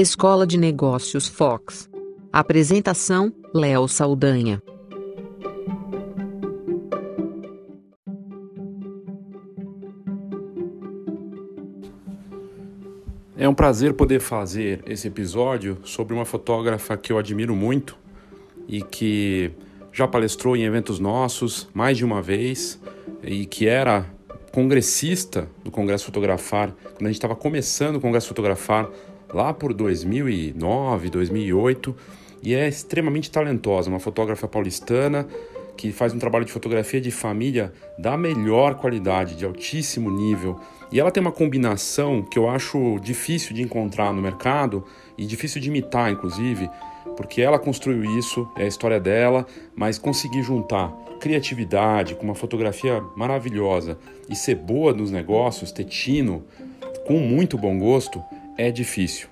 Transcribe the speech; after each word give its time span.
Escola 0.00 0.46
de 0.46 0.56
Negócios 0.56 1.28
Fox. 1.28 1.86
Apresentação: 2.32 3.30
Léo 3.52 3.86
Saldanha. 3.86 4.62
É 13.36 13.46
um 13.46 13.52
prazer 13.52 13.92
poder 13.92 14.20
fazer 14.20 14.82
esse 14.86 15.06
episódio 15.06 15.76
sobre 15.84 16.14
uma 16.14 16.24
fotógrafa 16.24 16.96
que 16.96 17.12
eu 17.12 17.18
admiro 17.18 17.54
muito 17.54 17.98
e 18.66 18.80
que 18.80 19.50
já 19.92 20.08
palestrou 20.08 20.56
em 20.56 20.62
eventos 20.62 20.98
nossos 20.98 21.68
mais 21.74 21.98
de 21.98 22.06
uma 22.06 22.22
vez 22.22 22.80
e 23.22 23.44
que 23.44 23.66
era 23.66 24.06
congressista 24.50 25.46
do 25.62 25.70
Congresso 25.70 26.06
Fotografar, 26.06 26.72
quando 26.94 27.02
a 27.02 27.08
gente 27.08 27.16
estava 27.16 27.36
começando 27.36 27.96
o 27.96 28.00
Congresso 28.00 28.28
Fotografar 28.28 28.88
lá 29.32 29.52
por 29.52 29.72
2009, 29.72 31.10
2008, 31.10 31.96
e 32.42 32.54
é 32.54 32.68
extremamente 32.68 33.30
talentosa, 33.30 33.90
uma 33.90 34.00
fotógrafa 34.00 34.48
paulistana 34.48 35.26
que 35.76 35.92
faz 35.92 36.12
um 36.12 36.18
trabalho 36.18 36.44
de 36.44 36.52
fotografia 36.52 37.00
de 37.00 37.10
família 37.10 37.72
da 37.98 38.16
melhor 38.16 38.74
qualidade, 38.74 39.34
de 39.34 39.46
altíssimo 39.46 40.10
nível. 40.10 40.60
E 40.92 41.00
ela 41.00 41.10
tem 41.10 41.22
uma 41.22 41.32
combinação 41.32 42.22
que 42.22 42.38
eu 42.38 42.50
acho 42.50 42.98
difícil 43.00 43.54
de 43.54 43.62
encontrar 43.62 44.12
no 44.12 44.20
mercado 44.20 44.84
e 45.16 45.24
difícil 45.24 45.60
de 45.60 45.68
imitar, 45.68 46.12
inclusive, 46.12 46.68
porque 47.16 47.40
ela 47.40 47.58
construiu 47.58 48.04
isso, 48.18 48.46
é 48.56 48.64
a 48.64 48.66
história 48.66 49.00
dela, 49.00 49.46
mas 49.74 49.98
conseguir 49.98 50.42
juntar 50.42 50.92
criatividade 51.20 52.14
com 52.14 52.24
uma 52.24 52.34
fotografia 52.34 53.02
maravilhosa 53.16 53.98
e 54.28 54.34
ser 54.34 54.56
boa 54.56 54.92
nos 54.92 55.10
negócios, 55.10 55.70
ter 55.72 55.84
tino, 55.84 56.44
com 57.06 57.18
muito 57.18 57.56
bom 57.56 57.78
gosto, 57.78 58.22
é 58.60 58.70
difícil. 58.70 59.28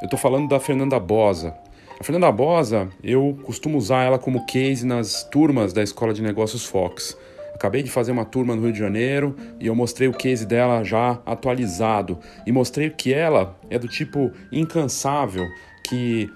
Eu 0.00 0.06
estou 0.06 0.18
falando 0.18 0.48
da 0.48 0.58
Fernanda 0.58 0.98
Bosa. 0.98 1.54
A 1.98 2.04
Fernanda 2.04 2.30
Bosa, 2.32 2.88
eu 3.02 3.38
costumo 3.44 3.78
usar 3.78 4.02
ela 4.02 4.18
como 4.18 4.44
case 4.44 4.84
nas 4.84 5.22
turmas 5.24 5.72
da 5.72 5.82
Escola 5.82 6.12
de 6.12 6.20
Negócios 6.20 6.64
Fox. 6.64 7.16
Acabei 7.54 7.82
de 7.82 7.90
fazer 7.90 8.12
uma 8.12 8.24
turma 8.24 8.54
no 8.54 8.62
Rio 8.62 8.72
de 8.72 8.78
Janeiro 8.78 9.34
e 9.58 9.66
eu 9.66 9.74
mostrei 9.74 10.08
o 10.08 10.12
case 10.12 10.44
dela 10.44 10.84
já 10.84 11.18
atualizado 11.24 12.18
e 12.44 12.52
mostrei 12.52 12.90
que 12.90 13.14
ela 13.14 13.56
é 13.70 13.78
do 13.78 13.88
tipo 13.88 14.30
incansável, 14.52 15.46
que 15.88 16.28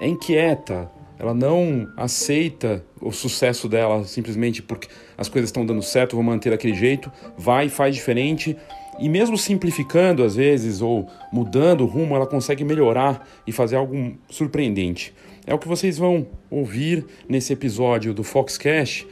é 0.00 0.06
inquieta, 0.06 0.90
ela 1.18 1.34
não 1.34 1.88
aceita 1.96 2.84
o 3.00 3.12
sucesso 3.12 3.68
dela 3.68 4.04
simplesmente 4.04 4.62
porque 4.62 4.88
as 5.16 5.28
coisas 5.28 5.48
estão 5.48 5.64
dando 5.64 5.82
certo, 5.82 6.16
vou 6.16 6.24
manter 6.24 6.50
daquele 6.50 6.74
jeito, 6.74 7.10
vai 7.36 7.68
faz 7.68 7.94
diferente 7.94 8.56
e 8.98 9.08
mesmo 9.08 9.36
simplificando 9.36 10.22
às 10.22 10.36
vezes 10.36 10.80
ou 10.80 11.08
mudando 11.32 11.82
o 11.82 11.86
rumo, 11.86 12.14
ela 12.14 12.26
consegue 12.26 12.64
melhorar 12.64 13.28
e 13.46 13.52
fazer 13.52 13.76
algo 13.76 14.14
surpreendente. 14.28 15.14
É 15.46 15.52
o 15.54 15.58
que 15.58 15.68
vocês 15.68 15.98
vão 15.98 16.26
ouvir 16.50 17.04
nesse 17.28 17.52
episódio 17.52 18.14
do 18.14 18.24
Foxcast. 18.24 19.06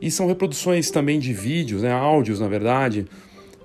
E 0.00 0.10
são 0.10 0.26
reproduções 0.26 0.90
também 0.90 1.18
de 1.18 1.32
vídeos, 1.32 1.82
né, 1.82 1.92
áudios 1.92 2.40
na 2.40 2.48
verdade, 2.48 3.06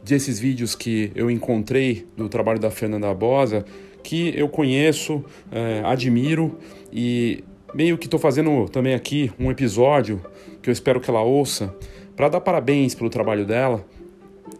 desses 0.03 0.37
vídeos 0.37 0.75
que 0.75 1.11
eu 1.15 1.31
encontrei 1.31 2.05
do 2.15 2.29
trabalho 2.29 2.59
da 2.59 2.69
Fernanda 2.69 3.13
Bosa, 3.13 3.65
que 4.03 4.33
eu 4.37 4.47
conheço, 4.47 5.23
é, 5.51 5.81
admiro 5.83 6.57
e 6.91 7.43
meio 7.73 7.97
que 7.97 8.05
estou 8.05 8.19
fazendo 8.19 8.69
também 8.69 8.93
aqui 8.93 9.31
um 9.39 9.49
episódio 9.49 10.21
que 10.61 10.69
eu 10.69 10.71
espero 10.71 11.01
que 11.01 11.09
ela 11.09 11.21
ouça 11.21 11.75
para 12.15 12.29
dar 12.29 12.39
parabéns 12.39 12.95
pelo 12.95 13.09
trabalho 13.09 13.45
dela 13.45 13.85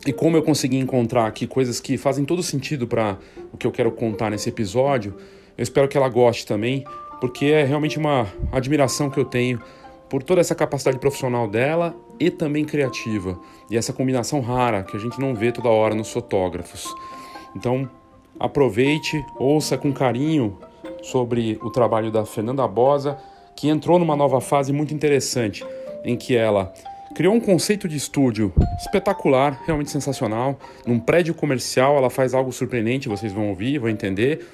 e 0.06 0.14
como 0.14 0.38
eu 0.38 0.44
consegui 0.44 0.78
encontrar 0.78 1.26
aqui 1.26 1.48
coisas 1.48 1.80
que 1.80 1.98
fazem 1.98 2.26
todo 2.26 2.42
sentido 2.44 2.88
para 2.88 3.18
o 3.52 3.58
que 3.58 3.66
eu 3.66 3.72
quero 3.72 3.92
contar 3.92 4.30
nesse 4.30 4.50
episódio, 4.50 5.16
eu 5.58 5.64
espero 5.64 5.88
que 5.88 5.98
ela 5.98 6.10
goste 6.10 6.46
também, 6.46 6.84
porque 7.20 7.46
é 7.46 7.64
realmente 7.64 7.98
uma 7.98 8.28
admiração 8.52 9.10
que 9.10 9.20
eu 9.20 9.26
tenho 9.26 9.60
por 10.10 10.22
toda 10.22 10.42
essa 10.42 10.54
capacidade 10.54 11.00
profissional 11.00 11.48
dela 11.48 11.96
e 12.20 12.30
também 12.30 12.66
criativa, 12.66 13.40
e 13.70 13.78
essa 13.78 13.92
combinação 13.92 14.42
rara 14.42 14.84
que 14.84 14.96
a 14.96 15.00
gente 15.00 15.20
não 15.20 15.34
vê 15.34 15.52
toda 15.52 15.70
hora 15.70 15.96
nos 15.96 16.12
fotógrafos. 16.12 16.94
Então, 17.56 17.90
aproveite, 18.40 19.24
ouça 19.38 19.78
com 19.78 19.92
carinho 19.92 20.58
sobre 21.02 21.58
o 21.62 21.70
trabalho 21.70 22.12
da 22.12 22.26
Fernanda 22.26 22.68
Bosa, 22.68 23.18
que 23.56 23.70
entrou 23.70 23.98
numa 23.98 24.16
nova 24.16 24.42
fase 24.42 24.74
muito 24.74 24.94
interessante, 24.94 25.66
em 26.04 26.16
que 26.16 26.36
ela 26.36 26.74
criou 27.16 27.34
um 27.34 27.40
conceito 27.40 27.88
de 27.88 27.96
estúdio 27.96 28.54
espetacular, 28.78 29.62
realmente 29.66 29.90
sensacional. 29.90 30.60
Num 30.86 31.00
prédio 31.00 31.34
comercial, 31.34 31.98
ela 31.98 32.10
faz 32.10 32.34
algo 32.34 32.52
surpreendente, 32.52 33.08
vocês 33.08 33.32
vão 33.32 33.48
ouvir, 33.50 33.80
vão 33.80 33.90
entender. 33.90 34.46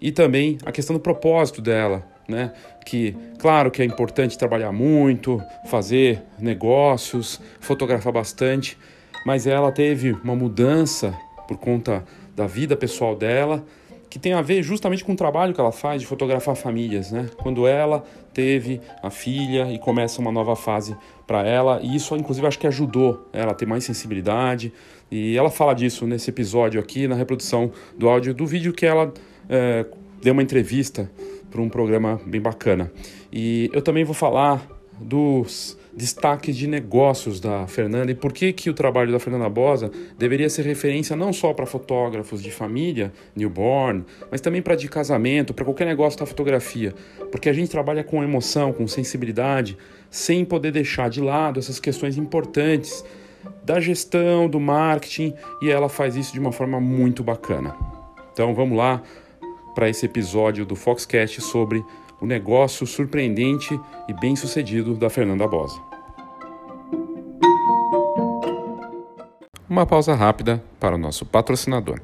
E 0.00 0.10
também 0.10 0.58
a 0.66 0.72
questão 0.72 0.94
do 0.94 1.00
propósito 1.00 1.62
dela, 1.62 2.04
né? 2.28 2.52
Que, 2.84 3.16
claro 3.38 3.70
que 3.70 3.80
é 3.80 3.84
importante 3.84 4.36
trabalhar 4.36 4.72
muito, 4.72 5.40
fazer 5.66 6.22
negócios, 6.38 7.40
fotografar 7.60 8.12
bastante, 8.12 8.76
mas 9.24 9.46
ela 9.46 9.70
teve 9.70 10.12
uma 10.24 10.34
mudança 10.34 11.16
por 11.46 11.56
conta 11.56 12.04
da 12.34 12.46
vida 12.46 12.76
pessoal 12.76 13.14
dela 13.14 13.64
que 14.10 14.18
tem 14.18 14.32
a 14.32 14.42
ver 14.42 14.62
justamente 14.62 15.04
com 15.04 15.12
o 15.12 15.16
trabalho 15.16 15.52
que 15.52 15.60
ela 15.60 15.72
faz 15.72 16.00
de 16.00 16.06
fotografar 16.06 16.56
famílias, 16.56 17.12
né? 17.12 17.28
Quando 17.36 17.66
ela 17.66 18.04
teve 18.32 18.80
a 19.02 19.10
filha 19.10 19.70
e 19.72 19.78
começa 19.78 20.20
uma 20.20 20.32
nova 20.32 20.56
fase 20.56 20.96
para 21.26 21.46
ela, 21.46 21.80
e 21.82 21.94
isso 21.94 22.16
inclusive 22.16 22.46
acho 22.46 22.58
que 22.58 22.66
ajudou 22.66 23.28
ela 23.32 23.52
a 23.52 23.54
ter 23.54 23.66
mais 23.66 23.84
sensibilidade, 23.84 24.72
e 25.10 25.36
ela 25.36 25.50
fala 25.50 25.74
disso 25.74 26.06
nesse 26.06 26.30
episódio 26.30 26.80
aqui, 26.80 27.08
na 27.08 27.14
reprodução 27.14 27.70
do 27.96 28.08
áudio 28.08 28.34
do 28.34 28.46
vídeo 28.46 28.72
que 28.72 28.86
ela 28.86 29.12
é, 29.48 29.86
deu 30.22 30.32
uma 30.32 30.42
entrevista 30.42 31.10
para 31.50 31.60
um 31.60 31.68
programa 31.68 32.20
bem 32.26 32.40
bacana. 32.40 32.92
E 33.32 33.70
eu 33.72 33.82
também 33.82 34.04
vou 34.04 34.14
falar 34.14 34.66
dos 35.00 35.78
destaques 35.98 36.56
de 36.56 36.68
negócios 36.68 37.40
da 37.40 37.66
Fernanda 37.66 38.12
e 38.12 38.14
por 38.14 38.32
que, 38.32 38.52
que 38.52 38.70
o 38.70 38.74
trabalho 38.74 39.10
da 39.10 39.18
Fernanda 39.18 39.48
Bosa 39.48 39.90
deveria 40.16 40.48
ser 40.48 40.64
referência 40.64 41.16
não 41.16 41.32
só 41.32 41.52
para 41.52 41.66
fotógrafos 41.66 42.40
de 42.40 42.52
família, 42.52 43.12
newborn, 43.34 44.04
mas 44.30 44.40
também 44.40 44.62
para 44.62 44.76
de 44.76 44.88
casamento, 44.88 45.52
para 45.52 45.64
qualquer 45.64 45.86
negócio 45.86 46.16
da 46.16 46.24
fotografia. 46.24 46.94
Porque 47.32 47.48
a 47.48 47.52
gente 47.52 47.68
trabalha 47.68 48.04
com 48.04 48.22
emoção, 48.22 48.72
com 48.72 48.86
sensibilidade, 48.86 49.76
sem 50.08 50.44
poder 50.44 50.70
deixar 50.70 51.10
de 51.10 51.20
lado 51.20 51.58
essas 51.58 51.80
questões 51.80 52.16
importantes 52.16 53.04
da 53.64 53.80
gestão, 53.80 54.48
do 54.48 54.60
marketing, 54.60 55.34
e 55.60 55.68
ela 55.68 55.88
faz 55.88 56.14
isso 56.14 56.32
de 56.32 56.38
uma 56.38 56.52
forma 56.52 56.80
muito 56.80 57.24
bacana. 57.24 57.74
Então 58.32 58.54
vamos 58.54 58.78
lá 58.78 59.02
para 59.74 59.88
esse 59.88 60.06
episódio 60.06 60.64
do 60.64 60.76
Foxcast 60.76 61.40
sobre 61.40 61.84
o 62.20 62.26
negócio 62.26 62.86
surpreendente 62.86 63.78
e 64.08 64.12
bem-sucedido 64.12 64.94
da 64.94 65.10
Fernanda 65.10 65.46
Bosa. 65.46 65.87
Uma 69.68 69.84
pausa 69.84 70.14
rápida 70.14 70.62
para 70.80 70.94
o 70.94 70.98
nosso 70.98 71.26
patrocinador. 71.26 72.00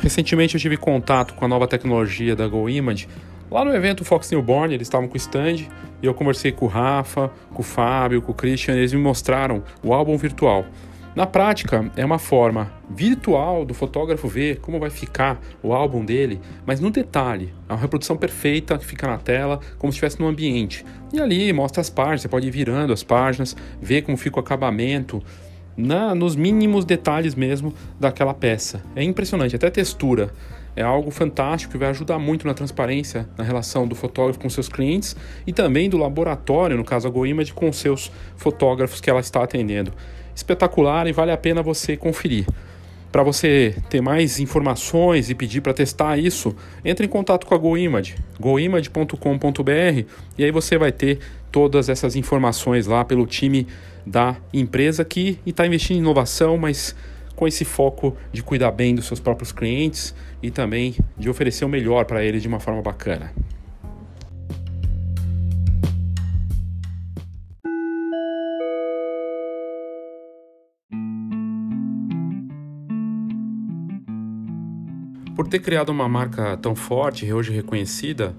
Recentemente 0.00 0.54
eu 0.54 0.60
tive 0.60 0.76
contato 0.76 1.34
com 1.34 1.44
a 1.44 1.48
nova 1.48 1.66
tecnologia 1.66 2.34
da 2.34 2.48
GoImage 2.48 3.08
lá 3.50 3.64
no 3.64 3.72
evento 3.72 4.04
Fox 4.04 4.30
Newborn, 4.30 4.74
eles 4.74 4.86
estavam 4.86 5.06
com 5.06 5.14
o 5.14 5.16
stand 5.16 5.68
e 6.02 6.06
eu 6.06 6.12
conversei 6.12 6.50
com 6.50 6.64
o 6.64 6.68
Rafa, 6.68 7.30
com 7.52 7.60
o 7.60 7.64
Fábio, 7.64 8.20
com 8.20 8.32
o 8.32 8.34
Christian, 8.34 8.74
eles 8.74 8.92
me 8.92 9.00
mostraram 9.00 9.62
o 9.82 9.94
álbum 9.94 10.16
virtual. 10.16 10.66
Na 11.14 11.26
prática, 11.26 11.92
é 11.96 12.04
uma 12.04 12.18
forma 12.18 12.72
virtual 12.90 13.64
do 13.64 13.72
fotógrafo 13.72 14.26
ver 14.26 14.58
como 14.58 14.80
vai 14.80 14.90
ficar 14.90 15.40
o 15.62 15.72
álbum 15.72 16.04
dele, 16.04 16.40
mas 16.66 16.80
no 16.80 16.90
detalhe, 16.90 17.54
é 17.68 17.72
uma 17.72 17.78
reprodução 17.78 18.16
perfeita 18.16 18.76
que 18.76 18.84
fica 18.84 19.06
na 19.06 19.16
tela, 19.16 19.60
como 19.78 19.92
se 19.92 19.96
estivesse 19.96 20.18
no 20.18 20.26
ambiente. 20.26 20.84
E 21.12 21.20
ali 21.20 21.52
mostra 21.52 21.80
as 21.80 21.88
páginas, 21.88 22.22
você 22.22 22.28
pode 22.28 22.48
ir 22.48 22.50
virando 22.50 22.92
as 22.92 23.04
páginas, 23.04 23.56
ver 23.80 24.02
como 24.02 24.16
fica 24.16 24.38
o 24.38 24.40
acabamento, 24.40 25.22
na, 25.76 26.16
nos 26.16 26.34
mínimos 26.34 26.84
detalhes 26.84 27.36
mesmo 27.36 27.72
daquela 27.98 28.34
peça. 28.34 28.82
É 28.96 29.02
impressionante, 29.02 29.54
até 29.54 29.70
textura. 29.70 30.32
É 30.76 30.82
algo 30.82 31.10
fantástico 31.10 31.72
que 31.72 31.78
vai 31.78 31.88
ajudar 31.90 32.18
muito 32.18 32.46
na 32.46 32.54
transparência 32.54 33.28
na 33.38 33.44
relação 33.44 33.86
do 33.86 33.94
fotógrafo 33.94 34.40
com 34.40 34.50
seus 34.50 34.68
clientes 34.68 35.16
e 35.46 35.52
também 35.52 35.88
do 35.88 35.96
laboratório, 35.96 36.76
no 36.76 36.84
caso 36.84 37.06
a 37.06 37.10
GoImage, 37.10 37.52
com 37.52 37.72
seus 37.72 38.10
fotógrafos 38.36 39.00
que 39.00 39.08
ela 39.08 39.20
está 39.20 39.42
atendendo 39.42 39.92
espetacular 40.34 41.06
e 41.06 41.12
vale 41.12 41.30
a 41.30 41.36
pena 41.36 41.62
você 41.62 41.96
conferir. 41.96 42.46
Para 43.12 43.22
você 43.22 43.76
ter 43.88 44.00
mais 44.00 44.40
informações 44.40 45.30
e 45.30 45.34
pedir 45.36 45.60
para 45.60 45.72
testar 45.72 46.18
isso, 46.18 46.54
entre 46.84 47.06
em 47.06 47.08
contato 47.08 47.46
com 47.46 47.54
a 47.54 47.58
GoImage, 47.58 48.16
goimage.com.br 48.40 50.04
e 50.36 50.44
aí 50.44 50.50
você 50.50 50.76
vai 50.76 50.90
ter 50.90 51.20
todas 51.52 51.88
essas 51.88 52.16
informações 52.16 52.88
lá 52.88 53.04
pelo 53.04 53.24
time 53.24 53.68
da 54.04 54.36
empresa 54.52 55.04
que 55.04 55.38
está 55.46 55.64
investindo 55.64 55.98
em 55.98 56.00
inovação, 56.00 56.58
mas 56.58 56.96
com 57.34 57.46
esse 57.46 57.64
foco 57.64 58.16
de 58.32 58.42
cuidar 58.42 58.70
bem 58.70 58.94
dos 58.94 59.06
seus 59.06 59.20
próprios 59.20 59.52
clientes 59.52 60.14
e 60.42 60.50
também 60.50 60.94
de 61.16 61.28
oferecer 61.28 61.64
o 61.64 61.68
melhor 61.68 62.04
para 62.04 62.24
eles 62.24 62.42
de 62.42 62.48
uma 62.48 62.60
forma 62.60 62.82
bacana. 62.82 63.32
Por 75.34 75.48
ter 75.48 75.58
criado 75.58 75.88
uma 75.88 76.08
marca 76.08 76.56
tão 76.56 76.76
forte 76.76 77.26
e 77.26 77.32
hoje 77.32 77.52
reconhecida, 77.52 78.36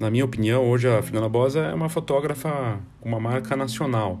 na 0.00 0.10
minha 0.10 0.24
opinião, 0.24 0.68
hoje 0.68 0.88
a 0.88 1.00
Fernanda 1.02 1.28
Bosa 1.28 1.60
é 1.60 1.74
uma 1.74 1.88
fotógrafa 1.88 2.80
com 3.00 3.08
uma 3.08 3.20
marca 3.20 3.54
nacional. 3.54 4.20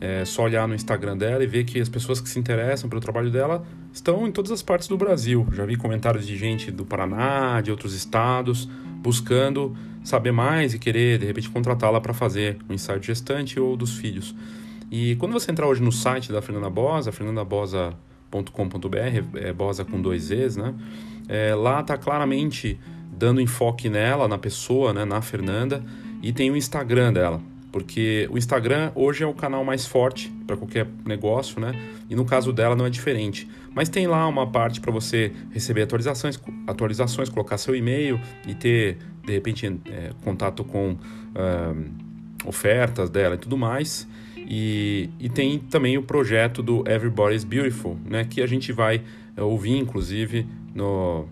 É 0.00 0.24
só 0.24 0.44
olhar 0.44 0.68
no 0.68 0.74
Instagram 0.74 1.16
dela 1.16 1.42
e 1.42 1.46
ver 1.46 1.64
que 1.64 1.80
as 1.80 1.88
pessoas 1.88 2.20
que 2.20 2.28
se 2.28 2.38
interessam 2.38 2.90
pelo 2.90 3.00
trabalho 3.00 3.30
dela 3.30 3.64
estão 3.92 4.26
em 4.26 4.32
todas 4.32 4.50
as 4.50 4.62
partes 4.62 4.88
do 4.88 4.96
Brasil. 4.96 5.46
Já 5.52 5.64
vi 5.64 5.76
comentários 5.76 6.26
de 6.26 6.36
gente 6.36 6.70
do 6.70 6.84
Paraná, 6.84 7.60
de 7.60 7.70
outros 7.70 7.94
estados, 7.94 8.68
buscando 9.02 9.74
saber 10.02 10.32
mais 10.32 10.74
e 10.74 10.78
querer, 10.78 11.18
de 11.18 11.26
repente, 11.26 11.48
contratá-la 11.48 12.00
para 12.00 12.12
fazer 12.12 12.58
um 12.68 12.74
ensaio 12.74 13.02
gestante 13.02 13.58
ou 13.58 13.76
dos 13.76 13.96
filhos. 13.96 14.34
E 14.90 15.16
quando 15.16 15.32
você 15.32 15.50
entrar 15.50 15.66
hoje 15.66 15.82
no 15.82 15.90
site 15.90 16.30
da 16.30 16.42
Fernanda 16.42 16.68
Bosa, 16.68 17.10
fernandabosa.com.br, 17.10 19.36
é 19.36 19.52
Bosa 19.52 19.84
com 19.84 20.00
dois 20.00 20.24
Zs, 20.24 20.56
né? 20.56 20.74
É, 21.26 21.54
lá 21.54 21.80
está 21.80 21.96
claramente 21.96 22.78
dando 23.10 23.40
enfoque 23.40 23.88
nela, 23.88 24.28
na 24.28 24.36
pessoa, 24.36 24.92
né, 24.92 25.04
na 25.04 25.22
Fernanda, 25.22 25.82
e 26.22 26.32
tem 26.32 26.50
o 26.50 26.56
Instagram 26.56 27.12
dela, 27.12 27.40
porque 27.74 28.28
o 28.30 28.38
Instagram 28.38 28.92
hoje 28.94 29.24
é 29.24 29.26
o 29.26 29.34
canal 29.34 29.64
mais 29.64 29.84
forte 29.84 30.32
para 30.46 30.56
qualquer 30.56 30.86
negócio, 31.04 31.60
né? 31.60 31.72
E 32.08 32.14
no 32.14 32.24
caso 32.24 32.52
dela 32.52 32.76
não 32.76 32.86
é 32.86 32.88
diferente. 32.88 33.50
Mas 33.74 33.88
tem 33.88 34.06
lá 34.06 34.28
uma 34.28 34.46
parte 34.46 34.80
para 34.80 34.92
você 34.92 35.32
receber 35.50 35.82
atualizações, 35.82 36.40
atualizações, 36.68 37.28
colocar 37.28 37.58
seu 37.58 37.74
e-mail 37.74 38.20
e 38.46 38.54
ter 38.54 38.98
de 39.24 39.32
repente 39.32 39.66
é, 39.86 40.12
contato 40.22 40.62
com 40.62 40.92
uh, 40.92 42.46
ofertas 42.46 43.10
dela 43.10 43.34
e 43.34 43.38
tudo 43.38 43.58
mais. 43.58 44.06
E, 44.36 45.10
e 45.18 45.28
tem 45.28 45.58
também 45.58 45.98
o 45.98 46.02
projeto 46.04 46.62
do 46.62 46.88
Everybody's 46.88 47.42
Beautiful, 47.42 47.98
né? 48.08 48.24
Que 48.24 48.40
a 48.40 48.46
gente 48.46 48.70
vai 48.70 49.02
é, 49.36 49.42
ouvir, 49.42 49.76
inclusive, 49.76 50.46
no, 50.72 51.26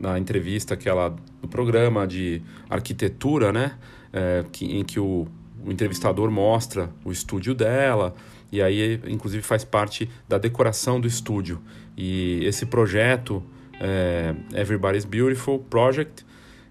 na 0.00 0.18
entrevista 0.18 0.76
que 0.76 0.88
ela 0.88 1.14
do 1.40 1.46
programa 1.46 2.04
de 2.04 2.42
arquitetura, 2.68 3.52
né, 3.52 3.78
é, 4.12 4.44
que, 4.50 4.64
em 4.76 4.84
que 4.84 4.98
o, 4.98 5.28
o 5.64 5.72
entrevistador 5.72 6.30
mostra 6.30 6.90
o 7.04 7.12
estúdio 7.12 7.54
dela 7.54 8.14
e 8.50 8.62
aí 8.62 9.00
inclusive 9.06 9.42
faz 9.42 9.64
parte 9.64 10.08
da 10.28 10.38
decoração 10.38 11.00
do 11.00 11.06
estúdio 11.06 11.60
e 11.96 12.40
esse 12.44 12.66
projeto 12.66 13.42
é, 13.80 14.34
Everybody's 14.54 15.04
Beautiful 15.04 15.58
Project 15.58 16.24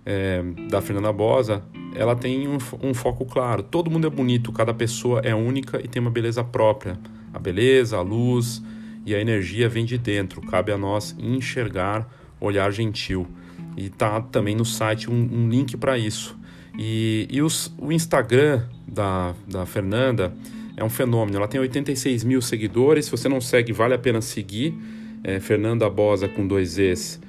é, 0.06 0.42
da 0.70 0.82
Fernanda 0.82 1.12
Bosa 1.12 1.64
ela 1.96 2.16
tem 2.16 2.48
um, 2.48 2.58
um 2.82 2.94
foco 2.94 3.26
claro 3.26 3.64
todo 3.64 3.92
mundo 3.92 4.08
é 4.08 4.10
bonito 4.10 4.52
cada 4.52 4.74
pessoa 4.74 5.22
é 5.24 5.36
única 5.36 5.80
e 5.84 5.88
tem 5.88 6.02
uma 6.02 6.12
beleza 6.12 6.44
própria 6.44 6.98
a 7.34 7.40
beleza 7.40 7.98
a 7.98 8.02
luz 8.02 8.62
e 9.06 9.14
a 9.14 9.20
energia 9.20 9.70
vem 9.70 9.86
de 9.86 9.98
dentro 9.98 10.42
cabe 10.42 10.72
a 10.72 10.78
nós 10.78 11.16
enxergar 11.20 12.08
Olhar 12.40 12.72
Gentil. 12.72 13.28
E 13.76 13.90
tá 13.90 14.22
também 14.22 14.56
no 14.56 14.66
site 14.66 15.10
um, 15.10 15.14
um 15.14 15.50
link 15.50 15.78
para 15.78 15.98
isso. 15.98 16.38
E, 16.78 17.28
e 17.30 17.42
os, 17.42 17.74
o 17.78 17.92
Instagram 17.92 18.64
da, 18.88 19.36
da 19.48 19.66
Fernanda 19.66 20.34
é 20.76 20.84
um 20.84 20.90
fenômeno. 20.90 21.38
Ela 21.38 21.48
tem 21.48 21.60
86 21.60 22.24
mil 22.24 22.42
seguidores. 22.42 23.06
Se 23.06 23.12
você 23.12 23.28
não 23.28 23.42
segue, 23.42 23.74
vale 23.74 23.94
a 23.94 23.98
pena 23.98 24.22
seguir. 24.22 24.74
É 25.24 25.40
Fernanda 25.40 25.90
Bosa 25.90 26.28
com 26.28 26.48
dois 26.48 26.78
Es. 26.78 27.20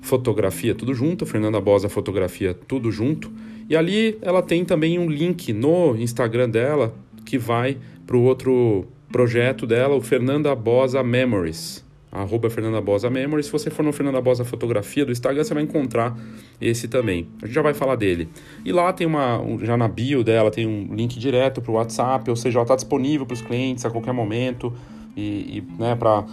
Fotografia 0.00 0.74
tudo 0.74 0.94
junto. 0.94 1.26
Fernanda 1.26 1.60
Bosa 1.60 1.88
Fotografia 1.88 2.54
tudo 2.54 2.90
junto. 2.90 3.32
E 3.68 3.76
ali 3.76 4.18
ela 4.22 4.42
tem 4.42 4.64
também 4.64 4.98
um 4.98 5.08
link 5.08 5.52
no 5.52 5.96
Instagram 5.96 6.50
dela 6.50 6.94
que 7.24 7.38
vai 7.38 7.78
para 8.06 8.16
o 8.16 8.22
outro 8.22 8.86
projeto 9.10 9.66
dela, 9.66 9.94
o 9.94 10.00
Fernanda 10.00 10.54
Bosa 10.54 11.02
Memories 11.02 11.84
arroba 12.10 12.50
Fernanda 12.50 12.80
Bosa 12.80 13.08
Memory. 13.08 13.42
Se 13.42 13.52
você 13.52 13.70
for 13.70 13.82
no 13.82 13.92
Fernanda 13.92 14.20
Bosa 14.20 14.44
Fotografia 14.44 15.04
do 15.04 15.12
Instagram, 15.12 15.44
você 15.44 15.54
vai 15.54 15.62
encontrar 15.62 16.16
esse 16.60 16.88
também. 16.88 17.28
A 17.42 17.46
gente 17.46 17.54
já 17.54 17.62
vai 17.62 17.74
falar 17.74 17.96
dele. 17.96 18.28
E 18.64 18.72
lá 18.72 18.92
tem 18.92 19.06
uma, 19.06 19.40
já 19.62 19.76
na 19.76 19.88
bio 19.88 20.24
dela, 20.24 20.50
tem 20.50 20.66
um 20.66 20.94
link 20.94 21.18
direto 21.18 21.60
para 21.60 21.70
o 21.70 21.74
WhatsApp, 21.74 22.28
ou 22.28 22.36
seja, 22.36 22.58
ela 22.58 22.64
está 22.64 22.74
disponível 22.74 23.24
para 23.26 23.34
os 23.34 23.42
clientes 23.42 23.84
a 23.84 23.90
qualquer 23.90 24.12
momento 24.12 24.74
e, 25.16 25.58
e 25.58 25.64
né, 25.78 25.94
para 25.94 26.24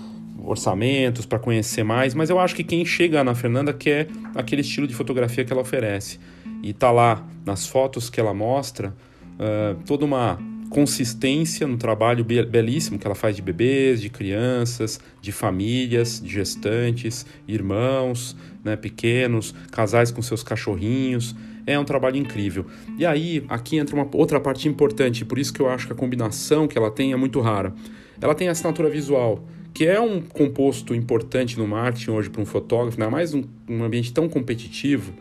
orçamentos, 0.44 1.26
para 1.26 1.40
conhecer 1.40 1.84
mais. 1.84 2.14
Mas 2.14 2.30
eu 2.30 2.40
acho 2.40 2.56
que 2.56 2.64
quem 2.64 2.86
chega 2.86 3.24
na 3.24 3.36
Fernanda 3.36 3.74
quer 3.74 4.08
aquele 4.34 4.62
estilo 4.62 4.88
de 4.88 4.96
fotografia 4.96 5.46
que 5.46 5.52
ela 5.52 5.62
oferece. 5.62 6.20
E 6.64 6.74
tá 6.74 6.92
lá 6.92 7.24
nas 7.46 7.68
fotos 7.68 8.10
que 8.10 8.20
ela 8.20 8.34
mostra 8.34 8.96
uh, 9.40 9.76
toda 9.86 10.06
uma 10.06 10.40
consistência 10.70 11.66
no 11.66 11.78
trabalho 11.78 12.24
belíssimo 12.24 13.00
que 13.00 13.08
ela 13.08 13.16
faz 13.16 13.36
de 13.36 13.42
bebês, 13.42 14.02
de 14.02 14.10
crianças, 14.10 15.00
de 15.22 15.32
famílias, 15.32 16.22
de 16.22 16.30
gestantes, 16.30 17.26
irmãos, 17.48 18.36
né, 18.64 18.76
pequenos, 18.76 19.54
casais 19.72 20.12
com 20.12 20.22
seus 20.22 20.44
cachorrinhos. 20.44 21.36
É 21.66 21.78
um 21.78 21.84
trabalho 21.84 22.18
incrível. 22.18 22.66
E 22.98 23.06
aí, 23.06 23.44
aqui 23.50 23.78
entra 23.78 23.96
uma 23.96 24.08
outra 24.14 24.40
parte 24.40 24.68
importante, 24.70 25.26
por 25.26 25.38
isso 25.38 25.54
que 25.54 25.60
eu 25.60 25.70
acho 25.70 25.88
que 25.88 25.94
a 25.94 25.96
combinação 25.96 26.68
que 26.68 26.78
ela 26.78 26.92
tem 26.92 27.12
é 27.12 27.16
muito 27.16 27.42
rara. 27.42 27.74
Ela 28.22 28.34
tem 28.34 28.48
a 28.48 28.52
assinatura 28.52 28.90
visual, 28.90 29.46
que 29.74 29.86
é 29.86 30.00
um 30.00 30.22
composto 30.22 30.96
importante 30.96 31.58
no 31.58 31.68
marketing 31.68 32.12
hoje 32.12 32.30
para 32.30 32.42
um 32.42 32.46
fotógrafo, 32.46 33.00
ainda 33.00 33.12
mais 33.12 33.34
um, 33.34 33.44
um 33.70 33.84
ambiente 33.84 34.14
tão 34.14 34.30
competitivo. 34.30 35.14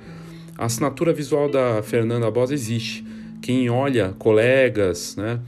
A 0.57 0.67
assinatura 0.67 1.13
visual 1.13 1.51
da 1.51 1.83
Fernanda 1.83 2.31
Bosa 2.31 2.55
existe 2.55 3.05
quem 3.41 3.69
olha, 3.71 4.15
colegas, 4.19 5.17
né, 5.17 5.41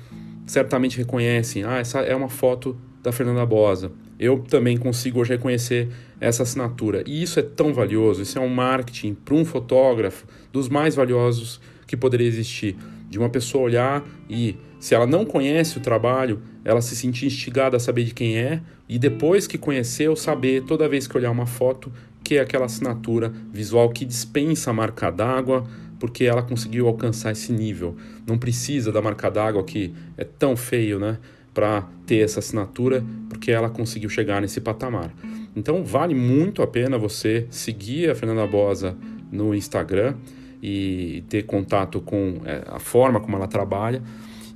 certamente 0.47 0.99
reconhecem, 0.99 1.65
ah, 1.65 1.79
essa 1.79 2.01
é 2.01 2.15
uma 2.15 2.29
foto 2.29 2.77
da 3.03 3.13
Fernanda 3.13 3.45
Bosa. 3.45 3.93
Eu 4.19 4.41
também 4.41 4.77
consigo 4.77 5.21
hoje 5.21 5.31
reconhecer 5.31 5.89
essa 6.21 6.43
assinatura. 6.43 7.05
E 7.07 7.23
isso 7.23 7.39
é 7.39 7.43
tão 7.43 7.73
valioso, 7.73 8.23
isso 8.23 8.39
é 8.39 8.41
um 8.41 8.49
marketing 8.49 9.15
para 9.15 9.35
um 9.35 9.45
fotógrafo 9.45 10.27
dos 10.53 10.69
mais 10.69 10.95
valiosos 10.95 11.61
que 11.87 11.97
poderia 11.97 12.27
existir. 12.27 12.77
De 13.09 13.19
uma 13.19 13.31
pessoa 13.31 13.65
olhar 13.65 14.05
e, 14.29 14.57
se 14.79 14.95
ela 14.95 15.07
não 15.07 15.25
conhece 15.25 15.79
o 15.79 15.81
trabalho, 15.81 16.43
ela 16.65 16.83
se 16.83 16.95
sentir 16.95 17.27
instigada 17.27 17.77
a 17.77 17.81
saber 17.81 18.05
de 18.05 18.13
quem 18.13 18.37
é 18.37 18.61
e 18.89 18.99
depois 18.99 19.47
que 19.47 19.57
conheceu, 19.57 20.15
saber, 20.15 20.65
toda 20.65 20.89
vez 20.89 21.07
que 21.07 21.17
olhar 21.17 21.31
uma 21.31 21.47
foto, 21.47 21.93
que 22.23 22.37
é 22.37 22.41
aquela 22.41 22.67
assinatura 22.67 23.33
visual 23.53 23.89
que 23.91 24.05
dispensa 24.05 24.71
a 24.71 24.75
marca 24.75 25.11
d'água, 25.11 25.67
porque 25.99 26.25
ela 26.25 26.43
conseguiu 26.43 26.87
alcançar 26.87 27.33
esse 27.33 27.53
nível. 27.53 27.97
Não 28.27 28.39
precisa 28.39 28.93
da 28.93 29.03
marca 29.03 29.31
d'água 29.31 29.63
que 29.65 29.93
é 30.17 30.25
tão 30.25 30.57
feio, 30.57 30.99
né, 30.99 31.19
para 31.53 31.89
ter 32.07 32.19
essa 32.19 32.39
assinatura, 32.39 33.05
porque 33.29 33.51
ela 33.51 33.69
conseguiu 33.69 34.09
chegar 34.09 34.41
nesse 34.41 34.61
patamar. 34.61 35.13
Então 35.57 35.85
vale 35.85 36.15
muito 36.15 36.63
a 36.63 36.67
pena 36.67 36.97
você 36.97 37.47
seguir 37.51 38.11
a 38.11 38.15
Fernanda 38.15 38.47
Bosa 38.47 38.97
no 39.31 39.55
Instagram 39.55 40.15
e 40.63 41.25
ter 41.29 41.45
contato 41.45 42.01
com 42.01 42.41
é, 42.45 42.63
a 42.67 42.79
forma 42.79 43.21
como 43.21 43.37
ela 43.37 43.47
trabalha. 43.47 44.03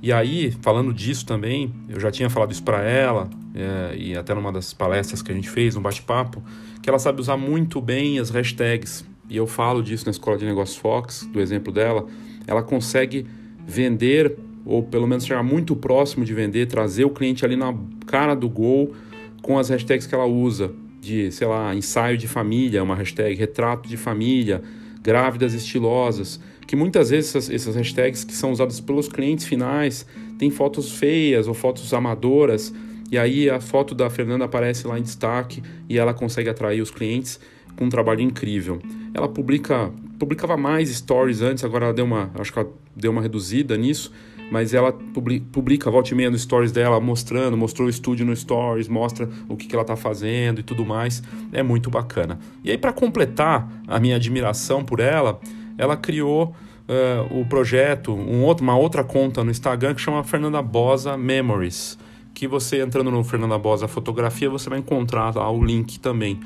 E 0.01 0.11
aí, 0.11 0.51
falando 0.61 0.93
disso 0.93 1.25
também, 1.25 1.73
eu 1.87 1.99
já 1.99 2.11
tinha 2.11 2.29
falado 2.29 2.51
isso 2.51 2.63
para 2.63 2.81
ela, 2.81 3.29
é, 3.55 3.95
e 3.95 4.17
até 4.17 4.33
numa 4.33 4.51
das 4.51 4.73
palestras 4.73 5.21
que 5.21 5.31
a 5.31 5.35
gente 5.35 5.49
fez, 5.49 5.77
um 5.77 5.81
bate-papo, 5.81 6.43
que 6.81 6.89
ela 6.89 6.99
sabe 6.99 7.21
usar 7.21 7.37
muito 7.37 7.79
bem 7.79 8.19
as 8.19 8.29
hashtags 8.29 9.05
e 9.29 9.37
eu 9.37 9.47
falo 9.47 9.81
disso 9.81 10.05
na 10.05 10.11
Escola 10.11 10.37
de 10.37 10.45
Negócios 10.45 10.77
Fox, 10.77 11.27
do 11.31 11.39
exemplo 11.39 11.71
dela, 11.71 12.05
ela 12.45 12.61
consegue 12.61 13.25
vender, 13.65 14.37
ou 14.65 14.83
pelo 14.83 15.07
menos 15.07 15.25
chegar 15.25 15.43
muito 15.43 15.75
próximo 15.75 16.25
de 16.25 16.33
vender, 16.33 16.67
trazer 16.67 17.05
o 17.05 17.09
cliente 17.09 17.45
ali 17.45 17.55
na 17.55 17.73
cara 18.05 18.35
do 18.35 18.49
gol 18.49 18.93
com 19.41 19.57
as 19.57 19.69
hashtags 19.69 20.07
que 20.07 20.15
ela 20.15 20.25
usa, 20.25 20.71
de, 21.01 21.31
sei 21.31 21.47
lá, 21.47 21.75
ensaio 21.75 22.17
de 22.17 22.27
família, 22.27 22.81
uma 22.81 22.95
hashtag, 22.95 23.35
retrato 23.35 23.89
de 23.89 23.97
família, 23.97 24.61
grávidas 25.01 25.53
estilosas, 25.53 26.39
que 26.65 26.75
muitas 26.75 27.09
vezes 27.09 27.35
essas, 27.35 27.49
essas 27.49 27.75
hashtags 27.75 28.23
que 28.23 28.33
são 28.33 28.51
usadas 28.51 28.79
pelos 28.79 29.09
clientes 29.09 29.45
finais 29.45 30.05
têm 30.37 30.49
fotos 30.49 30.93
feias 30.93 31.47
ou 31.47 31.53
fotos 31.53 31.93
amadoras, 31.93 32.73
e 33.11 33.17
aí 33.17 33.49
a 33.49 33.59
foto 33.59 33.93
da 33.93 34.09
Fernanda 34.09 34.45
aparece 34.45 34.87
lá 34.87 34.97
em 34.97 35.03
destaque 35.03 35.61
e 35.89 35.97
ela 35.97 36.13
consegue 36.13 36.49
atrair 36.49 36.81
os 36.81 36.89
clientes 36.89 37.39
com 37.75 37.85
um 37.85 37.89
trabalho 37.89 38.21
incrível. 38.21 38.81
Ela 39.13 39.27
publica, 39.27 39.91
publicava 40.19 40.57
mais 40.57 40.89
stories 40.89 41.41
antes, 41.41 41.63
agora 41.63 41.85
ela 41.85 41.93
deu 41.93 42.05
uma, 42.05 42.31
acho 42.35 42.51
que 42.51 42.59
ela 42.59 42.69
deu 42.95 43.11
uma 43.11 43.21
reduzida 43.21 43.75
nisso, 43.77 44.11
mas 44.51 44.73
ela 44.73 44.91
publica, 44.91 45.89
volta 45.89 46.13
e 46.13 46.15
meia 46.15 46.29
no 46.29 46.37
stories 46.37 46.71
dela, 46.71 46.99
mostrando, 46.99 47.57
mostrou 47.57 47.87
o 47.87 47.89
estúdio 47.89 48.25
no 48.25 48.35
stories, 48.35 48.87
mostra 48.87 49.27
o 49.49 49.55
que, 49.55 49.67
que 49.67 49.75
ela 49.75 49.81
está 49.81 49.95
fazendo 49.95 50.59
e 50.59 50.63
tudo 50.63 50.85
mais. 50.85 51.23
É 51.51 51.63
muito 51.63 51.89
bacana. 51.89 52.37
E 52.63 52.69
aí, 52.69 52.77
para 52.77 52.93
completar 52.93 53.67
a 53.87 53.99
minha 53.99 54.15
admiração 54.15 54.83
por 54.83 54.99
ela, 54.99 55.39
ela 55.77 55.97
criou 55.97 56.55
uh, 56.87 57.39
o 57.39 57.45
projeto, 57.45 58.13
um 58.13 58.43
outro, 58.43 58.63
uma 58.63 58.77
outra 58.77 59.03
conta 59.03 59.43
no 59.43 59.51
Instagram 59.51 59.95
que 59.95 60.01
chama 60.01 60.23
Fernanda 60.23 60.61
Bosa 60.61 61.17
Memories. 61.17 61.97
Que 62.33 62.47
você 62.47 62.81
entrando 62.81 63.11
no 63.11 63.23
Fernanda 63.23 63.57
Bosa 63.57 63.87
Fotografia, 63.87 64.49
você 64.49 64.69
vai 64.69 64.79
encontrar 64.79 65.35
lá 65.35 65.49
o 65.49 65.63
link 65.63 65.99
também. 65.99 66.39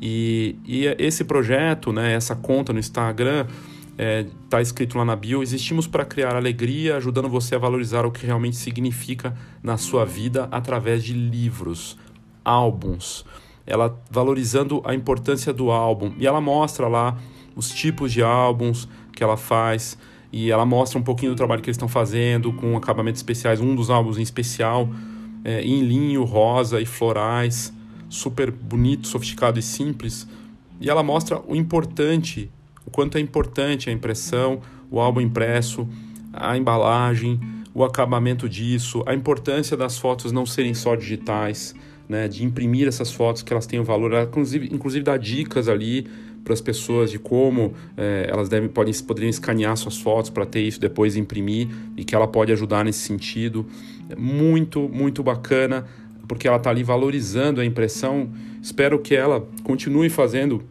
E, 0.00 0.56
e 0.64 0.86
esse 0.98 1.24
projeto, 1.24 1.92
né, 1.92 2.12
essa 2.14 2.36
conta 2.36 2.72
no 2.72 2.78
Instagram, 2.78 3.46
está 3.46 3.96
é, 3.98 4.26
tá 4.48 4.60
escrito 4.60 4.96
lá 4.96 5.04
na 5.04 5.16
bio: 5.16 5.42
existimos 5.42 5.86
para 5.86 6.04
criar 6.04 6.36
alegria, 6.36 6.96
ajudando 6.96 7.28
você 7.28 7.54
a 7.54 7.58
valorizar 7.58 8.06
o 8.06 8.12
que 8.12 8.24
realmente 8.24 8.56
significa 8.56 9.36
na 9.62 9.76
sua 9.76 10.04
vida 10.04 10.48
através 10.50 11.02
de 11.02 11.12
livros, 11.12 11.98
álbuns, 12.44 13.24
ela 13.66 14.00
valorizando 14.10 14.80
a 14.84 14.94
importância 14.94 15.52
do 15.52 15.70
álbum. 15.70 16.12
E 16.18 16.26
ela 16.26 16.40
mostra 16.40 16.86
lá 16.86 17.18
os 17.56 17.70
tipos 17.70 18.12
de 18.12 18.22
álbuns 18.22 18.88
que 19.12 19.22
ela 19.22 19.36
faz. 19.36 19.98
E 20.30 20.50
ela 20.50 20.66
mostra 20.66 20.98
um 20.98 21.02
pouquinho 21.02 21.32
do 21.32 21.36
trabalho 21.36 21.62
que 21.62 21.70
eles 21.70 21.76
estão 21.76 21.88
fazendo 21.88 22.52
com 22.52 22.76
acabamentos 22.76 23.18
especiais, 23.18 23.60
um 23.60 23.74
dos 23.74 23.88
álbuns 23.88 24.18
em 24.18 24.22
especial 24.22 24.88
é, 25.44 25.62
em 25.62 25.80
linho, 25.80 26.24
rosa 26.24 26.80
e 26.80 26.86
florais, 26.86 27.72
super 28.08 28.50
bonito, 28.50 29.06
sofisticado 29.06 29.58
e 29.58 29.62
simples. 29.62 30.26
E 30.80 30.88
ela 30.88 31.02
mostra 31.02 31.40
o 31.46 31.54
importante, 31.54 32.50
o 32.86 32.90
quanto 32.90 33.18
é 33.18 33.20
importante 33.20 33.90
a 33.90 33.92
impressão, 33.92 34.60
o 34.90 35.00
álbum 35.00 35.20
impresso, 35.20 35.88
a 36.32 36.56
embalagem, 36.56 37.40
o 37.74 37.84
acabamento 37.84 38.48
disso, 38.48 39.02
a 39.06 39.14
importância 39.14 39.76
das 39.76 39.98
fotos 39.98 40.32
não 40.32 40.46
serem 40.46 40.74
só 40.74 40.94
digitais, 40.94 41.74
né, 42.08 42.26
de 42.26 42.44
imprimir 42.44 42.88
essas 42.88 43.12
fotos 43.12 43.42
que 43.42 43.52
elas 43.52 43.66
tenham 43.66 43.84
valor, 43.84 44.12
ela, 44.12 44.24
inclusive, 44.24 44.68
inclusive 44.72 45.04
dá 45.04 45.16
dicas 45.16 45.68
ali 45.68 46.06
para 46.42 46.54
as 46.54 46.60
pessoas 46.62 47.10
de 47.10 47.18
como 47.18 47.74
é, 47.96 48.26
elas 48.30 48.48
devem 48.48 48.68
podem 48.68 48.94
poderiam 49.06 49.28
escanear 49.28 49.76
suas 49.76 49.98
fotos 49.98 50.30
para 50.30 50.46
ter 50.46 50.62
isso 50.62 50.80
depois 50.80 51.14
imprimir 51.14 51.68
e 51.96 52.04
que 52.04 52.14
ela 52.14 52.26
pode 52.26 52.50
ajudar 52.50 52.84
nesse 52.84 53.00
sentido. 53.00 53.66
É 54.08 54.16
muito, 54.16 54.88
muito 54.88 55.22
bacana 55.22 55.86
porque 56.28 56.46
ela 56.46 56.58
está 56.58 56.70
ali 56.70 56.84
valorizando 56.84 57.60
a 57.60 57.64
impressão. 57.64 58.28
Espero 58.62 58.98
que 58.98 59.14
ela 59.14 59.48
continue 59.64 60.10
fazendo 60.10 60.62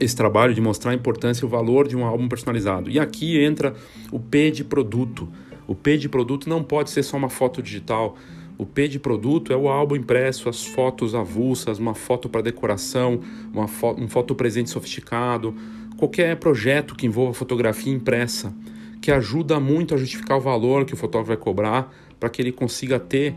esse 0.00 0.14
trabalho 0.14 0.54
de 0.54 0.60
mostrar 0.60 0.92
a 0.92 0.94
importância 0.94 1.44
e 1.44 1.46
o 1.46 1.48
valor 1.48 1.88
de 1.88 1.96
um 1.96 2.04
álbum 2.04 2.28
personalizado. 2.28 2.88
E 2.88 3.00
aqui 3.00 3.38
entra 3.40 3.74
o 4.12 4.20
P 4.20 4.52
de 4.52 4.62
produto. 4.62 5.28
O 5.66 5.74
P 5.74 5.98
de 5.98 6.08
produto 6.08 6.48
não 6.48 6.62
pode 6.62 6.90
ser 6.90 7.02
só 7.02 7.16
uma 7.16 7.28
foto 7.28 7.60
digital. 7.60 8.16
O 8.56 8.64
P 8.64 8.88
de 8.88 8.98
produto 8.98 9.52
é 9.52 9.56
o 9.56 9.68
álbum 9.68 9.96
impresso, 9.96 10.48
as 10.48 10.64
fotos 10.64 11.14
avulsas, 11.14 11.78
uma 11.78 11.94
foto 11.94 12.28
para 12.28 12.40
decoração, 12.40 13.20
uma 13.52 13.68
fo 13.68 13.94
um 13.98 14.08
foto 14.08 14.34
presente 14.34 14.70
sofisticado, 14.70 15.54
qualquer 15.96 16.36
projeto 16.36 16.94
que 16.94 17.06
envolva 17.06 17.34
fotografia 17.34 17.92
impressa, 17.92 18.52
que 19.00 19.12
ajuda 19.12 19.60
muito 19.60 19.94
a 19.94 19.96
justificar 19.96 20.38
o 20.38 20.40
valor 20.40 20.84
que 20.84 20.94
o 20.94 20.96
fotógrafo 20.96 21.28
vai 21.28 21.36
cobrar 21.36 21.92
para 22.18 22.28
que 22.28 22.42
ele 22.42 22.50
consiga 22.50 22.98
ter 22.98 23.34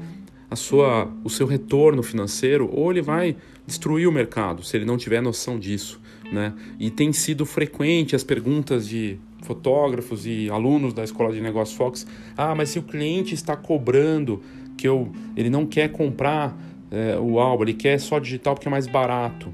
a 0.51 0.55
sua, 0.57 1.09
o 1.23 1.29
seu 1.29 1.47
retorno 1.47 2.03
financeiro 2.03 2.69
ou 2.73 2.91
ele 2.91 3.01
vai 3.01 3.37
destruir 3.65 4.05
o 4.05 4.11
mercado 4.11 4.63
se 4.63 4.75
ele 4.75 4.83
não 4.83 4.97
tiver 4.97 5.21
noção 5.21 5.57
disso. 5.57 6.01
Né? 6.29 6.53
E 6.77 6.91
tem 6.91 7.13
sido 7.13 7.45
frequente 7.45 8.17
as 8.17 8.23
perguntas 8.23 8.85
de 8.85 9.17
fotógrafos 9.43 10.25
e 10.25 10.49
alunos 10.49 10.93
da 10.93 11.05
Escola 11.05 11.33
de 11.33 11.39
Negócios 11.39 11.77
Fox: 11.77 12.05
ah, 12.35 12.53
mas 12.53 12.69
se 12.69 12.79
o 12.79 12.83
cliente 12.83 13.33
está 13.33 13.55
cobrando 13.55 14.41
que 14.77 14.85
eu, 14.85 15.09
ele 15.37 15.49
não 15.49 15.65
quer 15.65 15.89
comprar 15.89 16.57
é, 16.91 17.17
o 17.17 17.39
álbum, 17.39 17.63
ele 17.63 17.73
quer 17.73 17.97
só 17.99 18.19
digital 18.19 18.53
porque 18.53 18.67
é 18.67 18.71
mais 18.71 18.87
barato. 18.87 19.53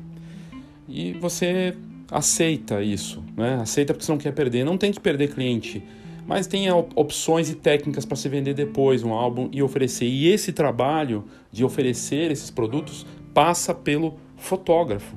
E 0.89 1.13
você 1.13 1.75
aceita 2.10 2.82
isso, 2.82 3.24
né? 3.36 3.60
aceita 3.62 3.94
porque 3.94 4.06
você 4.06 4.12
não 4.12 4.20
quer 4.20 4.32
perder. 4.32 4.63
Não 4.63 4.77
tem 4.77 4.92
que 4.92 5.00
perder 5.00 5.34
cliente 5.34 5.84
mas 6.28 6.46
tenha 6.46 6.76
opções 6.76 7.50
e 7.50 7.56
técnicas 7.56 8.06
para 8.06 8.18
se 8.18 8.28
vender 8.28 8.54
depois 8.54 9.02
um 9.02 9.14
álbum 9.14 9.50
e 9.54 9.64
oferecer. 9.64 10.06
E 10.06 10.28
esse 10.28 10.52
trabalho 10.52 11.24
de 11.50 11.64
oferecer 11.64 12.30
esses 12.30 12.52
produtos 12.52 13.08
passa 13.34 13.74
pelo 13.74 14.16
fotógrafo. 14.36 15.16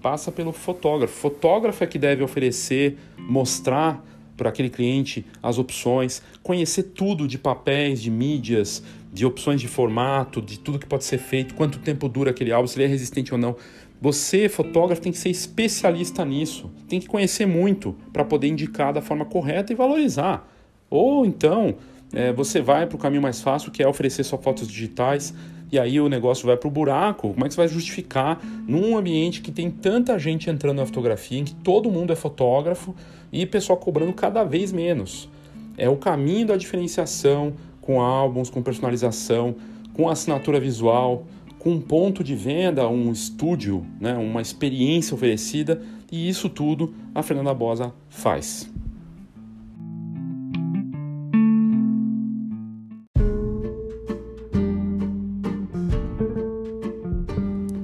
Passa 0.00 0.30
pelo 0.30 0.52
fotógrafo. 0.52 1.12
Fotógrafo 1.12 1.82
é 1.82 1.86
que 1.88 1.98
deve 1.98 2.22
oferecer, 2.22 2.96
mostrar 3.18 4.04
para 4.36 4.50
aquele 4.50 4.70
cliente 4.70 5.26
as 5.42 5.58
opções, 5.58 6.22
conhecer 6.40 6.84
tudo 6.84 7.26
de 7.26 7.36
papéis, 7.36 8.00
de 8.00 8.08
mídias, 8.08 8.84
de 9.12 9.26
opções 9.26 9.60
de 9.60 9.66
formato, 9.66 10.40
de 10.40 10.60
tudo 10.60 10.78
que 10.78 10.86
pode 10.86 11.04
ser 11.04 11.18
feito, 11.18 11.54
quanto 11.56 11.80
tempo 11.80 12.08
dura 12.08 12.30
aquele 12.30 12.52
álbum, 12.52 12.68
se 12.68 12.76
ele 12.76 12.84
é 12.84 12.86
resistente 12.86 13.34
ou 13.34 13.40
não. 13.40 13.56
Você, 14.00 14.48
fotógrafo, 14.48 15.02
tem 15.02 15.10
que 15.10 15.18
ser 15.18 15.30
especialista 15.30 16.24
nisso. 16.24 16.70
Tem 16.88 17.00
que 17.00 17.06
conhecer 17.06 17.46
muito 17.46 17.96
para 18.12 18.24
poder 18.24 18.46
indicar 18.48 18.92
da 18.92 19.02
forma 19.02 19.24
correta 19.24 19.72
e 19.72 19.76
valorizar. 19.76 20.48
Ou 20.88 21.26
então, 21.26 21.74
é, 22.12 22.32
você 22.32 22.60
vai 22.60 22.86
para 22.86 22.96
o 22.96 22.98
caminho 22.98 23.22
mais 23.22 23.40
fácil, 23.40 23.70
que 23.70 23.82
é 23.82 23.88
oferecer 23.88 24.24
só 24.24 24.38
fotos 24.38 24.68
digitais, 24.68 25.34
e 25.70 25.78
aí 25.78 26.00
o 26.00 26.08
negócio 26.08 26.46
vai 26.46 26.56
para 26.56 26.68
o 26.68 26.70
buraco. 26.70 27.32
Como 27.32 27.44
é 27.44 27.48
que 27.48 27.54
você 27.54 27.60
vai 27.60 27.68
justificar 27.68 28.40
num 28.66 28.96
ambiente 28.96 29.42
que 29.42 29.50
tem 29.50 29.70
tanta 29.70 30.18
gente 30.18 30.48
entrando 30.48 30.78
na 30.78 30.86
fotografia, 30.86 31.40
em 31.40 31.44
que 31.44 31.54
todo 31.54 31.90
mundo 31.90 32.12
é 32.12 32.16
fotógrafo 32.16 32.94
e 33.32 33.44
pessoal 33.44 33.76
cobrando 33.78 34.12
cada 34.12 34.44
vez 34.44 34.72
menos? 34.72 35.28
É 35.76 35.88
o 35.88 35.96
caminho 35.96 36.46
da 36.46 36.56
diferenciação 36.56 37.52
com 37.80 38.00
álbuns, 38.00 38.48
com 38.48 38.62
personalização, 38.62 39.54
com 39.92 40.08
assinatura 40.08 40.58
visual 40.58 41.26
com 41.58 41.70
um 41.70 41.80
ponto 41.80 42.22
de 42.22 42.34
venda, 42.34 42.88
um 42.88 43.10
estúdio, 43.10 43.84
né, 44.00 44.14
uma 44.14 44.40
experiência 44.40 45.14
oferecida, 45.14 45.82
e 46.10 46.28
isso 46.28 46.48
tudo 46.48 46.94
a 47.14 47.22
Fernanda 47.22 47.52
Bosa 47.52 47.92
faz. 48.08 48.70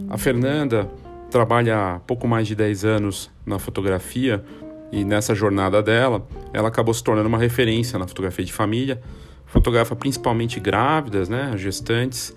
A 0.09 0.17
Fernanda 0.17 0.89
trabalha 1.29 1.97
há 1.97 1.99
pouco 1.99 2.29
mais 2.29 2.47
de 2.47 2.55
10 2.55 2.85
anos 2.85 3.31
na 3.45 3.59
fotografia 3.59 4.45
e 4.93 5.05
nessa 5.05 5.35
jornada 5.35 5.83
dela, 5.83 6.25
ela 6.53 6.69
acabou 6.69 6.95
se 6.95 7.03
tornando 7.03 7.29
uma 7.29 7.37
referência 7.37 7.99
na 7.99 8.07
fotografia 8.07 8.45
de 8.45 8.53
família. 8.53 9.03
Fotografa 9.45 9.97
principalmente 9.97 10.61
grávidas, 10.61 11.29
né, 11.29 11.53
gestantes, 11.57 12.33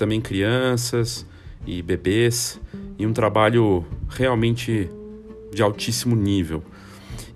também 0.00 0.18
crianças 0.18 1.26
e 1.66 1.82
bebês, 1.82 2.58
e 2.98 3.06
um 3.06 3.12
trabalho 3.12 3.84
realmente 4.08 4.88
de 5.52 5.62
altíssimo 5.62 6.16
nível. 6.16 6.62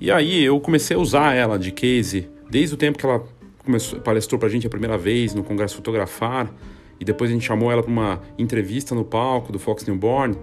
E 0.00 0.10
aí 0.10 0.42
eu 0.42 0.58
comecei 0.60 0.96
a 0.96 0.98
usar 0.98 1.34
ela 1.34 1.58
de 1.58 1.70
case 1.70 2.26
desde 2.50 2.74
o 2.74 2.78
tempo 2.78 2.96
que 2.96 3.04
ela 3.04 3.22
começou, 3.58 4.00
palestrou 4.00 4.38
para 4.38 4.48
a 4.48 4.50
gente 4.50 4.66
a 4.66 4.70
primeira 4.70 4.96
vez 4.96 5.34
no 5.34 5.44
Congresso 5.44 5.76
Fotografar, 5.76 6.50
e 6.98 7.04
depois 7.04 7.30
a 7.30 7.34
gente 7.34 7.44
chamou 7.44 7.70
ela 7.70 7.82
para 7.82 7.92
uma 7.92 8.22
entrevista 8.38 8.94
no 8.94 9.04
palco 9.04 9.52
do 9.52 9.58
Fox 9.58 9.84
Newborn, 9.84 10.34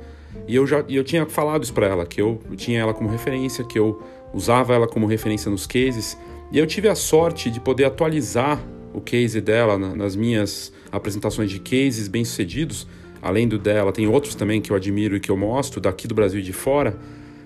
e 0.47 0.55
eu 0.55 0.67
já 0.67 0.85
e 0.87 0.95
eu 0.95 1.03
tinha 1.03 1.25
falado 1.25 1.63
isso 1.63 1.73
para 1.73 1.87
ela, 1.87 2.05
que 2.05 2.21
eu 2.21 2.39
tinha 2.55 2.79
ela 2.79 2.93
como 2.93 3.09
referência, 3.09 3.63
que 3.63 3.79
eu 3.79 3.99
usava 4.31 4.75
ela 4.75 4.87
como 4.87 5.07
referência 5.07 5.49
nos 5.49 5.65
cases, 5.65 6.15
e 6.51 6.59
eu 6.59 6.67
tive 6.67 6.87
a 6.87 6.93
sorte 6.93 7.49
de 7.49 7.59
poder 7.59 7.85
atualizar 7.85 8.59
o 8.93 9.01
case 9.01 9.39
dela 9.41 9.77
nas 9.77 10.15
minhas 10.15 10.71
apresentações 10.91 11.49
de 11.49 11.59
cases 11.59 12.07
bem-sucedidos. 12.07 12.87
Além 13.21 13.47
do 13.47 13.59
dela, 13.59 13.91
tem 13.91 14.07
outros 14.07 14.35
também 14.35 14.59
que 14.59 14.71
eu 14.71 14.75
admiro 14.75 15.15
e 15.15 15.19
que 15.19 15.29
eu 15.29 15.37
mostro, 15.37 15.79
daqui 15.79 16.07
do 16.07 16.15
Brasil 16.15 16.39
e 16.39 16.43
de 16.43 16.53
fora. 16.53 16.97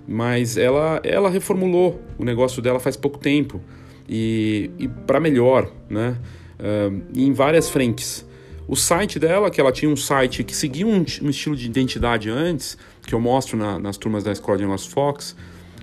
Mas 0.07 0.57
ela, 0.57 1.01
ela 1.03 1.29
reformulou 1.29 2.01
o 2.17 2.23
negócio 2.23 2.61
dela 2.61 2.79
faz 2.79 2.95
pouco 2.95 3.17
tempo 3.17 3.59
e, 4.07 4.69
e 4.77 4.87
para 4.87 5.19
melhor, 5.19 5.71
né? 5.89 6.17
Uh, 6.59 7.01
em 7.13 7.33
várias 7.33 7.69
frentes. 7.69 8.25
O 8.67 8.75
site 8.75 9.19
dela, 9.19 9.51
que 9.51 9.59
ela 9.59 9.71
tinha 9.71 9.91
um 9.91 9.95
site 9.95 10.43
que 10.43 10.55
seguia 10.55 10.87
um, 10.87 11.05
um 11.21 11.29
estilo 11.29 11.55
de 11.55 11.65
identidade 11.65 12.29
antes, 12.29 12.77
que 13.05 13.13
eu 13.13 13.19
mostro 13.19 13.57
na, 13.57 13.77
nas 13.77 13.97
turmas 13.97 14.23
da 14.23 14.31
Escola 14.31 14.57
de 14.57 14.65
Nós 14.65 14.85
Fox, 14.85 15.35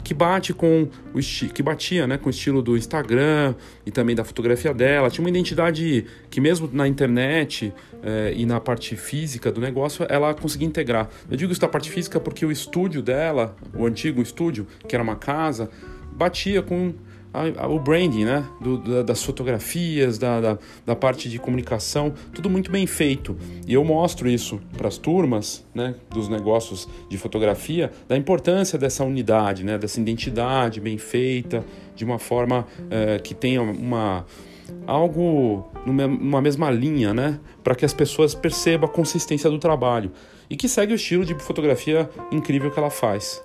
que 0.03 0.13
bate 0.13 0.53
com 0.53 0.89
o 1.15 1.19
que 1.53 1.63
batia, 1.63 2.07
né, 2.07 2.19
com 2.19 2.27
o 2.27 2.31
estilo 2.31 2.63
do 2.63 2.77
Instagram 2.77 3.55
e 3.87 3.91
também 3.91 4.15
da 4.15 4.25
fotografia 4.25 4.75
dela. 4.75 5.11
Tinha 5.11 5.25
uma 5.25 5.31
identidade 5.31 6.07
que 6.31 6.41
mesmo 6.41 6.69
na 6.73 6.89
internet 6.89 7.73
eh, 8.03 8.35
e 8.37 8.45
na 8.45 8.61
parte 8.61 8.97
física 8.97 9.51
do 9.53 9.61
negócio 9.61 10.05
ela 10.09 10.35
conseguia 10.35 10.67
integrar. 10.67 11.09
Eu 11.31 11.37
digo 11.37 11.53
isso 11.53 11.61
da 11.61 11.69
parte 11.69 11.91
física 11.91 12.19
porque 12.19 12.45
o 12.45 12.51
estúdio 12.51 13.03
dela, 13.03 13.57
o 13.75 13.87
antigo 13.87 14.21
estúdio, 14.21 14.67
que 14.89 14.95
era 14.95 15.03
uma 15.03 15.17
casa, 15.17 15.71
batia 16.13 16.63
com 16.63 16.93
a, 17.33 17.65
a, 17.65 17.69
o 17.69 17.79
branding, 17.79 18.25
né? 18.25 18.45
Do, 18.61 18.79
da, 18.79 19.03
das 19.03 19.23
fotografias, 19.23 20.19
da, 20.19 20.41
da, 20.41 20.59
da, 20.85 20.95
parte 20.95 21.29
de 21.29 21.39
comunicação, 21.39 22.13
tudo 22.33 22.51
muito 22.51 22.71
bem 22.71 22.87
feito. 22.87 23.37
E 23.67 23.75
eu 23.75 23.85
mostro 23.85 24.29
isso 24.29 24.61
para 24.77 24.89
as 24.89 24.99
turmas, 24.99 25.65
né? 25.75 25.95
Dos 26.11 26.29
negócios 26.29 26.89
de 27.09 27.17
fotografia, 27.17 27.91
da 28.09 28.17
importância 28.17 28.79
dessa 28.79 29.05
unidade, 29.05 29.65
né? 29.65 29.79
Dessa 29.79 30.01
identidade 30.01 30.81
bem 30.81 30.99
feita, 30.99 31.65
de 31.95 32.05
uma 32.05 32.19
forma 32.19 32.67
é, 32.91 33.19
que 33.19 33.35
tenha 33.35 33.63
uma 33.63 34.25
algo 34.87 35.71
numa 35.87 36.41
mesma 36.41 36.71
linha, 36.71 37.13
né? 37.13 37.41
Para 37.63 37.75
que 37.75 37.85
as 37.85 37.93
pessoas 37.93 38.35
percebam 38.35 38.89
a 38.89 38.93
consistência 38.93 39.51
do 39.51 39.59
trabalho 39.59 40.11
e 40.49 40.57
que 40.57 40.69
segue 40.69 40.93
o 40.93 40.97
estilo 40.97 41.25
de 41.25 41.35
fotografia 41.35 42.09
incrível 42.31 42.71
que 42.71 42.79
ela 42.79 42.91
faz. 42.91 43.43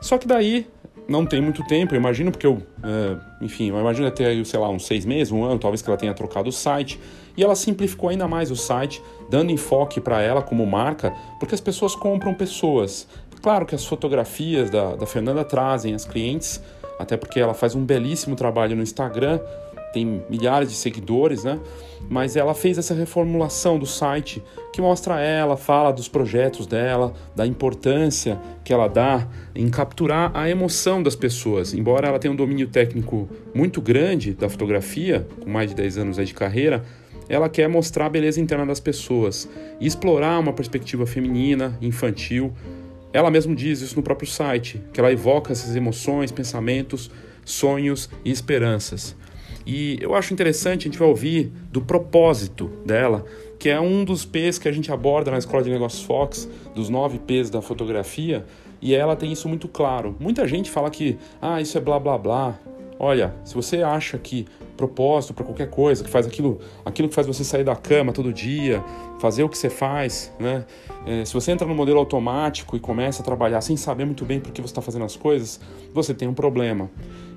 Só 0.00 0.18
que 0.18 0.26
daí 0.26 0.66
não 1.08 1.24
tem 1.24 1.40
muito 1.40 1.66
tempo, 1.66 1.94
eu 1.94 1.98
imagino, 1.98 2.30
porque 2.30 2.46
eu, 2.46 2.62
é, 2.82 3.16
enfim, 3.40 3.70
eu 3.70 3.80
imagino 3.80 4.06
até, 4.06 4.44
sei 4.44 4.60
lá, 4.60 4.68
uns 4.68 4.86
seis 4.86 5.06
meses, 5.06 5.32
um 5.32 5.42
ano, 5.42 5.58
talvez 5.58 5.80
que 5.80 5.88
ela 5.88 5.96
tenha 5.96 6.12
trocado 6.12 6.50
o 6.50 6.52
site. 6.52 7.00
E 7.34 7.42
ela 7.42 7.54
simplificou 7.54 8.10
ainda 8.10 8.28
mais 8.28 8.50
o 8.50 8.56
site, 8.56 9.02
dando 9.30 9.50
enfoque 9.50 10.00
para 10.00 10.20
ela 10.20 10.42
como 10.42 10.66
marca, 10.66 11.14
porque 11.38 11.54
as 11.54 11.60
pessoas 11.60 11.94
compram 11.94 12.34
pessoas. 12.34 13.08
Claro 13.40 13.64
que 13.64 13.74
as 13.74 13.86
fotografias 13.86 14.68
da, 14.68 14.96
da 14.96 15.06
Fernanda 15.06 15.44
trazem 15.44 15.94
as 15.94 16.04
clientes, 16.04 16.60
até 16.98 17.16
porque 17.16 17.38
ela 17.40 17.54
faz 17.54 17.74
um 17.74 17.84
belíssimo 17.84 18.34
trabalho 18.36 18.76
no 18.76 18.82
Instagram, 18.82 19.40
tem 19.92 20.22
milhares 20.28 20.70
de 20.70 20.76
seguidores, 20.76 21.44
né? 21.44 21.58
Mas 22.08 22.36
ela 22.36 22.54
fez 22.54 22.78
essa 22.78 22.94
reformulação 22.94 23.78
do 23.78 23.86
site 23.86 24.42
que 24.72 24.80
mostra 24.80 25.20
ela, 25.20 25.56
fala 25.56 25.90
dos 25.90 26.08
projetos 26.08 26.66
dela, 26.66 27.12
da 27.34 27.46
importância 27.46 28.38
que 28.64 28.72
ela 28.72 28.88
dá 28.88 29.26
em 29.54 29.68
capturar 29.68 30.30
a 30.34 30.48
emoção 30.48 31.02
das 31.02 31.16
pessoas. 31.16 31.74
Embora 31.74 32.08
ela 32.08 32.18
tenha 32.18 32.32
um 32.32 32.36
domínio 32.36 32.68
técnico 32.68 33.28
muito 33.54 33.80
grande 33.80 34.32
da 34.32 34.48
fotografia, 34.48 35.26
com 35.40 35.50
mais 35.50 35.70
de 35.70 35.76
10 35.76 35.98
anos 35.98 36.16
de 36.16 36.34
carreira, 36.34 36.84
ela 37.28 37.48
quer 37.48 37.68
mostrar 37.68 38.06
a 38.06 38.08
beleza 38.08 38.40
interna 38.40 38.64
das 38.64 38.80
pessoas 38.80 39.48
e 39.80 39.86
explorar 39.86 40.38
uma 40.38 40.52
perspectiva 40.52 41.06
feminina, 41.06 41.76
infantil. 41.80 42.52
Ela 43.12 43.30
mesma 43.30 43.54
diz 43.54 43.80
isso 43.80 43.96
no 43.96 44.02
próprio 44.02 44.28
site, 44.28 44.82
que 44.92 45.00
ela 45.00 45.12
evoca 45.12 45.52
essas 45.52 45.76
emoções, 45.76 46.32
pensamentos, 46.32 47.10
sonhos 47.44 48.08
e 48.24 48.30
esperanças. 48.30 49.14
E 49.68 49.98
eu 50.00 50.14
acho 50.14 50.32
interessante, 50.32 50.88
a 50.88 50.90
gente 50.90 50.98
vai 50.98 51.06
ouvir 51.06 51.52
do 51.70 51.82
propósito 51.82 52.70
dela, 52.86 53.26
que 53.58 53.68
é 53.68 53.78
um 53.78 54.02
dos 54.02 54.24
P's 54.24 54.58
que 54.58 54.66
a 54.66 54.72
gente 54.72 54.90
aborda 54.90 55.30
na 55.30 55.36
Escola 55.36 55.62
de 55.62 55.68
Negócios 55.68 56.02
Fox, 56.02 56.48
dos 56.74 56.88
nove 56.88 57.18
P's 57.18 57.50
da 57.50 57.60
fotografia, 57.60 58.46
e 58.80 58.94
ela 58.94 59.14
tem 59.14 59.30
isso 59.30 59.46
muito 59.46 59.68
claro. 59.68 60.16
Muita 60.18 60.48
gente 60.48 60.70
fala 60.70 60.88
que, 60.88 61.18
ah, 61.38 61.60
isso 61.60 61.76
é 61.76 61.82
blá 61.82 62.00
blá 62.00 62.16
blá. 62.16 62.58
Olha, 62.98 63.34
se 63.44 63.54
você 63.54 63.82
acha 63.82 64.16
que 64.16 64.46
propósito 64.78 65.34
para 65.34 65.44
qualquer 65.44 65.68
coisa, 65.68 66.02
que 66.02 66.08
faz 66.08 66.26
aquilo, 66.26 66.60
aquilo 66.84 67.08
que 67.08 67.14
faz 67.14 67.26
você 67.26 67.44
sair 67.44 67.64
da 67.64 67.76
cama 67.76 68.12
todo 68.12 68.32
dia, 68.32 68.82
fazer 69.18 69.42
o 69.42 69.48
que 69.48 69.58
você 69.58 69.68
faz, 69.68 70.32
né? 70.38 70.64
É, 71.04 71.24
se 71.24 71.34
você 71.34 71.50
entra 71.50 71.66
no 71.66 71.74
modelo 71.74 71.98
automático 71.98 72.76
e 72.76 72.80
começa 72.80 73.20
a 73.20 73.24
trabalhar 73.24 73.60
sem 73.60 73.76
saber 73.76 74.06
muito 74.06 74.24
bem 74.24 74.40
por 74.40 74.52
que 74.52 74.62
você 74.62 74.70
está 74.70 74.80
fazendo 74.80 75.04
as 75.04 75.16
coisas, 75.16 75.60
você 75.92 76.14
tem 76.14 76.28
um 76.28 76.32
problema. 76.32 76.88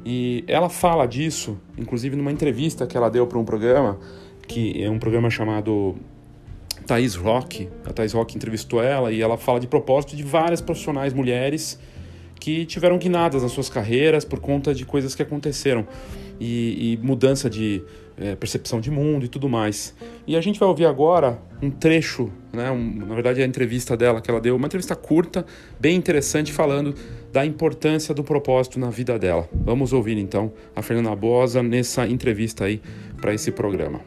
E 0.06 0.44
ela 0.48 0.70
fala 0.70 1.06
disso, 1.06 1.58
inclusive 1.78 2.16
numa 2.16 2.32
entrevista 2.32 2.88
que 2.88 2.96
ela 2.96 3.10
deu 3.10 3.26
para 3.28 3.38
um 3.38 3.44
programa, 3.44 4.00
que 4.48 4.82
é 4.82 4.90
um 4.90 5.00
programa 5.00 5.30
chamado 5.30 5.96
Thais 6.86 7.16
Rock. 7.16 7.68
A 7.86 7.92
Thais 7.92 8.14
Rock 8.14 8.36
entrevistou 8.36 8.82
ela 8.82 9.12
e 9.12 9.22
ela 9.22 9.38
fala 9.38 9.60
de 9.60 9.68
propósito 9.68 10.16
de 10.16 10.24
várias 10.24 10.62
profissionais 10.62 11.14
mulheres 11.14 11.80
que 12.40 12.66
tiveram 12.66 12.98
guinadas 12.98 13.44
nas 13.44 13.52
suas 13.52 13.70
carreiras 13.70 14.26
por 14.26 14.40
conta 14.40 14.74
de 14.74 14.84
coisas 14.84 15.14
que 15.14 15.22
aconteceram 15.22 15.86
e, 16.42 16.94
e 16.94 16.98
mudança 16.98 17.48
de 17.48 17.84
é, 18.18 18.36
percepção 18.36 18.82
de 18.82 18.90
mundo 18.90 19.26
e 19.26 19.28
tudo 19.28 19.48
mais. 19.48 19.96
E 20.26 20.36
a 20.36 20.42
gente 20.42 20.60
vai 20.60 20.68
ouvir 20.68 20.86
agora 20.86 21.40
um 21.62 21.70
trecho, 21.70 22.32
né, 22.52 22.72
um, 22.72 23.06
na 23.06 23.14
verdade 23.14 23.42
é 23.42 23.44
a 23.44 23.48
entrevista 23.48 23.96
dela 23.96 24.20
que 24.20 24.30
ela 24.30 24.42
deu, 24.42 24.56
uma 24.56 24.66
entrevista 24.66 24.96
curta, 24.96 25.46
bem 25.80 25.96
interessante, 25.96 26.52
falando 26.52 26.96
da 27.32 27.46
importância 27.46 28.14
do 28.14 28.24
propósito 28.24 28.80
na 28.80 28.90
vida 28.90 29.18
dela. 29.20 29.48
Vamos 29.54 29.94
ouvir 29.94 30.18
então 30.18 30.52
a 30.76 30.82
Fernanda 30.82 31.16
Bosa 31.16 31.62
nessa 31.62 32.08
entrevista 32.08 32.66
aí 32.66 32.82
para 33.22 33.34
esse 33.34 33.52
programa. 33.52 34.02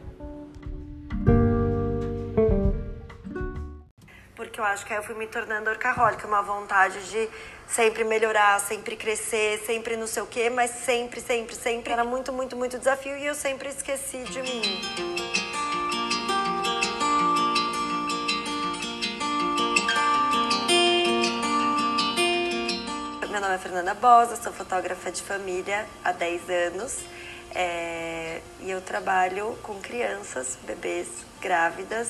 Acho 4.65 4.85
que 4.85 4.93
aí 4.93 4.99
eu 4.99 5.03
fui 5.03 5.15
me 5.15 5.27
tornando 5.27 5.69
orcaholic, 5.69 6.25
uma 6.25 6.41
vontade 6.41 6.99
de 7.09 7.29
sempre 7.67 8.03
melhorar, 8.03 8.59
sempre 8.59 8.95
crescer, 8.95 9.59
sempre 9.65 9.95
não 9.95 10.07
sei 10.07 10.23
o 10.23 10.27
quê, 10.27 10.49
mas 10.49 10.71
sempre, 10.71 11.21
sempre, 11.21 11.55
sempre 11.55 11.93
era 11.93 12.03
muito, 12.03 12.31
muito, 12.33 12.55
muito 12.55 12.77
desafio 12.77 13.17
e 13.17 13.25
eu 13.25 13.35
sempre 13.35 13.69
esqueci 13.69 14.23
de 14.23 14.41
mim. 14.41 14.81
Meu 23.29 23.41
nome 23.41 23.55
é 23.55 23.57
Fernanda 23.57 23.93
Bosa, 23.93 24.35
sou 24.37 24.53
fotógrafa 24.53 25.11
de 25.11 25.21
família 25.21 25.85
há 26.03 26.11
10 26.11 26.49
anos 26.49 26.99
é, 27.53 28.41
e 28.61 28.71
eu 28.71 28.81
trabalho 28.81 29.57
com 29.61 29.79
crianças, 29.81 30.57
bebês, 30.65 31.07
grávidas 31.41 32.09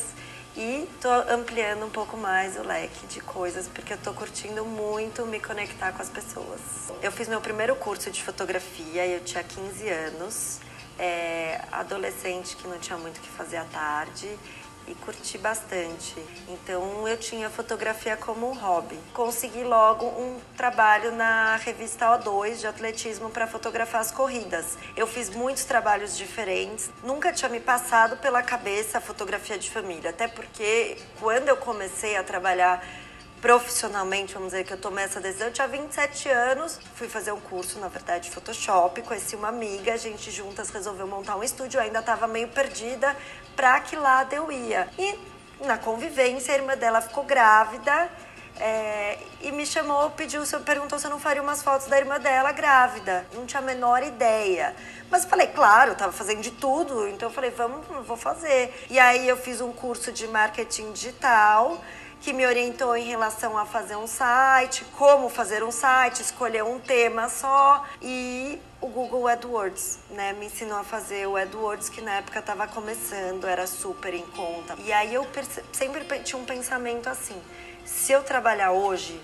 e 0.57 0.87
tô 1.01 1.09
ampliando 1.29 1.85
um 1.85 1.89
pouco 1.89 2.15
mais 2.15 2.57
o 2.57 2.63
leque 2.63 3.05
de 3.07 3.19
coisas 3.19 3.67
porque 3.67 3.93
eu 3.93 3.97
tô 3.97 4.13
curtindo 4.13 4.63
muito 4.63 5.25
me 5.25 5.39
conectar 5.39 5.91
com 5.91 6.01
as 6.01 6.09
pessoas. 6.09 6.59
Eu 7.01 7.11
fiz 7.11 7.27
meu 7.27 7.41
primeiro 7.41 7.75
curso 7.75 8.09
de 8.09 8.23
fotografia, 8.23 9.05
eu 9.05 9.19
tinha 9.19 9.43
15 9.43 9.89
anos, 9.89 10.59
é, 10.97 11.61
adolescente 11.71 12.55
que 12.55 12.67
não 12.67 12.79
tinha 12.79 12.97
muito 12.97 13.17
o 13.17 13.21
que 13.21 13.29
fazer 13.29 13.57
à 13.57 13.65
tarde 13.65 14.29
e 14.87 14.95
curti 14.95 15.37
bastante. 15.37 16.15
Então 16.47 17.07
eu 17.07 17.17
tinha 17.17 17.49
fotografia 17.49 18.15
como 18.17 18.49
um 18.49 18.53
hobby. 18.53 18.99
Consegui 19.13 19.63
logo 19.63 20.05
um 20.05 20.39
trabalho 20.55 21.11
na 21.11 21.55
revista 21.57 22.05
O2 22.17 22.57
de 22.57 22.67
atletismo 22.67 23.29
para 23.29 23.47
fotografar 23.47 24.01
as 24.01 24.11
corridas. 24.11 24.77
Eu 24.95 25.07
fiz 25.07 25.29
muitos 25.29 25.65
trabalhos 25.65 26.17
diferentes, 26.17 26.89
nunca 27.03 27.31
tinha 27.31 27.49
me 27.49 27.59
passado 27.59 28.17
pela 28.17 28.41
cabeça 28.41 28.97
a 28.97 29.01
fotografia 29.01 29.57
de 29.57 29.69
família, 29.69 30.09
até 30.09 30.27
porque 30.27 30.97
quando 31.19 31.49
eu 31.49 31.57
comecei 31.57 32.15
a 32.15 32.23
trabalhar 32.23 32.83
profissionalmente, 33.45 34.33
vamos 34.33 34.53
dizer 34.53 34.63
que 34.63 34.73
eu 34.73 34.77
tomei 34.77 35.03
essa 35.03 35.21
decisão, 35.21 35.47
eu 35.47 35.53
tinha 35.53 35.67
27 35.67 36.29
anos, 36.29 36.79
fui 36.95 37.07
fazer 37.07 37.31
um 37.31 37.39
curso, 37.39 37.77
na 37.77 37.87
verdade, 37.87 38.29
de 38.29 38.33
Photoshop, 38.33 38.99
conheci 39.03 39.35
uma 39.35 39.49
amiga, 39.49 39.93
a 39.93 39.97
gente 39.97 40.31
juntas 40.31 40.71
resolveu 40.71 41.05
montar 41.05 41.35
um 41.35 41.43
estúdio, 41.43 41.77
eu 41.77 41.83
ainda 41.83 41.99
estava 41.99 42.27
meio 42.27 42.47
perdida 42.47 43.15
para 43.55 43.79
que 43.79 43.95
lado 43.95 44.33
eu 44.33 44.51
ia. 44.51 44.87
E 44.97 45.17
na 45.61 45.77
convivência, 45.77 46.53
a 46.53 46.57
irmã 46.57 46.75
dela 46.75 47.01
ficou 47.01 47.23
grávida 47.23 48.09
é, 48.57 49.17
e 49.41 49.51
me 49.51 49.65
chamou, 49.65 50.09
pediu, 50.11 50.41
perguntou 50.65 50.97
se 50.97 51.05
eu 51.05 51.11
não 51.11 51.19
faria 51.19 51.41
umas 51.41 51.61
fotos 51.61 51.87
da 51.87 51.97
irmã 51.97 52.19
dela 52.19 52.51
grávida. 52.51 53.25
Não 53.33 53.45
tinha 53.45 53.61
a 53.61 53.65
menor 53.65 54.03
ideia. 54.03 54.75
Mas 55.09 55.25
falei, 55.25 55.47
claro, 55.47 55.91
eu 55.91 55.95
tava 55.95 56.11
fazendo 56.11 56.41
de 56.41 56.51
tudo, 56.51 57.07
então 57.07 57.29
eu 57.29 57.33
falei, 57.33 57.51
vamos, 57.51 57.85
vou 58.05 58.17
fazer. 58.17 58.85
E 58.89 58.97
aí 58.97 59.27
eu 59.27 59.37
fiz 59.37 59.61
um 59.61 59.71
curso 59.71 60.11
de 60.11 60.27
marketing 60.27 60.91
digital 60.93 61.81
que 62.21 62.33
me 62.33 62.45
orientou 62.45 62.95
em 62.95 63.05
relação 63.05 63.57
a 63.57 63.65
fazer 63.65 63.95
um 63.95 64.07
site, 64.07 64.83
como 64.97 65.29
fazer 65.29 65.63
um 65.63 65.71
site, 65.71 66.21
escolher 66.21 66.63
um 66.63 66.79
tema 66.79 67.29
só 67.29 67.85
e 68.01 68.59
o 68.81 68.87
Google 68.87 69.27
AdWords, 69.27 69.99
né? 70.09 70.33
Me 70.33 70.47
ensinou 70.47 70.77
a 70.77 70.83
fazer 70.83 71.27
o 71.27 71.35
AdWords 71.35 71.89
que 71.89 72.01
na 72.01 72.15
época 72.15 72.39
estava 72.39 72.67
começando, 72.67 73.45
era 73.45 73.67
super 73.67 74.13
em 74.13 74.25
conta. 74.27 74.75
E 74.83 74.91
aí 74.91 75.13
eu 75.13 75.27
sempre 75.71 76.03
tinha 76.19 76.41
um 76.41 76.45
pensamento 76.45 77.07
assim: 77.07 77.39
se 77.85 78.11
eu 78.11 78.23
trabalhar 78.23 78.71
hoje, 78.71 79.21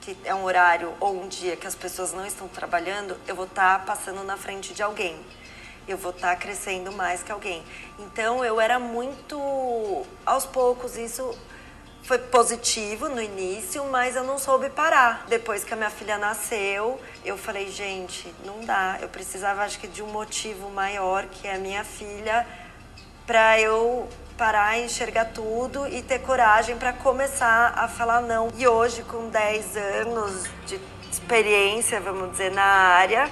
que 0.00 0.16
é 0.24 0.34
um 0.34 0.44
horário 0.44 0.94
ou 1.00 1.20
um 1.20 1.28
dia 1.28 1.56
que 1.56 1.66
as 1.66 1.74
pessoas 1.74 2.12
não 2.12 2.24
estão 2.26 2.46
trabalhando, 2.48 3.16
eu 3.26 3.34
vou 3.34 3.46
estar 3.46 3.78
tá 3.80 3.84
passando 3.84 4.22
na 4.22 4.36
frente 4.36 4.72
de 4.72 4.82
alguém 4.82 5.18
eu 5.88 5.96
vou 5.96 6.10
estar 6.10 6.34
tá 6.34 6.36
crescendo 6.36 6.92
mais 6.92 7.22
que 7.22 7.32
alguém. 7.32 7.62
Então 7.98 8.44
eu 8.44 8.60
era 8.60 8.78
muito 8.78 10.04
aos 10.24 10.44
poucos 10.44 10.96
isso 10.96 11.34
foi 12.08 12.16
positivo 12.16 13.06
no 13.10 13.20
início, 13.20 13.84
mas 13.84 14.16
eu 14.16 14.24
não 14.24 14.38
soube 14.38 14.70
parar. 14.70 15.26
Depois 15.28 15.62
que 15.62 15.74
a 15.74 15.76
minha 15.76 15.90
filha 15.90 16.16
nasceu, 16.16 16.98
eu 17.22 17.36
falei, 17.36 17.68
gente, 17.68 18.34
não 18.46 18.64
dá. 18.64 18.96
Eu 19.02 19.10
precisava, 19.10 19.62
acho 19.62 19.78
que, 19.78 19.86
de 19.86 20.02
um 20.02 20.06
motivo 20.06 20.70
maior, 20.70 21.26
que 21.26 21.46
é 21.46 21.56
a 21.56 21.58
minha 21.58 21.84
filha, 21.84 22.46
para 23.26 23.60
eu 23.60 24.08
parar 24.38 24.78
enxergar 24.78 25.26
tudo 25.26 25.86
e 25.86 26.02
ter 26.02 26.20
coragem 26.20 26.78
para 26.78 26.94
começar 26.94 27.74
a 27.76 27.86
falar 27.86 28.22
não. 28.22 28.50
E 28.56 28.66
hoje, 28.66 29.02
com 29.02 29.28
10 29.28 29.76
anos 29.76 30.44
de 30.64 30.80
experiência, 31.12 32.00
vamos 32.00 32.30
dizer, 32.30 32.50
na 32.52 32.64
área, 32.64 33.30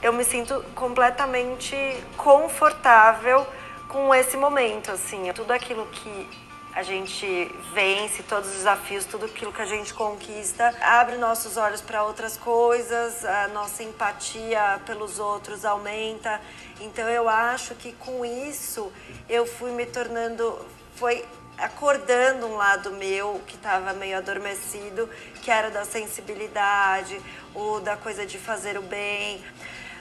eu 0.00 0.10
me 0.10 0.24
sinto 0.24 0.64
completamente 0.74 1.76
confortável 2.16 3.46
com 3.88 4.14
esse 4.14 4.38
momento, 4.38 4.90
assim. 4.90 5.30
Tudo 5.34 5.52
aquilo 5.52 5.84
que 5.88 6.43
a 6.74 6.82
gente 6.82 7.54
vence 7.72 8.24
todos 8.24 8.48
os 8.48 8.56
desafios, 8.56 9.04
tudo 9.04 9.26
aquilo 9.26 9.52
que 9.52 9.62
a 9.62 9.66
gente 9.66 9.94
conquista, 9.94 10.74
abre 10.80 11.16
nossos 11.16 11.56
olhos 11.56 11.80
para 11.80 12.02
outras 12.02 12.36
coisas, 12.36 13.24
a 13.24 13.46
nossa 13.48 13.84
empatia 13.84 14.80
pelos 14.84 15.20
outros 15.20 15.64
aumenta. 15.64 16.40
Então 16.80 17.08
eu 17.08 17.28
acho 17.28 17.76
que 17.76 17.92
com 17.92 18.24
isso 18.24 18.92
eu 19.28 19.46
fui 19.46 19.70
me 19.70 19.86
tornando, 19.86 20.66
foi 20.96 21.24
acordando 21.56 22.46
um 22.48 22.56
lado 22.56 22.90
meu 22.90 23.40
que 23.46 23.54
estava 23.54 23.92
meio 23.92 24.18
adormecido, 24.18 25.08
que 25.42 25.52
era 25.52 25.70
da 25.70 25.84
sensibilidade, 25.84 27.20
ou 27.54 27.80
da 27.80 27.96
coisa 27.96 28.26
de 28.26 28.36
fazer 28.36 28.76
o 28.76 28.82
bem. 28.82 29.40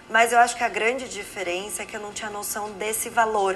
Mas 0.09 0.33
eu 0.33 0.39
acho 0.39 0.57
que 0.57 0.63
a 0.63 0.69
grande 0.69 1.07
diferença 1.07 1.83
é 1.83 1.85
que 1.85 1.95
eu 1.95 2.01
não 2.01 2.11
tinha 2.11 2.31
noção 2.31 2.71
desse 2.71 3.09
valor 3.09 3.55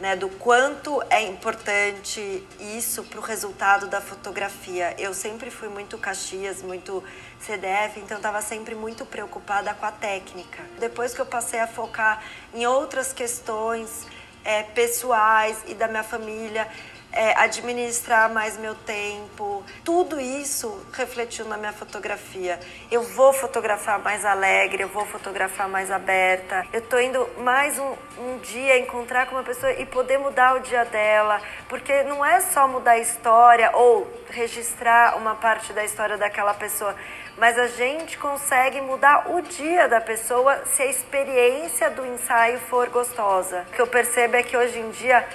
né, 0.00 0.16
do 0.16 0.28
quanto 0.28 1.02
é 1.10 1.22
importante 1.22 2.42
isso 2.58 3.04
para 3.04 3.20
o 3.20 3.22
resultado 3.22 3.86
da 3.86 4.00
fotografia. 4.00 4.94
Eu 4.98 5.12
sempre 5.12 5.50
fui 5.50 5.68
muito 5.68 5.98
Caxias, 5.98 6.62
muito 6.62 7.04
CDF, 7.38 8.00
então 8.00 8.16
estava 8.16 8.40
sempre 8.40 8.74
muito 8.74 9.04
preocupada 9.04 9.74
com 9.74 9.84
a 9.84 9.92
técnica. 9.92 10.62
Depois 10.78 11.14
que 11.14 11.20
eu 11.20 11.26
passei 11.26 11.60
a 11.60 11.66
focar 11.66 12.22
em 12.54 12.66
outras 12.66 13.12
questões 13.12 14.06
é, 14.42 14.62
pessoais 14.62 15.58
e 15.66 15.74
da 15.74 15.86
minha 15.86 16.02
família, 16.02 16.66
é, 17.12 17.34
administrar 17.38 18.32
mais 18.32 18.56
meu 18.56 18.74
tempo. 18.74 19.64
Tudo 19.84 20.20
isso 20.20 20.86
refletiu 20.92 21.44
na 21.46 21.56
minha 21.56 21.72
fotografia. 21.72 22.58
Eu 22.90 23.02
vou 23.02 23.32
fotografar 23.32 23.98
mais 23.98 24.24
alegre, 24.24 24.82
eu 24.82 24.88
vou 24.88 25.04
fotografar 25.06 25.68
mais 25.68 25.90
aberta. 25.90 26.66
Eu 26.72 26.82
tô 26.82 26.98
indo 26.98 27.28
mais 27.38 27.78
um, 27.78 27.94
um 28.18 28.38
dia 28.38 28.78
encontrar 28.78 29.26
com 29.26 29.34
uma 29.34 29.42
pessoa 29.42 29.72
e 29.72 29.86
poder 29.86 30.18
mudar 30.18 30.56
o 30.56 30.60
dia 30.60 30.84
dela, 30.84 31.40
porque 31.68 32.02
não 32.04 32.24
é 32.24 32.40
só 32.40 32.68
mudar 32.68 32.92
a 32.92 32.98
história 32.98 33.70
ou 33.74 34.08
registrar 34.30 35.16
uma 35.16 35.34
parte 35.34 35.72
da 35.72 35.84
história 35.84 36.16
daquela 36.16 36.54
pessoa, 36.54 36.94
mas 37.36 37.58
a 37.58 37.66
gente 37.66 38.16
consegue 38.18 38.80
mudar 38.80 39.30
o 39.30 39.40
dia 39.42 39.88
da 39.88 40.00
pessoa 40.00 40.64
se 40.66 40.82
a 40.82 40.86
experiência 40.86 41.90
do 41.90 42.06
ensaio 42.06 42.58
for 42.60 42.88
gostosa. 42.90 43.64
O 43.68 43.72
que 43.72 43.82
eu 43.82 43.86
percebo 43.86 44.36
é 44.36 44.42
que 44.42 44.56
hoje 44.56 44.78
em 44.78 44.90
dia 44.90 45.26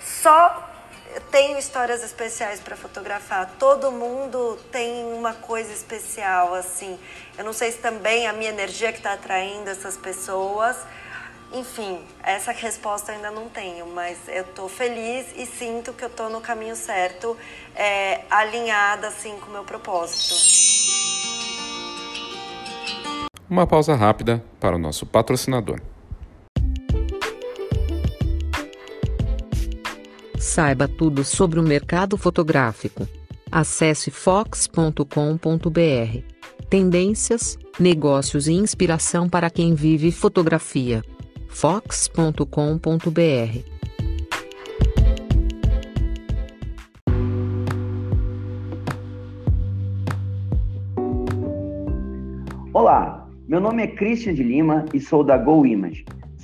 só 0.00 0.75
tenho 1.20 1.58
histórias 1.58 2.02
especiais 2.02 2.60
para 2.60 2.76
fotografar. 2.76 3.50
Todo 3.58 3.90
mundo 3.90 4.58
tem 4.70 5.04
uma 5.14 5.34
coisa 5.34 5.72
especial, 5.72 6.54
assim. 6.54 6.98
Eu 7.38 7.44
não 7.44 7.52
sei 7.52 7.72
se 7.72 7.78
também 7.78 8.26
a 8.26 8.32
minha 8.32 8.50
energia 8.50 8.92
que 8.92 8.98
está 8.98 9.12
atraindo 9.12 9.68
essas 9.70 9.96
pessoas. 9.96 10.76
Enfim, 11.52 12.04
essa 12.22 12.52
resposta 12.52 13.12
ainda 13.12 13.30
não 13.30 13.48
tenho, 13.48 13.86
mas 13.86 14.18
eu 14.26 14.42
estou 14.42 14.68
feliz 14.68 15.26
e 15.36 15.46
sinto 15.46 15.92
que 15.92 16.04
eu 16.04 16.08
estou 16.08 16.28
no 16.28 16.40
caminho 16.40 16.74
certo, 16.74 17.36
é, 17.74 18.22
alinhada 18.28 19.08
assim 19.08 19.38
com 19.38 19.46
o 19.46 19.52
meu 19.52 19.64
propósito. 19.64 20.34
Uma 23.48 23.66
pausa 23.66 23.94
rápida 23.94 24.42
para 24.58 24.74
o 24.74 24.78
nosso 24.78 25.06
patrocinador. 25.06 25.80
Saiba 30.46 30.86
tudo 30.86 31.24
sobre 31.24 31.58
o 31.58 31.62
mercado 31.62 32.16
fotográfico. 32.16 33.06
Acesse 33.50 34.12
fox.com.br. 34.12 35.02
Tendências, 36.70 37.58
negócios 37.80 38.46
e 38.46 38.52
inspiração 38.52 39.28
para 39.28 39.50
quem 39.50 39.74
vive 39.74 40.12
fotografia. 40.12 41.02
fox.com.br. 41.48 42.46
Olá, 52.72 53.28
meu 53.48 53.60
nome 53.60 53.82
é 53.82 53.88
Christian 53.88 54.32
de 54.32 54.44
Lima 54.44 54.84
e 54.94 55.00
sou 55.00 55.24
da 55.24 55.36
Go 55.36 55.66
Image. 55.66 56.04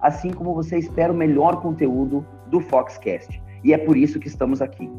assim 0.00 0.30
como 0.30 0.54
você 0.54 0.78
espera 0.78 1.12
o 1.12 1.16
melhor 1.16 1.60
conteúdo 1.60 2.24
do 2.46 2.60
Foxcast. 2.60 3.42
E 3.64 3.72
é 3.72 3.78
por 3.78 3.96
isso 3.96 4.20
que 4.20 4.28
estamos 4.28 4.62
aqui. 4.62 4.90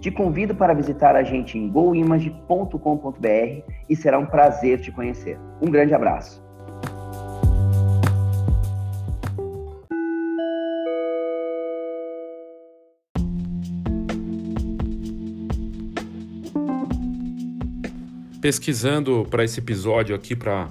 Te 0.00 0.10
convido 0.10 0.54
para 0.54 0.74
visitar 0.74 1.14
a 1.14 1.22
gente 1.22 1.56
em 1.56 1.68
goimage.com.br 1.68 3.72
e 3.88 3.96
será 3.96 4.18
um 4.18 4.26
prazer 4.26 4.80
te 4.80 4.90
conhecer. 4.90 5.38
Um 5.60 5.70
grande 5.70 5.94
abraço. 5.94 6.42
Pesquisando 18.40 19.24
para 19.30 19.44
esse 19.44 19.60
episódio 19.60 20.16
aqui 20.16 20.34
para 20.34 20.68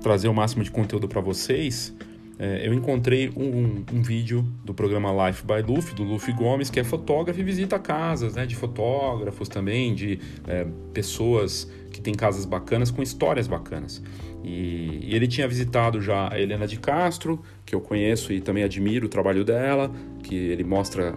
trazer 0.00 0.28
o 0.28 0.34
máximo 0.34 0.64
de 0.64 0.70
conteúdo 0.70 1.06
para 1.06 1.20
vocês, 1.20 1.94
eu 2.38 2.74
encontrei 2.74 3.30
um, 3.34 3.82
um, 3.94 4.02
vídeo 4.02 4.46
do 4.62 4.74
programa 4.74 5.26
Life 5.26 5.42
by 5.42 5.62
Luffy, 5.66 5.94
do 5.94 6.02
Luffy 6.02 6.34
Gomes, 6.34 6.68
que 6.68 6.78
é 6.78 6.84
fotógrafo 6.84 7.40
e 7.40 7.42
visita 7.42 7.78
casas 7.78 8.34
né, 8.34 8.44
de 8.44 8.54
fotógrafos 8.54 9.48
também, 9.48 9.94
de 9.94 10.18
é, 10.46 10.66
pessoas 10.92 11.70
que 11.90 11.98
têm 11.98 12.12
casas 12.12 12.44
bacanas 12.44 12.90
com 12.90 13.02
histórias 13.02 13.46
bacanas. 13.46 14.02
E, 14.44 15.00
e, 15.02 15.14
ele 15.14 15.26
tinha 15.26 15.48
visitado 15.48 16.00
já 16.02 16.30
a 16.30 16.38
Helena 16.38 16.66
de 16.66 16.78
Castro, 16.78 17.40
que 17.64 17.74
eu 17.74 17.80
conheço 17.80 18.30
e 18.34 18.40
também 18.40 18.64
admiro 18.64 19.06
o 19.06 19.08
trabalho 19.08 19.42
dela, 19.42 19.90
que 20.22 20.34
ele 20.34 20.62
mostra 20.62 21.14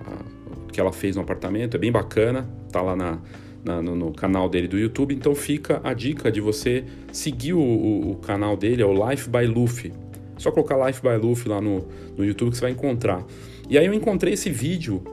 o 0.69 0.71
que 0.71 0.79
ela 0.79 0.93
fez 0.93 1.17
no 1.17 1.21
apartamento, 1.21 1.75
é 1.75 1.77
bem 1.77 1.91
bacana, 1.91 2.49
tá 2.71 2.81
lá 2.81 2.95
na, 2.95 3.19
na, 3.61 3.81
no, 3.81 3.93
no, 3.93 4.13
canal 4.13 4.47
dele 4.47 4.69
do 4.69 4.79
YouTube. 4.79 5.13
Então 5.13 5.35
fica 5.35 5.81
a 5.83 5.93
dica 5.93 6.31
de 6.31 6.39
você 6.39 6.85
seguir 7.11 7.53
o, 7.53 7.59
o, 7.59 8.11
o 8.11 8.15
canal 8.15 8.55
dele, 8.55 8.81
é 8.81 8.85
o 8.85 9.09
Life 9.09 9.29
by 9.29 9.45
Luffy 9.45 9.91
só 10.39 10.51
colocar 10.51 10.83
Life 10.87 11.01
by 11.01 11.15
Luffy 11.15 11.47
lá 11.47 11.61
no, 11.61 11.85
no 12.17 12.25
YouTube 12.25 12.49
que 12.49 12.57
você 12.57 12.61
vai 12.61 12.71
encontrar. 12.71 13.23
E 13.69 13.77
aí 13.77 13.85
eu 13.85 13.93
encontrei 13.93 14.33
esse 14.33 14.49
vídeo 14.49 15.03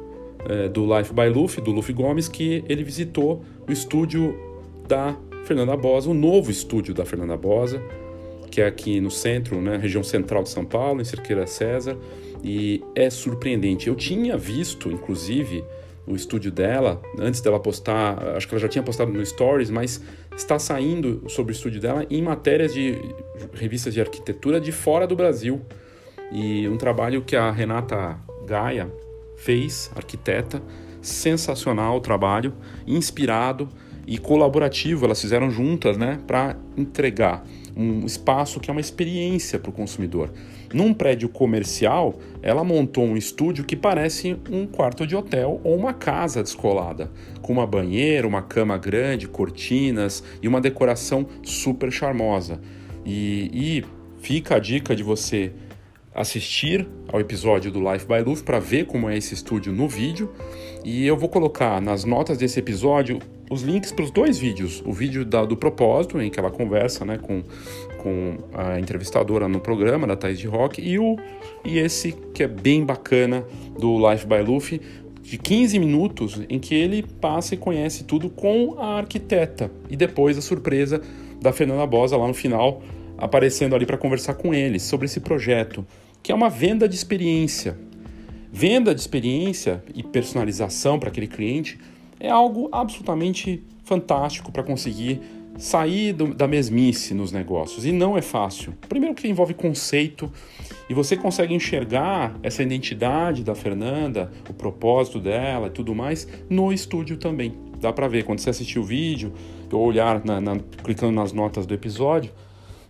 é, 0.49 0.69
do 0.69 0.85
Life 0.97 1.12
by 1.12 1.29
Luffy, 1.29 1.62
do 1.62 1.73
Luffy 1.73 1.93
Gomes, 1.93 2.29
que 2.29 2.65
ele 2.69 2.83
visitou 2.83 3.45
o 3.69 3.73
estúdio 3.73 4.35
da 4.89 5.17
Fernanda 5.45 5.77
Bosa, 5.77 6.09
o 6.09 6.15
novo 6.15 6.51
estúdio 6.51 6.95
da 6.95 7.05
Fernanda 7.05 7.37
Bosa, 7.37 7.83
que 8.51 8.61
é 8.61 8.67
aqui 8.67 9.01
no 9.01 9.11
centro, 9.11 9.61
né, 9.61 9.77
região 9.77 10.03
central 10.03 10.43
de 10.43 10.49
São 10.49 10.65
Paulo, 10.65 11.01
em 11.01 11.05
Cerqueira 11.05 11.47
César, 11.47 11.97
e 12.43 12.83
é 12.95 13.11
surpreendente. 13.11 13.89
Eu 13.89 13.95
tinha 13.95 14.37
visto, 14.37 14.91
inclusive, 14.91 15.65
o 16.07 16.15
estúdio 16.15 16.53
dela, 16.53 17.03
antes 17.19 17.41
dela 17.41 17.59
postar, 17.59 18.37
acho 18.37 18.47
que 18.47 18.55
ela 18.55 18.61
já 18.61 18.69
tinha 18.69 18.83
postado 18.83 19.12
no 19.12 19.25
Stories, 19.27 19.71
mas 19.71 20.01
está 20.37 20.59
saindo 20.59 21.22
sobre 21.29 21.53
o 21.53 21.55
estúdio 21.55 21.81
dela 21.81 22.07
em 22.11 22.20
matérias 22.20 22.72
de 22.72 22.94
revistas 23.55 23.94
de 23.94 24.01
arquitetura 24.01 24.61
de 24.61 24.70
fora 24.70 25.07
do 25.07 25.16
Brasil. 25.16 25.62
E 26.31 26.68
um 26.68 26.77
trabalho 26.77 27.22
que 27.22 27.35
a 27.35 27.51
Renata 27.51 28.18
Gaia 28.46 28.92
fez, 29.37 29.90
arquiteta, 29.94 30.62
sensacional 31.01 31.96
o 31.96 32.01
trabalho, 32.01 32.53
inspirado 32.87 33.68
e 34.07 34.18
colaborativo. 34.18 35.07
Elas 35.07 35.20
fizeram 35.20 35.51
juntas, 35.51 35.96
né, 35.96 36.20
para 36.27 36.57
entregar 36.77 37.44
um 37.77 38.05
espaço 38.05 38.61
que 38.61 38.70
é 38.70 38.72
uma 38.72 38.81
experiência 38.81 39.59
para 39.59 39.70
o 39.70 39.72
consumidor. 39.72 40.31
Num 40.72 40.92
prédio 40.92 41.29
comercial, 41.29 42.18
ela 42.42 42.64
montou 42.64 43.05
um 43.05 43.16
estúdio 43.16 43.64
que 43.64 43.76
parece 43.76 44.37
um 44.50 44.66
quarto 44.66 45.07
de 45.07 45.14
hotel 45.14 45.61
ou 45.62 45.76
uma 45.76 45.92
casa 45.92 46.42
descolada, 46.42 47.11
com 47.40 47.52
uma 47.52 47.66
banheira, 47.66 48.26
uma 48.26 48.42
cama 48.42 48.76
grande, 48.76 49.29
cortinas 49.29 50.22
e 50.42 50.48
uma 50.48 50.61
decoração 50.61 51.26
super 51.42 51.90
charmosa. 51.90 52.61
E, 53.05 53.50
e 53.52 53.85
fica 54.20 54.57
a 54.57 54.59
dica 54.59 54.94
de 54.94 55.02
você 55.02 55.52
assistir 56.16 56.88
ao 57.12 57.20
episódio 57.20 57.70
do 57.70 57.79
Life 57.79 58.07
by 58.07 58.20
Luffy 58.24 58.42
para 58.42 58.59
ver 58.59 58.87
como 58.87 59.09
é 59.09 59.16
esse 59.18 59.35
estúdio 59.35 59.72
no 59.72 59.87
vídeo. 59.87 60.33
E 60.83 61.07
eu 61.07 61.16
vou 61.16 61.29
colocar 61.29 61.81
nas 61.81 62.05
notas 62.05 62.38
desse 62.38 62.59
episódio 62.59 63.18
os 63.50 63.62
links 63.62 63.92
para 63.92 64.05
os 64.05 64.11
dois 64.11 64.38
vídeos. 64.38 64.83
O 64.87 64.92
vídeo 64.92 65.24
da, 65.24 65.44
do 65.44 65.57
propósito, 65.57 66.20
em 66.20 66.31
que 66.31 66.40
ela 66.40 66.50
conversa 66.50 67.05
né, 67.05 67.18
com, 67.18 67.42
com 68.07 68.38
a 68.55 68.79
entrevistadora 68.79 69.49
no 69.49 69.59
programa, 69.59 70.07
da 70.07 70.14
Thais 70.14 70.38
de 70.38 70.47
Rock, 70.47 70.81
e, 70.81 70.97
o, 70.97 71.16
e 71.64 71.77
esse 71.77 72.12
que 72.33 72.45
é 72.45 72.47
bem 72.47 72.85
bacana 72.85 73.45
do 73.77 73.99
Life 74.09 74.25
by 74.25 74.42
Luffy, 74.47 74.81
de 75.21 75.37
15 75.37 75.77
minutos, 75.81 76.40
em 76.49 76.61
que 76.61 76.73
ele 76.73 77.03
passa 77.03 77.55
e 77.55 77.57
conhece 77.59 78.05
tudo 78.05 78.31
com 78.31 78.77
a 78.79 78.99
arquiteta. 78.99 79.73
E 79.90 79.97
depois 79.97 80.38
a 80.38 80.40
surpresa 80.40 81.03
da 81.42 81.53
Fernanda 81.53 81.85
Bosa 81.85 82.16
lá 82.16 82.29
no 82.29 82.35
final, 82.35 82.81
aparecendo 83.19 83.75
ali 83.75 83.85
para 83.85 83.99
conversar 83.99 84.35
com 84.35 84.55
eles 84.55 84.85
sobre 84.85 85.07
esse 85.07 85.19
projeto, 85.19 85.85
que 86.23 86.31
é 86.31 86.35
uma 86.35 86.49
venda 86.49 86.88
de 86.88 86.95
experiência. 86.95 87.77
Venda 88.53 88.95
de 88.95 89.01
experiência 89.01 89.83
e 89.92 90.05
personalização 90.05 91.01
para 91.01 91.09
aquele 91.09 91.27
cliente 91.27 91.77
é 92.21 92.31
algo 92.31 92.69
absolutamente 92.71 93.64
fantástico 93.83 94.53
para 94.53 94.62
conseguir 94.62 95.21
sair 95.59 96.12
do, 96.12 96.35
da 96.35 96.47
mesmice 96.47 97.14
nos 97.14 97.33
negócios. 97.33 97.85
E 97.85 97.92
não 97.92 98.16
é 98.16 98.23
fácil. 98.23 98.75
Primeiro 98.88 99.14
que 99.14 99.29
envolve 99.29 99.55
conceito 99.55 100.31
e 100.88 100.95
você 100.95 101.16
consegue 101.16 101.55
enxergar 101.55 102.38
essa 102.42 102.62
identidade 102.62 103.42
da 103.42 103.55
Fernanda, 103.55 104.31
o 104.49 104.53
propósito 104.53 105.19
dela 105.19 105.69
e 105.69 105.71
tudo 105.71 105.95
mais 105.95 106.27
no 106.49 106.73
estúdio 106.73 107.16
também. 107.16 107.55
Dá 107.81 107.92
para 107.92 108.09
ver 108.09 108.25
quando 108.25 108.38
você 108.38 108.51
assistir 108.51 108.79
o 108.79 108.85
vídeo 108.85 109.33
ou 109.73 109.87
olhar 109.87 110.25
na, 110.25 110.40
na, 110.40 110.59
clicando 110.83 111.12
nas 111.12 111.33
notas 111.33 111.66
do 111.66 111.75
episódio, 111.75 112.33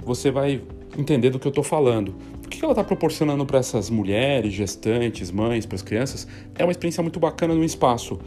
você 0.04 0.30
vai 0.30 0.60
entender 0.96 1.30
do 1.30 1.38
que 1.38 1.46
eu 1.46 1.50
estou 1.50 1.64
falando. 1.64 2.14
O 2.44 2.48
que 2.48 2.62
ela 2.64 2.72
está 2.72 2.84
proporcionando 2.84 3.44
para 3.44 3.58
essas 3.58 3.90
mulheres, 3.90 4.52
gestantes, 4.52 5.30
mães, 5.30 5.66
para 5.66 5.74
as 5.74 5.82
crianças, 5.82 6.28
é 6.54 6.64
uma 6.64 6.70
experiência 6.70 7.02
muito 7.02 7.18
bacana 7.18 7.54
no 7.54 7.64
espaço 7.64 8.18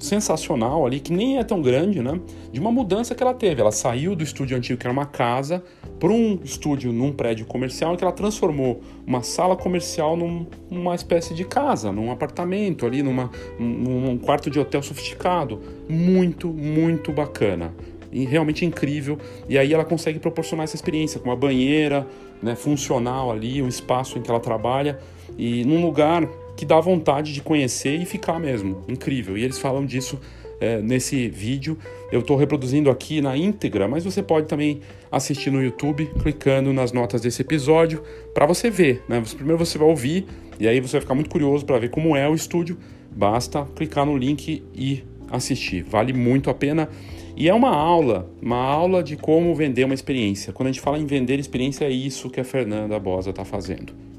sensacional 0.00 0.86
ali, 0.86 0.98
que 0.98 1.12
nem 1.12 1.38
é 1.38 1.44
tão 1.44 1.60
grande, 1.60 2.00
né? 2.00 2.18
De 2.50 2.58
uma 2.58 2.72
mudança 2.72 3.14
que 3.14 3.22
ela 3.22 3.34
teve. 3.34 3.60
Ela 3.60 3.70
saiu 3.70 4.16
do 4.16 4.24
estúdio 4.24 4.56
antigo, 4.56 4.80
que 4.80 4.86
era 4.86 4.92
uma 4.92 5.06
casa, 5.06 5.62
para 5.98 6.10
um 6.10 6.40
estúdio 6.42 6.92
num 6.92 7.12
prédio 7.12 7.46
comercial, 7.46 7.96
que 7.96 8.02
ela 8.02 8.12
transformou 8.12 8.80
uma 9.06 9.22
sala 9.22 9.54
comercial 9.54 10.16
num, 10.16 10.46
numa 10.70 10.94
espécie 10.94 11.34
de 11.34 11.44
casa, 11.44 11.92
num 11.92 12.10
apartamento 12.10 12.86
ali, 12.86 13.02
numa, 13.02 13.30
num 13.58 14.18
quarto 14.18 14.50
de 14.50 14.58
hotel 14.58 14.82
sofisticado. 14.82 15.60
Muito, 15.88 16.48
muito 16.48 17.12
bacana. 17.12 17.72
E 18.10 18.24
realmente 18.24 18.64
incrível. 18.64 19.18
E 19.48 19.56
aí 19.56 19.72
ela 19.72 19.84
consegue 19.84 20.18
proporcionar 20.18 20.64
essa 20.64 20.74
experiência 20.74 21.20
com 21.20 21.28
uma 21.28 21.36
banheira 21.36 22.06
né, 22.42 22.56
funcional 22.56 23.30
ali, 23.30 23.62
um 23.62 23.68
espaço 23.68 24.18
em 24.18 24.22
que 24.22 24.30
ela 24.30 24.40
trabalha 24.40 24.98
e 25.38 25.64
num 25.64 25.80
lugar 25.80 26.28
que 26.56 26.64
dá 26.64 26.80
vontade 26.80 27.32
de 27.32 27.40
conhecer 27.40 28.00
e 28.00 28.04
ficar 28.04 28.38
mesmo. 28.38 28.82
Incrível. 28.88 29.36
E 29.36 29.44
eles 29.44 29.58
falam 29.58 29.84
disso 29.84 30.18
é, 30.60 30.80
nesse 30.80 31.28
vídeo. 31.28 31.78
Eu 32.12 32.20
estou 32.20 32.36
reproduzindo 32.36 32.90
aqui 32.90 33.20
na 33.20 33.36
íntegra, 33.36 33.88
mas 33.88 34.04
você 34.04 34.22
pode 34.22 34.46
também 34.46 34.80
assistir 35.10 35.50
no 35.50 35.62
YouTube, 35.62 36.10
clicando 36.20 36.72
nas 36.72 36.92
notas 36.92 37.22
desse 37.22 37.42
episódio, 37.42 38.02
para 38.34 38.46
você 38.46 38.68
ver. 38.68 39.02
Né? 39.08 39.22
Primeiro 39.34 39.58
você 39.58 39.78
vai 39.78 39.88
ouvir 39.88 40.26
e 40.58 40.68
aí 40.68 40.80
você 40.80 40.92
vai 40.92 41.00
ficar 41.00 41.14
muito 41.14 41.30
curioso 41.30 41.64
para 41.64 41.78
ver 41.78 41.88
como 41.88 42.14
é 42.14 42.28
o 42.28 42.34
estúdio. 42.34 42.76
Basta 43.10 43.64
clicar 43.74 44.04
no 44.04 44.16
link 44.16 44.62
e 44.74 45.02
assistir. 45.30 45.82
Vale 45.82 46.12
muito 46.12 46.50
a 46.50 46.54
pena. 46.54 46.88
E 47.36 47.48
é 47.48 47.54
uma 47.54 47.70
aula, 47.70 48.30
uma 48.42 48.58
aula 48.58 49.02
de 49.02 49.16
como 49.16 49.54
vender 49.54 49.84
uma 49.84 49.94
experiência. 49.94 50.52
Quando 50.52 50.68
a 50.68 50.72
gente 50.72 50.82
fala 50.82 50.98
em 50.98 51.06
vender 51.06 51.38
experiência, 51.38 51.86
é 51.86 51.90
isso 51.90 52.28
que 52.28 52.38
a 52.38 52.44
Fernanda 52.44 52.98
Bosa 52.98 53.30
está 53.30 53.44
fazendo. 53.44 54.09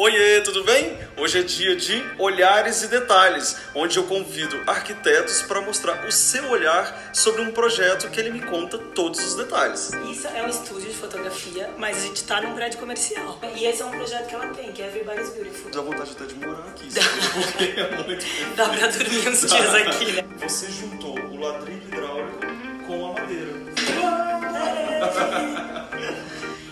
Oiê, 0.00 0.40
tudo 0.42 0.62
bem? 0.62 0.96
Hoje 1.16 1.40
é 1.40 1.42
dia 1.42 1.74
de 1.74 2.00
olhares 2.20 2.84
e 2.84 2.86
detalhes, 2.86 3.56
onde 3.74 3.96
eu 3.96 4.04
convido 4.04 4.56
arquitetos 4.64 5.42
para 5.42 5.60
mostrar 5.60 6.06
o 6.06 6.12
seu 6.12 6.48
olhar 6.50 7.10
sobre 7.12 7.42
um 7.42 7.50
projeto 7.50 8.08
que 8.08 8.20
ele 8.20 8.30
me 8.30 8.40
conta 8.40 8.78
todos 8.78 9.18
os 9.18 9.34
detalhes. 9.34 9.90
Isso 10.08 10.28
é 10.28 10.40
um 10.44 10.48
estúdio 10.48 10.88
de 10.88 10.94
fotografia, 10.94 11.68
mas 11.76 11.96
a 11.96 12.00
gente 12.06 12.18
está 12.18 12.40
num 12.40 12.54
prédio 12.54 12.78
comercial. 12.78 13.40
E 13.56 13.66
esse 13.66 13.82
é 13.82 13.86
um 13.86 13.90
projeto 13.90 14.28
que 14.28 14.34
ela 14.36 14.46
tem, 14.54 14.70
que 14.70 14.82
é 14.82 14.86
Everybody's 14.86 15.30
Beautiful. 15.30 15.68
Dá 15.72 15.80
vontade 15.80 16.12
até 16.12 16.26
de 16.26 16.34
morar 16.36 16.68
aqui, 16.68 16.88
porque 17.34 17.80
é 17.80 17.96
muito 17.96 18.24
Dá 18.54 18.68
pra 18.68 18.86
dormir 18.86 19.28
uns 19.28 19.40
dias 19.40 19.74
aqui, 19.74 20.12
né? 20.12 20.24
Você 20.46 20.70
juntou 20.70 21.18
o 21.18 21.40
ladrilho 21.40 21.82
hidráulico 21.82 22.38
com 22.86 23.04
a 23.04 23.14
madeira. 23.14 23.68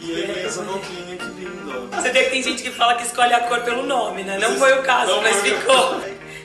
E 0.07 0.14
aí 0.16 0.27
vem 0.33 0.45
essa 0.45 0.62
boquinha 0.62 1.16
que 1.16 1.25
linda. 1.27 1.97
Você 2.01 2.11
vê 2.11 2.25
que 2.25 2.31
tem 2.31 2.42
gente 2.42 2.62
que 2.62 2.71
fala 2.71 2.95
que 2.97 3.03
escolhe 3.05 3.33
a 3.35 3.40
cor 3.40 3.61
pelo 3.62 3.83
nome, 3.85 4.23
né? 4.23 4.38
Não 4.38 4.57
foi 4.57 4.73
o 4.79 4.83
caso, 4.83 5.12
Não 5.12 5.23
mas 5.23 5.37
ficou. 5.42 6.01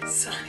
Sai. 0.07 0.45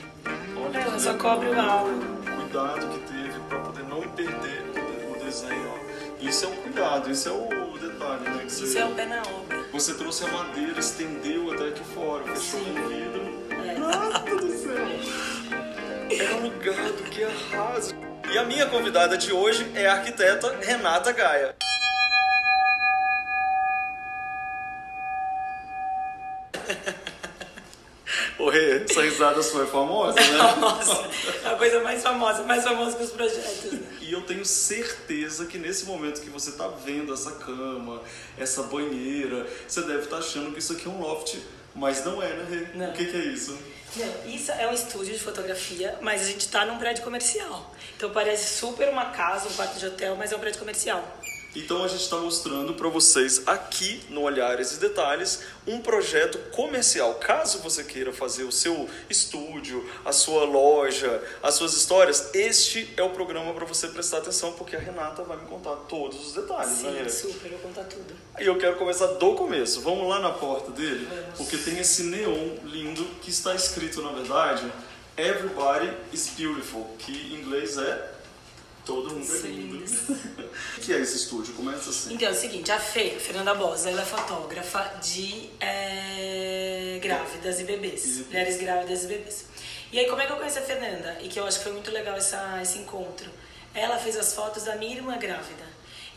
Olha 0.56 0.78
Ela 0.78 0.98
só 0.98 1.14
cobre 1.14 1.48
o 1.50 1.60
álcool. 1.60 2.00
cuidado 2.36 2.88
que 2.88 2.98
teve 3.12 3.40
para 3.48 3.58
poder 3.58 3.84
não 3.84 4.00
perder 4.02 4.62
o 5.10 5.24
desenho. 5.24 5.72
ó. 5.78 5.82
Isso 6.24 6.44
é 6.44 6.48
o 6.48 6.52
cuidado, 6.52 7.10
isso 7.10 7.28
é 7.28 7.32
o 7.32 7.78
detalhe, 7.78 8.24
né? 8.28 8.38
Que 8.40 8.46
Isso 8.46 8.66
você, 8.66 8.78
é 8.78 8.84
o 8.84 8.90
pé 8.90 9.06
na 9.06 9.20
obra. 9.22 9.58
você 9.72 9.94
trouxe 9.94 10.24
a 10.24 10.28
madeira, 10.28 10.78
estendeu 10.78 11.52
até 11.52 11.64
aqui 11.68 11.82
fora, 11.94 12.22
fechou 12.24 12.60
Sim. 12.60 12.74
com 12.74 12.88
vidro. 12.88 13.32
É. 13.68 13.78
Nossa 13.78 14.18
do 14.20 14.52
céu! 14.58 15.52
É 16.10 16.34
um 16.34 16.50
gado 16.60 17.02
que 17.10 17.24
arrasa. 17.24 17.94
E 18.32 18.38
a 18.38 18.44
minha 18.44 18.66
convidada 18.66 19.16
de 19.18 19.32
hoje 19.32 19.66
é 19.74 19.86
a 19.88 19.94
arquiteta 19.94 20.56
Renata 20.62 21.10
Gaia. 21.12 21.54
Rê, 28.50 28.84
essa 28.84 29.02
risada 29.02 29.42
sua 29.42 29.62
é 29.62 29.66
famosa, 29.66 30.20
né? 30.20 30.36
Nossa, 30.60 31.08
é 31.44 31.48
a 31.48 31.56
coisa 31.56 31.80
mais 31.80 32.02
famosa, 32.02 32.42
mais 32.42 32.62
famosa 32.62 32.96
que 32.96 33.02
os 33.04 33.10
projetos. 33.10 33.72
né? 33.72 33.80
E 34.02 34.12
eu 34.12 34.20
tenho 34.22 34.44
certeza 34.44 35.46
que 35.46 35.56
nesse 35.58 35.86
momento 35.86 36.20
que 36.20 36.28
você 36.28 36.52
tá 36.52 36.68
vendo 36.68 37.14
essa 37.14 37.32
cama, 37.32 38.02
essa 38.38 38.64
banheira, 38.64 39.46
você 39.66 39.80
deve 39.82 40.00
estar 40.04 40.18
achando 40.18 40.52
que 40.52 40.58
isso 40.58 40.74
aqui 40.74 40.86
é 40.86 40.90
um 40.90 41.00
loft, 41.00 41.38
mas 41.74 42.04
não 42.04 42.22
é, 42.22 42.28
né, 42.28 42.46
Rê? 42.50 42.66
Não. 42.78 42.90
O 42.90 42.92
que, 42.92 43.06
que 43.06 43.16
é 43.16 43.20
isso? 43.20 43.56
Não, 43.96 44.34
isso 44.34 44.50
é 44.52 44.66
um 44.68 44.72
estúdio 44.74 45.14
de 45.14 45.20
fotografia, 45.20 45.96
mas 46.02 46.22
a 46.22 46.26
gente 46.26 46.48
tá 46.48 46.66
num 46.66 46.78
prédio 46.78 47.02
comercial. 47.04 47.74
Então 47.96 48.10
parece 48.10 48.58
super 48.58 48.88
uma 48.88 49.06
casa, 49.06 49.48
um 49.48 49.52
quarto 49.52 49.78
de 49.78 49.86
hotel, 49.86 50.16
mas 50.16 50.32
é 50.32 50.36
um 50.36 50.40
prédio 50.40 50.58
comercial. 50.58 51.18
Então 51.54 51.84
a 51.84 51.88
gente 51.88 52.02
está 52.02 52.16
mostrando 52.16 52.72
para 52.72 52.88
vocês 52.88 53.42
aqui 53.46 54.02
no 54.08 54.22
Olhares 54.22 54.72
e 54.72 54.80
Detalhes 54.80 55.42
um 55.66 55.80
projeto 55.80 56.38
comercial. 56.50 57.14
Caso 57.16 57.58
você 57.58 57.84
queira 57.84 58.10
fazer 58.10 58.44
o 58.44 58.52
seu 58.52 58.88
estúdio, 59.10 59.86
a 60.02 60.12
sua 60.12 60.44
loja, 60.44 61.22
as 61.42 61.54
suas 61.54 61.74
histórias, 61.74 62.30
este 62.32 62.92
é 62.96 63.02
o 63.02 63.10
programa 63.10 63.52
para 63.52 63.66
você 63.66 63.88
prestar 63.88 64.18
atenção, 64.18 64.52
porque 64.52 64.74
a 64.74 64.78
Renata 64.78 65.22
vai 65.24 65.36
me 65.36 65.46
contar 65.46 65.76
todos 65.88 66.28
os 66.28 66.34
detalhes, 66.34 66.78
Sim, 66.78 66.90
né? 66.90 67.08
Super, 67.08 67.50
vou 67.50 67.58
contar 67.58 67.84
tudo. 67.84 68.14
E 68.40 68.46
eu 68.46 68.56
quero 68.56 68.76
começar 68.76 69.06
do 69.08 69.34
começo. 69.34 69.82
Vamos 69.82 70.08
lá 70.08 70.20
na 70.20 70.30
porta 70.30 70.70
dele? 70.70 71.06
Vamos. 71.06 71.36
Porque 71.36 71.58
tem 71.58 71.78
esse 71.78 72.04
neon 72.04 72.56
lindo 72.64 73.04
que 73.20 73.28
está 73.28 73.54
escrito, 73.54 74.00
na 74.00 74.12
verdade, 74.12 74.72
Everybody 75.18 75.92
is 76.12 76.30
Beautiful, 76.30 76.96
que 76.98 77.12
em 77.12 77.40
inglês 77.40 77.76
é 77.76 78.11
Todo 78.84 79.10
mundo 79.14 79.22
é 79.22 79.38
Sim, 79.38 79.48
lindo. 79.48 79.76
lindo. 79.76 80.12
o 80.76 80.80
que 80.80 80.92
é 80.92 80.98
esse 81.00 81.16
estúdio? 81.16 81.54
Começa 81.54 81.90
assim. 81.90 82.14
Então 82.14 82.28
é 82.28 82.32
o 82.32 82.34
seguinte, 82.34 82.70
a 82.72 82.80
Fê, 82.80 83.10
Fernanda 83.10 83.54
Bosa, 83.54 83.88
ela 83.90 84.02
é 84.02 84.04
fotógrafa 84.04 84.82
de 85.00 85.50
é, 85.60 86.98
grávidas 87.00 87.60
e 87.60 87.64
bebês. 87.64 88.04
E- 88.18 88.22
Mulheres 88.24 88.58
grávidas 88.60 89.04
e 89.04 89.06
bebês. 89.06 89.44
E 89.92 89.98
aí, 89.98 90.06
como 90.08 90.20
é 90.22 90.26
que 90.26 90.32
eu 90.32 90.36
conheci 90.36 90.58
a 90.58 90.62
Fernanda? 90.62 91.18
E 91.20 91.28
que 91.28 91.38
eu 91.38 91.46
acho 91.46 91.58
que 91.58 91.64
foi 91.64 91.72
muito 91.72 91.90
legal 91.90 92.16
essa, 92.16 92.60
esse 92.62 92.78
encontro. 92.78 93.30
Ela 93.74 93.98
fez 93.98 94.16
as 94.16 94.34
fotos 94.34 94.64
da 94.64 94.74
minha 94.76 94.96
irmã 94.96 95.16
grávida. 95.18 95.64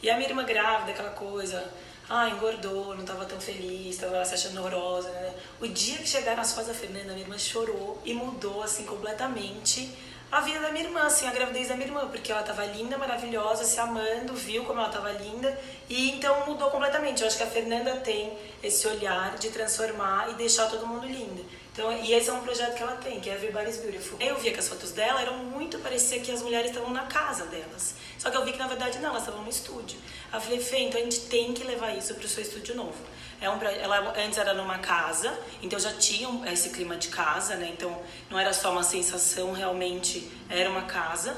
E 0.02 0.10
a 0.10 0.16
minha 0.18 0.28
irmã 0.30 0.44
grávida, 0.44 0.92
aquela 0.92 1.10
coisa, 1.12 1.72
ah, 2.10 2.30
engordou, 2.30 2.96
não 2.96 3.04
tava 3.06 3.26
tão 3.26 3.40
feliz, 3.40 3.98
tava 3.98 4.24
se 4.26 4.34
achando 4.34 4.60
horrorosa. 4.60 5.10
Né? 5.10 5.34
O 5.62 5.68
dia 5.68 5.98
que 5.98 6.08
chegaram 6.08 6.42
as 6.42 6.52
fotos 6.54 6.70
da 6.70 6.74
Fernanda, 6.74 7.14
minha 7.14 7.22
irmã 7.22 7.38
chorou 7.38 8.02
e 8.06 8.14
mudou, 8.14 8.64
assim, 8.64 8.86
completamente 8.86 9.90
a 10.32 10.42
vida 10.42 10.60
da 10.60 10.72
minha 10.72 10.84
irmã, 10.84 11.04
assim, 11.04 11.28
a 11.28 11.32
gravidez 11.32 11.70
da 11.70 11.76
minha 11.76 11.88
irmã, 11.88 12.08
porque 12.08 12.32
ela 12.32 12.44
tava 12.44 12.66
linda, 12.66 12.98
maravilhosa, 12.98 13.64
se 13.64 13.80
amando, 13.80 14.34
viu 14.34 14.66
como 14.66 14.80
ela 14.80 14.90
tava 14.90 15.12
linda 15.12 15.58
e 15.90 16.12
então 16.12 16.46
mudou 16.46 16.70
completamente. 16.70 17.22
Eu 17.22 17.28
acho 17.28 17.38
que 17.38 17.44
a 17.44 17.48
Fernanda 17.48 17.96
tem 17.98 18.38
esse 18.62 18.88
olhar 18.88 19.38
de 19.38 19.50
transformar 19.50 20.32
e 20.32 20.34
deixar 20.34 20.68
todo 20.70 20.86
mundo 20.86 21.06
lindo. 21.06 21.46
Então, 21.72 21.92
e 21.92 22.14
esse 22.14 22.30
é 22.30 22.34
um 22.34 22.42
projeto 22.42 22.74
que 22.76 22.82
ela 22.82 22.96
tem, 22.96 23.20
que 23.20 23.30
é 23.30 23.34
Everybody's 23.34 23.78
Beautiful. 23.78 24.18
Eu 24.20 24.38
via 24.38 24.54
que 24.54 24.60
as 24.60 24.68
fotos 24.68 24.92
dela 24.92 25.22
eram 25.22 25.38
muito 25.38 25.78
parecia 25.80 26.20
que 26.20 26.32
as 26.32 26.42
mulheres 26.42 26.72
estavam 26.72 26.92
na 26.92 27.04
casa 27.04 27.46
delas. 27.46 27.96
Só 28.18 28.30
que 28.30 28.38
eu 28.38 28.46
vi 28.46 28.54
que 28.54 28.58
na 28.58 28.68
verdade 28.68 28.98
não, 29.00 29.10
elas 29.10 29.24
estavam 29.24 29.44
no 29.44 29.50
estúdio. 29.50 29.98
Aí 30.32 30.40
eu 30.40 30.42
falei, 30.42 30.60
Fê, 30.60 30.80
então 30.80 31.00
a 31.00 31.04
gente 31.04 31.22
tem 31.22 31.54
que 31.54 31.64
levar 31.64 31.96
isso 31.96 32.16
pro 32.16 32.28
seu 32.28 32.42
estúdio 32.42 32.76
novo. 32.76 32.98
É 33.42 33.50
um, 33.50 33.62
ela 33.62 34.14
antes 34.18 34.38
era 34.38 34.54
numa 34.54 34.80
casa, 34.80 35.38
então 35.62 35.78
já 35.78 35.92
tinha 35.94 36.28
esse 36.52 36.70
clima 36.70 36.96
de 36.96 37.10
casa, 37.10 37.56
né? 37.56 37.70
Então 37.74 38.02
não 38.30 38.40
era 38.40 38.54
só 38.54 38.72
uma 38.72 38.84
sensação, 38.84 39.52
realmente 39.52 40.30
era 40.50 40.70
uma 40.70 40.84
casa. 40.84 41.36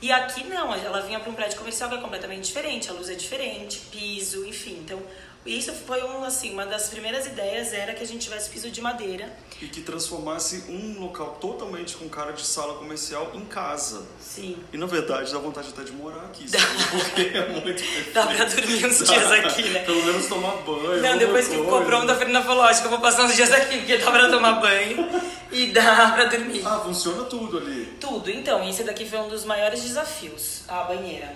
E 0.00 0.12
aqui 0.12 0.44
não, 0.44 0.72
ela 0.72 1.00
vinha 1.00 1.18
para 1.18 1.30
um 1.30 1.34
prédio 1.34 1.58
comercial 1.58 1.88
que 1.90 1.96
é 1.96 2.00
completamente 2.00 2.44
diferente, 2.44 2.88
a 2.88 2.92
luz 2.92 3.08
é 3.08 3.14
diferente, 3.14 3.80
piso, 3.90 4.46
enfim. 4.46 4.78
Então 4.84 5.02
isso 5.46 5.72
foi 5.72 6.02
um, 6.02 6.24
assim, 6.24 6.52
uma 6.52 6.66
das 6.66 6.88
primeiras 6.88 7.26
ideias 7.26 7.72
era 7.72 7.94
que 7.94 8.02
a 8.02 8.06
gente 8.06 8.22
tivesse 8.22 8.50
piso 8.50 8.70
de 8.70 8.80
madeira. 8.80 9.32
E 9.62 9.66
que 9.66 9.80
transformasse 9.80 10.64
um 10.68 11.00
local 11.00 11.38
totalmente 11.40 11.96
com 11.96 12.08
cara 12.08 12.32
de 12.32 12.44
sala 12.44 12.74
comercial 12.74 13.32
em 13.34 13.44
casa. 13.46 14.06
Sim. 14.20 14.56
E 14.72 14.76
na 14.76 14.86
verdade 14.86 15.32
dá 15.32 15.38
vontade 15.38 15.68
até 15.70 15.84
de 15.84 15.92
morar 15.92 16.24
aqui, 16.26 16.48
sabe? 16.48 16.64
Porque 16.90 17.36
é 17.36 17.48
muito 17.48 17.82
Dá 18.12 18.26
pra 18.26 18.44
dormir 18.44 18.86
uns 18.86 18.98
dias 18.98 19.32
aqui, 19.32 19.62
né? 19.70 19.84
Pelo 19.84 20.04
menos 20.04 20.26
tomar 20.26 20.56
banho. 20.58 21.02
Não, 21.02 21.16
depois 21.18 21.48
que 21.48 21.56
ficou 21.56 21.84
pronto, 21.84 22.10
a 22.10 22.14
Fernanda 22.14 22.44
falou, 22.44 22.64
acho 22.64 22.80
que 22.80 22.86
eu 22.86 22.90
vou 22.90 23.00
passar 23.00 23.24
uns 23.24 23.34
dias 23.34 23.50
aqui, 23.50 23.78
porque 23.78 23.98
dá 23.98 24.10
pra 24.10 24.28
tomar 24.28 24.60
banho 24.60 25.08
e 25.50 25.66
dá 25.68 26.12
pra 26.12 26.24
dormir. 26.26 26.62
Ah, 26.64 26.80
funciona 26.80 27.24
tudo 27.24 27.58
ali. 27.58 27.96
Tudo. 28.00 28.30
Então, 28.30 28.68
esse 28.68 28.84
daqui 28.84 29.08
foi 29.08 29.18
um 29.18 29.28
dos 29.28 29.44
maiores 29.44 29.82
desafios, 29.82 30.62
a 30.68 30.84
banheira, 30.84 31.32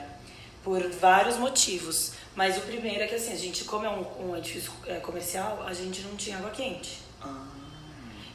por 0.62 0.82
vários 0.90 1.36
motivos. 1.36 2.12
Mas 2.34 2.56
o 2.56 2.62
primeiro 2.62 3.02
é 3.02 3.06
que, 3.06 3.14
assim, 3.14 3.32
a 3.32 3.36
gente, 3.36 3.64
como 3.64 3.84
é 3.84 3.90
um, 3.90 4.30
um 4.30 4.36
edifício 4.36 4.72
é, 4.86 4.94
comercial, 4.96 5.62
a 5.66 5.72
gente 5.74 6.00
não 6.02 6.16
tinha 6.16 6.38
água 6.38 6.50
quente. 6.50 6.98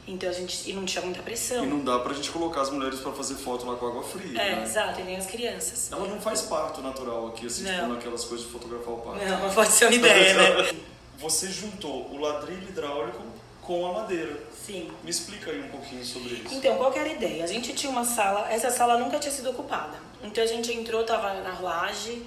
Então, 0.06 0.30
a 0.30 0.32
gente... 0.32 0.70
E 0.70 0.72
não 0.72 0.84
tinha 0.86 1.04
muita 1.04 1.20
pressão. 1.20 1.62
Ah. 1.62 1.66
E 1.66 1.68
não 1.68 1.84
dá 1.84 1.98
pra 1.98 2.14
gente 2.14 2.30
colocar 2.30 2.62
as 2.62 2.70
mulheres 2.70 3.00
pra 3.00 3.12
fazer 3.12 3.34
foto 3.34 3.66
lá 3.66 3.76
com 3.76 3.86
água 3.88 4.02
fria, 4.02 4.40
É, 4.40 4.56
né? 4.56 4.62
exato, 4.62 5.00
e 5.00 5.04
nem 5.04 5.16
as 5.16 5.26
crianças. 5.26 5.92
Ela 5.92 6.06
não 6.08 6.18
faz 6.20 6.42
parto 6.42 6.80
natural 6.80 7.26
aqui, 7.28 7.46
assim, 7.46 7.64
Não. 7.64 7.74
tipo 7.74 7.86
naquelas 7.88 8.24
coisas 8.24 8.46
de 8.46 8.52
fotografar 8.52 8.94
o 8.94 8.98
parto. 8.98 9.24
Não, 9.24 9.50
pode 9.52 9.70
ser 9.72 9.84
uma 9.86 9.94
ideia, 9.96 10.34
né? 10.62 10.70
Você 11.18 11.48
juntou 11.48 12.08
o 12.10 12.18
ladrilho 12.18 12.62
hidráulico 12.68 13.20
com 13.60 13.84
a 13.86 13.92
madeira. 14.00 14.40
Sim. 14.64 14.90
Me 15.04 15.10
explica 15.10 15.50
aí 15.50 15.60
um 15.60 15.68
pouquinho 15.68 16.02
sobre 16.04 16.34
isso. 16.36 16.54
Então, 16.54 16.76
qual 16.76 16.90
que 16.90 16.98
era 16.98 17.08
a 17.10 17.12
ideia? 17.12 17.44
A 17.44 17.46
gente 17.46 17.74
tinha 17.74 17.90
uma 17.92 18.04
sala, 18.04 18.50
essa 18.50 18.70
sala 18.70 18.96
nunca 18.96 19.18
tinha 19.18 19.32
sido 19.32 19.50
ocupada. 19.50 19.98
Então 20.22 20.42
a 20.42 20.46
gente 20.46 20.72
entrou, 20.72 21.04
tava 21.04 21.34
na 21.42 21.60
laje 21.60 22.22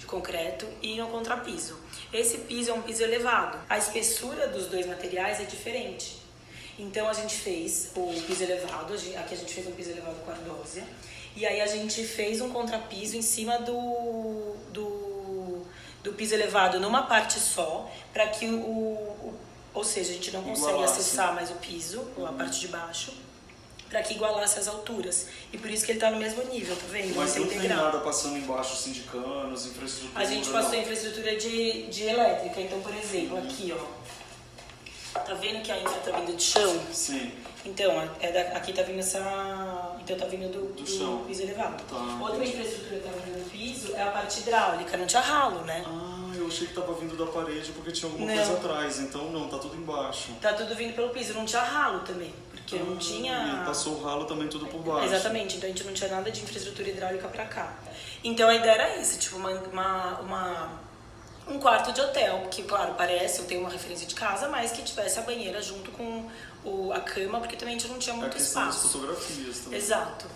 de 0.00 0.06
concreto 0.06 0.66
e 0.82 0.96
no 0.96 1.06
contrapiso. 1.08 1.78
Esse 2.12 2.38
piso 2.38 2.70
é 2.70 2.74
um 2.74 2.82
piso 2.82 3.02
elevado. 3.04 3.58
A 3.68 3.78
espessura 3.78 4.48
dos 4.48 4.66
dois 4.66 4.86
materiais 4.86 5.38
é 5.40 5.44
diferente. 5.44 6.18
Então 6.78 7.08
a 7.08 7.12
gente 7.12 7.34
fez 7.36 7.92
o 7.94 8.06
piso 8.26 8.42
elevado, 8.42 8.94
aqui 8.94 9.34
a 9.34 9.36
gente 9.36 9.52
fez 9.54 9.66
um 9.66 9.72
piso 9.72 9.90
elevado 9.90 10.16
com 10.24 10.30
ardósia. 10.30 10.82
E 11.36 11.46
aí 11.46 11.60
a 11.60 11.66
gente 11.66 12.02
fez 12.04 12.40
um 12.40 12.48
contrapiso 12.50 13.16
em 13.16 13.22
cima 13.22 13.58
do, 13.58 14.56
do, 14.72 15.62
do 16.02 16.12
piso 16.14 16.34
elevado 16.34 16.80
numa 16.80 17.02
parte 17.02 17.38
só, 17.38 17.88
para 18.12 18.26
que 18.28 18.46
o, 18.46 18.56
o- 18.58 19.34
Ou 19.74 19.84
seja, 19.84 20.10
a 20.10 20.14
gente 20.14 20.30
não 20.32 20.42
consegue 20.42 20.70
Igualasse. 20.70 21.00
acessar 21.00 21.34
mais 21.34 21.50
o 21.50 21.54
piso, 21.54 22.04
a 22.26 22.32
parte 22.32 22.58
de 22.60 22.68
baixo, 22.68 23.12
para 23.90 24.02
que 24.02 24.14
igualasse 24.14 24.58
as 24.60 24.68
alturas. 24.68 25.26
E 25.52 25.58
por 25.58 25.68
isso 25.68 25.84
que 25.84 25.92
ele 25.92 25.98
tá 25.98 26.10
no 26.10 26.16
mesmo 26.18 26.42
nível, 26.44 26.76
tá 26.76 26.84
vendo? 26.88 27.14
Mas 27.16 27.34
Ele 27.36 27.44
não 27.44 27.50
tem 27.60 27.68
nada 27.68 27.98
passando 27.98 28.38
embaixo, 28.38 28.72
assim, 28.74 28.92
de 28.92 29.00
canos, 29.00 29.66
infraestrutura. 29.66 30.22
A 30.22 30.24
gente 30.24 30.48
passou 30.48 30.72
não. 30.72 30.78
infraestrutura 30.80 31.36
de, 31.36 31.82
de 31.88 32.02
elétrica. 32.04 32.60
Então, 32.60 32.80
por 32.80 32.94
exemplo, 32.94 33.36
aqui, 33.38 33.74
ó. 33.76 34.00
Tá 35.20 35.34
vendo 35.34 35.60
que 35.62 35.72
a 35.72 35.76
infra 35.80 35.98
tá 36.12 36.18
vindo 36.20 36.36
de 36.36 36.42
chão? 36.42 36.80
Sim. 36.92 37.32
Então, 37.64 38.08
é 38.20 38.30
da- 38.32 38.56
aqui 38.56 38.72
tá 38.72 38.82
vindo 38.82 39.00
essa. 39.00 39.96
Então 40.00 40.16
tá 40.16 40.24
vindo 40.26 40.48
do, 40.50 40.72
Do 40.72 40.82
do 40.82 41.24
piso 41.26 41.42
elevado. 41.42 41.82
Tá, 41.84 41.96
Outra 42.22 42.44
infraestrutura 42.44 43.00
que 43.00 43.08
tá 43.08 43.10
vindo 43.26 43.44
do 43.44 43.50
piso 43.50 43.94
é 43.96 44.02
a 44.02 44.10
parte 44.12 44.40
hidráulica, 44.40 44.96
não 44.96 45.06
tinha 45.06 45.20
ralo, 45.20 45.60
né? 45.64 45.84
Ah, 45.86 46.32
eu 46.36 46.46
achei 46.46 46.68
que 46.68 46.74
tava 46.74 46.94
vindo 46.94 47.16
da 47.16 47.26
parede 47.30 47.70
porque 47.72 47.90
tinha 47.92 48.10
alguma 48.10 48.26
Não. 48.26 48.34
coisa 48.36 48.52
atrás. 48.54 48.98
Então 49.00 49.30
não, 49.30 49.48
tá 49.48 49.58
tudo 49.58 49.76
embaixo. 49.76 50.32
Tá 50.40 50.52
tudo 50.54 50.74
vindo 50.76 50.94
pelo 50.94 51.10
piso, 51.10 51.34
não 51.34 51.44
tinha 51.44 51.60
ralo 51.62 52.00
também. 52.00 52.32
Porque 52.70 52.84
não 52.84 52.94
E 52.94 52.98
tinha. 52.98 53.62
passou 53.66 53.94
o 53.94 54.02
ralo 54.02 54.24
também 54.24 54.48
tudo 54.48 54.66
por 54.66 54.80
baixo. 54.80 55.06
Exatamente, 55.12 55.56
então 55.56 55.68
a 55.68 55.72
gente 55.72 55.84
não 55.84 55.92
tinha 55.92 56.08
nada 56.10 56.30
de 56.30 56.40
infraestrutura 56.42 56.88
hidráulica 56.88 57.28
pra 57.28 57.44
cá. 57.46 57.72
Então 58.22 58.48
a 58.48 58.54
ideia 58.54 58.72
era 58.72 58.96
isso, 58.98 59.18
tipo, 59.18 59.36
uma, 59.36 59.50
uma, 59.50 60.20
uma- 60.20 60.80
um 61.48 61.58
quarto 61.58 61.92
de 61.92 62.00
hotel, 62.00 62.46
que 62.50 62.62
claro, 62.62 62.94
parece, 62.94 63.40
eu 63.40 63.46
tenho 63.46 63.60
uma 63.60 63.70
referência 63.70 64.06
de 64.06 64.14
casa, 64.14 64.48
mas 64.48 64.70
que 64.70 64.82
tivesse 64.82 65.18
a 65.18 65.22
banheira 65.22 65.60
junto 65.60 65.90
com 65.90 66.28
o, 66.64 66.92
a 66.92 67.00
cama, 67.00 67.40
porque 67.40 67.56
também 67.56 67.74
a 67.74 67.78
gente 67.78 67.90
não 67.90 67.98
tinha 67.98 68.14
É 68.14 68.18
muito 68.18 68.34
das 68.34 68.42
espaço. 68.46 68.88
fotografias 68.88 69.58
também. 69.58 69.78
Exato. 69.78 70.26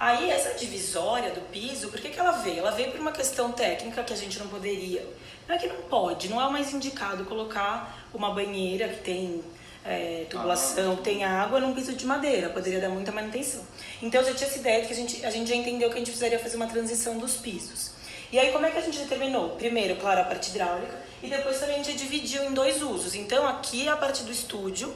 Aí 0.00 0.30
essa 0.30 0.54
divisória 0.58 1.30
do 1.30 1.40
piso, 1.50 1.88
por 1.88 2.00
que, 2.00 2.10
que 2.10 2.18
ela 2.18 2.32
veio? 2.32 2.58
Ela 2.58 2.70
veio 2.72 2.90
por 2.90 3.00
uma 3.00 3.12
questão 3.12 3.52
técnica 3.52 4.02
que 4.02 4.12
a 4.12 4.16
gente 4.16 4.38
não 4.38 4.48
poderia. 4.48 5.06
Não 5.48 5.54
é 5.54 5.58
que 5.58 5.66
não 5.68 5.82
pode, 5.82 6.28
não 6.28 6.40
é 6.40 6.46
o 6.46 6.52
mais 6.52 6.72
indicado 6.74 7.24
colocar 7.24 8.06
uma 8.12 8.34
banheira 8.34 8.88
que 8.88 9.00
tem 9.02 9.42
é, 9.86 10.26
tubulação, 10.28 10.96
que 10.96 11.02
tem 11.02 11.24
água 11.24 11.60
num 11.60 11.74
piso 11.74 11.92
de 11.94 12.04
madeira. 12.04 12.50
Poderia 12.50 12.80
dar 12.80 12.88
muita 12.88 13.12
manutenção. 13.12 13.62
Então 14.02 14.22
já 14.24 14.34
tinha 14.34 14.48
essa 14.48 14.58
ideia 14.58 14.80
de 14.82 14.88
que 14.88 14.92
a 14.92 14.96
gente, 14.96 15.26
a 15.26 15.30
gente 15.30 15.48
já 15.48 15.54
entendeu 15.54 15.88
que 15.88 15.94
a 15.94 15.98
gente 15.98 16.10
precisaria 16.10 16.38
fazer 16.38 16.56
uma 16.56 16.66
transição 16.66 17.18
dos 17.18 17.36
pisos. 17.36 17.92
E 18.32 18.38
aí 18.38 18.50
como 18.52 18.66
é 18.66 18.70
que 18.70 18.78
a 18.78 18.82
gente 18.82 18.98
determinou? 18.98 19.50
Primeiro, 19.50 19.96
claro, 19.96 20.20
a 20.20 20.24
parte 20.24 20.50
hidráulica 20.50 21.06
e 21.22 21.28
depois 21.28 21.58
também 21.58 21.80
a 21.80 21.82
gente 21.82 21.96
dividiu 21.96 22.44
em 22.44 22.52
dois 22.52 22.82
usos. 22.82 23.14
Então 23.14 23.46
aqui 23.46 23.86
é 23.86 23.90
a 23.90 23.96
parte 23.96 24.22
do 24.24 24.32
estúdio, 24.32 24.94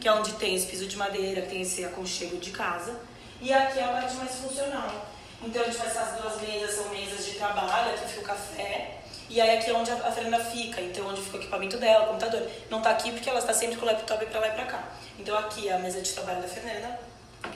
que 0.00 0.08
é 0.08 0.12
onde 0.12 0.32
tem 0.34 0.54
esse 0.54 0.66
piso 0.66 0.86
de 0.86 0.96
madeira, 0.96 1.42
tem 1.42 1.62
esse 1.62 1.84
aconchego 1.84 2.38
de 2.38 2.50
casa. 2.50 2.98
E 3.40 3.52
aqui 3.52 3.78
é 3.78 3.84
a 3.84 3.88
parte 3.88 4.14
mais 4.14 4.34
funcional. 4.36 5.06
Então 5.42 5.62
a 5.62 5.64
gente 5.64 5.76
faz 5.76 5.96
essas 5.96 6.20
duas 6.20 6.40
mesas, 6.40 6.74
são 6.74 6.88
mesas 6.90 7.24
de 7.24 7.32
trabalho, 7.32 7.94
aqui 7.94 8.08
fica 8.08 8.20
o 8.20 8.24
café. 8.24 8.99
E 9.30 9.40
aí 9.40 9.56
aqui 9.56 9.70
é 9.70 9.74
onde 9.74 9.92
a 9.92 10.10
Fernanda 10.10 10.44
fica, 10.44 10.80
então 10.80 11.06
onde 11.06 11.22
fica 11.22 11.36
o 11.36 11.40
equipamento 11.40 11.78
dela, 11.78 12.06
o 12.06 12.08
computador. 12.08 12.50
Não 12.68 12.82
tá 12.82 12.90
aqui 12.90 13.12
porque 13.12 13.30
ela 13.30 13.38
está 13.38 13.54
sempre 13.54 13.76
com 13.76 13.82
o 13.82 13.86
laptop 13.86 14.26
pra 14.26 14.40
lá 14.40 14.48
e 14.48 14.50
pra 14.50 14.66
cá. 14.66 14.88
Então 15.16 15.38
aqui 15.38 15.68
é 15.68 15.74
a 15.74 15.78
mesa 15.78 16.02
de 16.02 16.10
trabalho 16.10 16.42
da 16.42 16.48
Fernanda. 16.48 16.98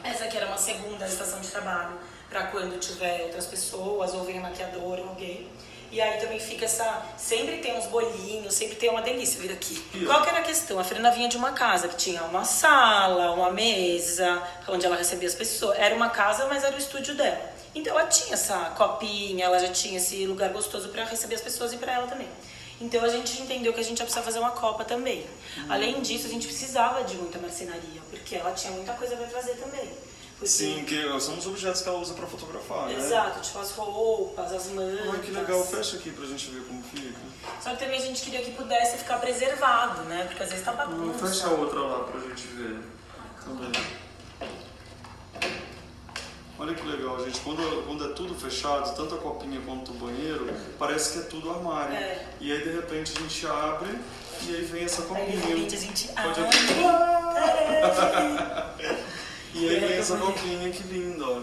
Essa 0.04 0.26
aqui 0.26 0.36
era 0.36 0.46
uma 0.46 0.56
segunda 0.56 1.04
estação 1.04 1.40
de 1.40 1.48
trabalho 1.48 1.98
para 2.30 2.44
quando 2.46 2.78
tiver 2.78 3.22
outras 3.22 3.46
pessoas, 3.46 4.14
ou 4.14 4.22
vem 4.22 4.38
a 4.38 4.52
ou 5.02 5.08
alguém. 5.08 5.50
E 5.94 6.00
aí 6.00 6.18
também 6.18 6.40
fica 6.40 6.64
essa. 6.64 7.06
Sempre 7.16 7.58
tem 7.58 7.78
uns 7.78 7.86
bolinhos, 7.86 8.52
sempre 8.52 8.74
tem 8.74 8.90
uma 8.90 9.00
delícia 9.00 9.40
vir 9.40 9.52
aqui. 9.52 9.80
Qual 10.04 10.22
que 10.22 10.28
era 10.28 10.40
a 10.40 10.42
questão? 10.42 10.76
A 10.80 10.82
Fernanda 10.82 11.14
vinha 11.14 11.28
de 11.28 11.36
uma 11.36 11.52
casa 11.52 11.86
que 11.86 11.94
tinha 11.94 12.20
uma 12.24 12.44
sala, 12.44 13.30
uma 13.30 13.52
mesa, 13.52 14.42
onde 14.66 14.84
ela 14.84 14.96
recebia 14.96 15.28
as 15.28 15.36
pessoas. 15.36 15.78
Era 15.78 15.94
uma 15.94 16.10
casa, 16.10 16.46
mas 16.46 16.64
era 16.64 16.74
o 16.74 16.78
estúdio 16.78 17.14
dela. 17.14 17.40
Então 17.72 17.96
ela 17.96 18.08
tinha 18.08 18.34
essa 18.34 18.70
copinha, 18.70 19.44
ela 19.44 19.56
já 19.60 19.68
tinha 19.68 19.98
esse 19.98 20.26
lugar 20.26 20.50
gostoso 20.50 20.88
para 20.88 21.04
receber 21.04 21.36
as 21.36 21.40
pessoas 21.40 21.72
e 21.72 21.76
para 21.76 21.92
ela 21.92 22.08
também. 22.08 22.28
Então 22.80 23.04
a 23.04 23.08
gente 23.08 23.40
entendeu 23.40 23.72
que 23.72 23.78
a 23.78 23.84
gente 23.84 24.00
ia 24.00 24.04
precisar 24.04 24.24
fazer 24.24 24.40
uma 24.40 24.50
copa 24.50 24.84
também. 24.84 25.24
Além 25.68 26.02
disso, 26.02 26.26
a 26.26 26.30
gente 26.30 26.48
precisava 26.48 27.04
de 27.04 27.14
muita 27.14 27.38
marcenaria, 27.38 28.02
porque 28.10 28.34
ela 28.34 28.50
tinha 28.50 28.72
muita 28.72 28.94
coisa 28.94 29.14
para 29.14 29.26
trazer 29.26 29.54
também. 29.54 29.88
Porque- 30.34 30.46
Sim, 30.48 30.84
que 30.84 31.00
são 31.20 31.38
os 31.38 31.46
objetos 31.46 31.80
que 31.80 31.88
ela 31.88 31.98
usa 31.98 32.12
pra 32.14 32.26
fotografar, 32.26 32.88
né? 32.88 32.96
Exato, 32.96 33.40
tipo 33.40 33.58
as 33.60 33.70
roupas, 33.70 34.52
as 34.52 34.66
mantas. 34.66 35.08
Ai, 35.14 35.20
que 35.20 35.30
legal. 35.30 35.64
Fecha 35.64 35.96
aqui 35.96 36.10
pra 36.10 36.26
gente 36.26 36.50
ver 36.50 36.62
como 36.64 36.82
fica. 36.82 37.14
Só 37.62 37.70
que 37.70 37.76
também 37.84 37.98
a 37.98 38.02
gente 38.02 38.20
queria 38.22 38.42
que 38.42 38.50
pudesse 38.52 38.98
ficar 38.98 39.18
preservado, 39.20 40.02
né? 40.02 40.24
Porque 40.26 40.42
às 40.42 40.50
vezes 40.50 40.64
tá 40.64 40.72
bagunça. 40.72 41.26
fecha 41.26 41.46
a 41.46 41.50
outra 41.50 41.80
lá 41.80 42.04
pra 42.04 42.20
gente 42.20 42.46
ver. 42.48 42.80
Também. 43.44 43.72
Olha 46.58 46.74
que 46.74 46.86
legal, 46.86 47.22
gente. 47.24 47.40
Quando, 47.40 47.84
quando 47.86 48.04
é 48.04 48.08
tudo 48.14 48.34
fechado, 48.34 48.94
tanto 48.96 49.14
a 49.16 49.18
copinha 49.18 49.60
quanto 49.66 49.90
o 49.90 49.94
banheiro, 49.94 50.48
parece 50.78 51.12
que 51.12 51.18
é 51.18 51.22
tudo 51.22 51.50
armário. 51.50 51.94
É. 51.94 52.24
E 52.40 52.52
aí, 52.52 52.62
de 52.62 52.70
repente, 52.70 53.12
a 53.16 53.20
gente 53.20 53.46
abre 53.46 53.98
e 54.42 54.54
aí 54.54 54.64
vem 54.64 54.84
essa 54.84 55.02
Aí 55.02 55.08
copinha. 55.08 55.26
de 55.30 55.36
repente 55.46 55.74
a 55.74 55.78
gente 55.78 56.08
Pode 56.08 56.40
abre. 56.40 56.58
E 59.54 59.68
aí 59.70 59.80
vem 59.80 59.90
É, 59.92 59.98
essa 59.98 60.16
como 60.16 60.30
é? 60.30 60.32
copinha, 60.34 60.70
que 60.70 60.82
linda, 60.84 61.24
ó. 61.24 61.42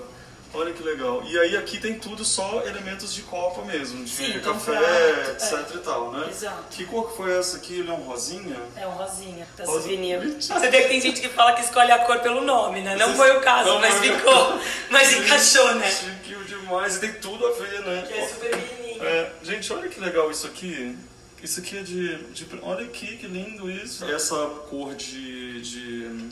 Olha 0.54 0.74
que 0.74 0.84
legal. 0.84 1.24
E 1.26 1.39
aí 1.39 1.56
aqui 1.56 1.78
tem 1.78 1.97
tudo 1.97 2.26
só 2.26 2.62
elementos 2.65 3.13
de 3.13 3.21
copa 3.21 3.63
mesmo, 3.63 4.04
de 4.04 4.10
Sim, 4.12 4.38
café, 4.41 4.74
prato, 4.78 5.32
etc 5.32 5.54
é. 5.54 5.78
e 5.78 5.80
tal, 5.80 6.12
né? 6.12 6.28
Exato. 6.30 6.63
Que 6.71 6.84
cor 6.86 7.10
que 7.10 7.15
foi 7.15 7.32
essa 7.39 7.56
aqui? 7.56 7.80
Ele 7.80 7.89
é 7.89 7.93
um 7.93 8.02
rosinha? 8.04 8.58
É 8.76 8.86
um 8.86 8.91
rosinha, 8.91 9.47
da 9.58 9.63
Rosa 9.63 9.80
souvenir. 9.80 10.19
Você 10.41 10.60
vê 10.69 10.82
que 10.82 10.88
tem 10.89 11.00
gente 11.00 11.21
que 11.21 11.30
fala 11.30 11.54
que 11.54 11.62
escolhe 11.62 11.89
a 11.89 12.00
cor 12.00 12.19
pelo 12.19 12.41
nome, 12.41 12.82
né? 12.82 12.97
Não 12.97 13.06
Vocês- 13.13 13.17
foi 13.17 13.38
o 13.38 13.39
caso, 13.39 13.69
não 13.69 13.80
mas 13.80 13.97
ficou. 14.00 14.60
Mas 14.89 15.13
encaixou, 15.13 15.74
né? 15.76 15.89
Chique 15.89 16.36
demais, 16.43 16.97
e 16.97 17.00
tem 17.00 17.13
tudo 17.13 17.47
a 17.47 17.52
ver, 17.52 17.80
né? 17.86 18.04
Que 18.06 18.13
é 18.13 18.28
super 18.28 18.50
pequenininho. 18.50 19.04
É, 19.06 19.32
gente, 19.43 19.71
olha 19.71 19.88
que 19.88 20.02
legal 20.02 20.30
isso 20.30 20.45
aqui. 20.47 20.97
Isso 21.41 21.62
aqui 21.62 21.78
é 21.78 21.82
de, 21.82 22.17
de- 22.34 22.45
Olha 22.62 22.86
aqui, 22.86 23.15
que 23.15 23.26
lindo 23.26 23.71
isso. 23.71 24.04
Essa 24.04 24.36
cor 24.69 24.93
de. 24.95 25.62
de 25.62 26.30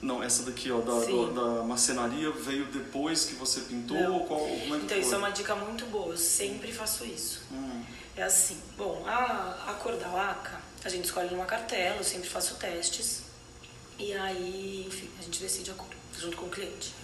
não, 0.00 0.22
essa 0.22 0.44
daqui, 0.44 0.70
ó, 0.70 0.80
da, 0.80 1.04
do- 1.04 1.32
da 1.56 1.62
marcenaria 1.64 2.30
veio 2.30 2.66
depois 2.66 3.24
que 3.24 3.34
você 3.34 3.60
pintou? 3.62 3.96
Não. 4.00 4.14
Ou 4.14 4.26
qual, 4.26 4.40
como 4.40 4.74
é 4.76 4.78
que 4.78 4.84
Então, 4.84 4.98
isso 4.98 5.08
foi? 5.08 5.14
é 5.16 5.18
uma 5.18 5.30
dica 5.30 5.54
muito 5.56 5.86
boa. 5.86 6.12
Eu 6.12 6.16
sempre 6.16 6.72
faço 6.72 7.04
isso. 7.04 7.42
Hum, 7.50 7.82
É 8.16 8.22
assim, 8.22 8.58
bom, 8.76 9.04
a, 9.06 9.66
a 9.68 9.74
cor 9.74 9.96
da 9.96 10.08
laca, 10.08 10.60
a 10.84 10.88
gente 10.88 11.04
escolhe 11.06 11.30
numa 11.30 11.44
cartela, 11.46 11.96
eu 11.98 12.04
sempre 12.04 12.28
faço 12.28 12.54
testes. 12.56 13.22
E 13.98 14.12
aí, 14.12 14.84
enfim, 14.86 15.08
a 15.18 15.22
gente 15.22 15.40
decide 15.40 15.70
a 15.70 15.74
cor, 15.74 15.88
junto 16.16 16.36
com 16.36 16.46
o 16.46 16.50
cliente. 16.50 16.94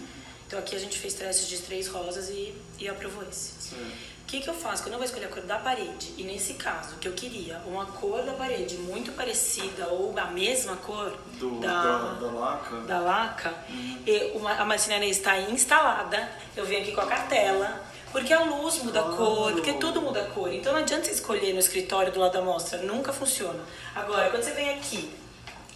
Então 0.47 0.59
aqui 0.59 0.75
a 0.75 0.79
gente 0.79 0.97
fez 0.97 1.13
testes 1.15 1.47
de 1.47 1.57
três 1.59 1.87
rosas 1.87 2.29
e, 2.29 2.53
e 2.79 2.87
aprovou 2.87 3.23
esse. 3.23 3.51
certo. 3.59 4.14
O 4.25 4.27
que, 4.27 4.39
que 4.41 4.49
eu 4.49 4.55
faço? 4.55 4.81
Quando 4.81 4.93
eu 4.93 4.97
vou 4.97 5.05
escolher 5.05 5.25
a 5.25 5.29
cor 5.29 5.43
da 5.43 5.59
parede, 5.59 6.11
e 6.17 6.23
nesse 6.23 6.55
caso, 6.55 6.95
que 6.95 7.07
eu 7.07 7.13
queria 7.13 7.61
uma 7.67 7.85
cor 7.85 8.23
da 8.23 8.33
parede 8.33 8.75
muito 8.77 9.11
parecida 9.11 9.87
ou 9.89 10.17
a 10.17 10.25
mesma 10.25 10.75
cor 10.77 11.13
Do, 11.33 11.59
da, 11.59 11.67
da, 11.83 12.13
da 12.13 12.31
laca? 12.31 12.75
da 12.81 12.99
laca, 12.99 13.53
Uhum. 13.69 13.99
e 14.05 14.31
uma, 14.35 14.51
a 14.53 14.65
marcenaria 14.65 15.09
está 15.09 15.37
instalada, 15.39 16.27
eu 16.57 16.65
venho 16.65 16.81
aqui 16.81 16.91
com 16.91 17.01
a 17.01 17.05
cartela, 17.05 17.83
porque 18.11 18.33
a 18.33 18.39
luz 18.43 18.79
muda 18.81 18.99
a 19.01 19.03
cor, 19.03 19.51
porque 19.53 19.73
tudo 19.73 20.01
muda 20.01 20.21
a 20.21 20.25
cor. 20.25 20.51
Então 20.51 20.73
não 20.73 20.79
adianta 20.79 21.05
você 21.05 21.11
escolher 21.11 21.53
no 21.53 21.59
escritório 21.59 22.11
do 22.11 22.19
lado 22.19 22.33
da 22.33 22.41
mostra, 22.41 22.79
nunca 22.79 23.13
funciona. 23.13 23.59
Agora, 23.93 24.31
quando 24.31 24.41
você 24.41 24.51
vem 24.53 24.71
aqui 24.71 25.13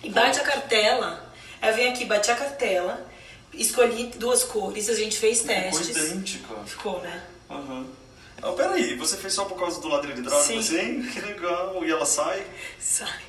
e 0.03 0.09
bate 0.09 0.39
a 0.39 0.43
cartela, 0.43 1.23
eu 1.61 1.73
venho 1.75 1.91
aqui, 1.91 2.03
bati 2.03 2.31
a 2.31 2.35
cartela, 2.35 3.05
escolhi 3.53 4.05
duas 4.15 4.43
cores, 4.43 4.89
a 4.89 4.95
gente 4.95 5.17
fez 5.17 5.41
Ficou 5.41 5.55
testes. 5.55 5.89
idêntica. 5.97 6.55
Ficou, 6.65 6.99
né? 7.01 7.23
Aham. 7.47 7.85
Ah, 8.41 8.51
peraí, 8.53 8.95
você 8.95 9.17
fez 9.17 9.33
só 9.33 9.45
por 9.45 9.57
causa 9.59 9.81
do 9.81 9.87
ladrilho 9.87 10.19
hidráulico? 10.19 10.47
Sim. 10.47 10.59
Assim? 10.59 11.01
Que 11.11 11.19
legal. 11.21 11.83
E 11.83 11.91
ela 11.91 12.05
sai? 12.05 12.45
Sai. 12.79 13.19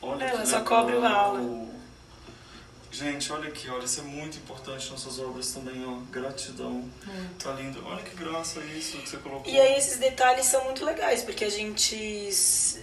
Olha 0.00 0.24
Ela 0.24 0.46
só 0.46 0.58
legal. 0.58 0.64
cobre 0.64 0.96
o 0.96 1.04
aula. 1.06 1.40
Gente, 2.92 3.32
olha 3.32 3.48
aqui, 3.48 3.70
olha, 3.70 3.84
isso 3.86 4.00
é 4.00 4.02
muito 4.02 4.36
importante 4.36 4.90
nas 4.90 5.00
suas 5.00 5.18
obras 5.18 5.50
também, 5.50 5.82
ó. 5.86 5.96
Gratidão. 6.10 6.84
Tá 7.42 7.52
lindo. 7.52 7.82
Olha 7.86 8.02
que 8.02 8.14
graça 8.14 8.60
isso 8.60 8.98
que 8.98 9.08
você 9.08 9.16
colocou. 9.16 9.50
E 9.50 9.58
aí 9.58 9.78
esses 9.78 9.96
detalhes 9.96 10.44
são 10.44 10.62
muito 10.64 10.84
legais, 10.84 11.22
porque 11.22 11.42
a 11.42 11.50
gente, 11.50 11.96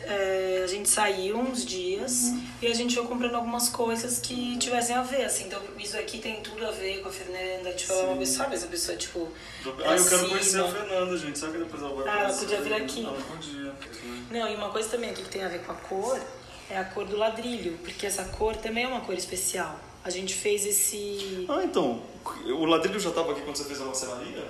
é, 0.02 0.62
a 0.64 0.68
gente 0.68 0.90
saiu 0.90 1.38
uns 1.38 1.64
dias 1.64 2.34
e 2.60 2.66
a 2.66 2.74
gente 2.74 2.96
foi 2.96 3.06
comprando 3.06 3.36
algumas 3.36 3.70
coisas 3.70 4.20
que 4.20 4.58
tivessem 4.58 4.96
a 4.96 5.04
ver, 5.04 5.26
assim. 5.26 5.46
Então 5.46 5.62
isso 5.78 5.96
aqui 5.96 6.18
tem 6.18 6.42
tudo 6.42 6.66
a 6.66 6.72
ver 6.72 7.04
com 7.04 7.10
a 7.10 7.12
Fernanda, 7.12 7.72
tipo, 7.74 7.94
é 7.94 7.96
uma 7.98 8.14
Sim. 8.14 8.20
pessoa, 8.20 8.38
sabe 8.46 8.56
essa 8.56 8.68
pessoa, 8.68 8.98
tipo... 8.98 9.32
Ah, 9.86 9.96
eu 9.96 10.10
quero 10.10 10.28
conhecer 10.28 10.60
a 10.60 10.72
Fernanda, 10.72 11.18
gente. 11.18 11.38
Sabe 11.38 11.54
que 11.54 11.60
depois 11.60 11.84
ela 11.84 11.94
vai 11.94 12.10
Ah, 12.10 12.24
ela 12.24 12.34
podia 12.34 12.62
vir 12.62 12.74
aqui. 12.74 13.06
Ela 13.06 13.22
podia. 13.22 13.74
Não, 14.32 14.50
e 14.50 14.56
uma 14.56 14.72
coisa 14.72 14.90
também 14.90 15.12
aqui 15.12 15.22
que 15.22 15.30
tem 15.30 15.44
a 15.44 15.48
ver 15.48 15.60
com 15.64 15.72
a 15.72 15.76
cor 15.76 16.20
é 16.68 16.78
a 16.80 16.84
cor 16.84 17.06
do 17.06 17.16
ladrilho, 17.16 17.78
porque 17.84 18.08
essa 18.08 18.24
cor 18.26 18.56
também 18.56 18.86
é 18.86 18.88
uma 18.88 19.02
cor 19.02 19.14
especial. 19.14 19.80
A 20.04 20.10
gente 20.10 20.34
fez 20.34 20.66
esse... 20.66 21.46
Ah, 21.50 21.64
então. 21.64 22.02
O 22.46 22.66
ladrilho 22.66 23.00
já 23.00 23.10
estava 23.10 23.32
aqui 23.32 23.42
quando 23.42 23.56
você 23.56 23.66
fez 23.66 23.82
a 23.82 23.86
marcenaria? 23.86 24.46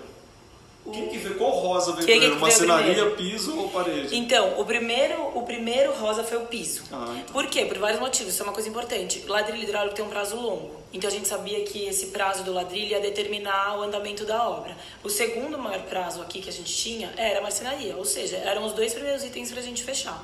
Quem 0.91 1.08
que 1.08 1.18
veio? 1.18 1.36
Qual 1.36 1.52
rosa 1.52 1.91
veio 1.91 2.06
Quem 2.06 2.20
que 2.20 2.28
primeiro? 2.28 2.56
veio 2.56 2.68
Marcenaria, 2.68 3.10
piso 3.12 3.58
ou 3.58 3.70
parede? 3.70 4.16
Então, 4.16 4.60
o 4.60 4.66
primeiro, 4.66 5.38
o 5.38 5.43
primeiro 5.43 5.93
rosa 5.93 6.24
foi 6.24 6.38
o 6.38 6.45
piso. 6.47 6.84
Ah, 6.91 7.16
então. 7.20 7.34
Por 7.34 7.45
quê? 7.47 7.66
Por 7.66 7.78
vários 7.78 8.00
motivos. 8.00 8.34
Isso 8.34 8.41
é 8.41 8.45
uma 8.45 8.54
coisa 8.54 8.70
importante. 8.70 9.24
O 9.28 9.32
ladrilho 9.32 9.64
hidráulico 9.64 9.95
tem 9.95 10.06
um 10.06 10.10
prazo 10.10 10.36
longo. 10.36 10.80
Então 10.91 11.08
a 11.08 11.14
gente 11.14 11.28
sabia 11.28 11.64
que 11.64 11.86
esse 11.86 12.08
prazo 12.08 12.43
do 12.43 12.52
ladrilho 12.52 12.91
ia 12.91 13.00
determinar 13.00 13.78
o 13.78 13.84
andamento 13.84 14.26
da 14.26 14.47
obra. 14.50 14.76
O 15.04 15.10
segundo 15.10 15.58
maior 15.60 15.82
prazo 15.84 16.22
aqui 16.22 16.41
que 16.41 16.50
a 16.50 16.54
gente 16.54 16.74
tinha 16.74 17.14
era 17.18 17.39
a 17.39 17.41
marcenaria, 17.41 17.95
ou 17.95 18.06
seja, 18.06 18.38
eram 18.38 18.66
os 18.66 18.74
dois 18.74 18.93
primeiros 18.93 19.24
itens 19.24 19.52
pra 19.52 19.62
gente 19.62 19.84
fechar. 19.84 20.24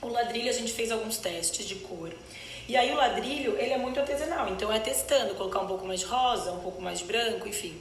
O 0.00 0.08
ladrilho 0.08 0.48
a 0.48 0.52
gente 0.52 0.72
fez 0.72 0.92
alguns 0.92 1.16
testes 1.16 1.66
de 1.66 1.74
cor. 1.76 2.10
E 2.68 2.76
aí 2.76 2.92
o 2.92 2.96
ladrilho, 2.96 3.56
ele 3.58 3.72
é 3.72 3.78
muito 3.78 3.98
artesanal, 3.98 4.50
então 4.50 4.70
é 4.70 4.78
testando, 4.78 5.34
colocar 5.34 5.60
um 5.60 5.66
pouco 5.66 5.86
mais 5.86 6.00
de 6.00 6.06
rosa, 6.06 6.52
um 6.52 6.60
pouco 6.60 6.82
mais 6.82 6.98
de 6.98 7.06
branco, 7.06 7.48
enfim. 7.48 7.74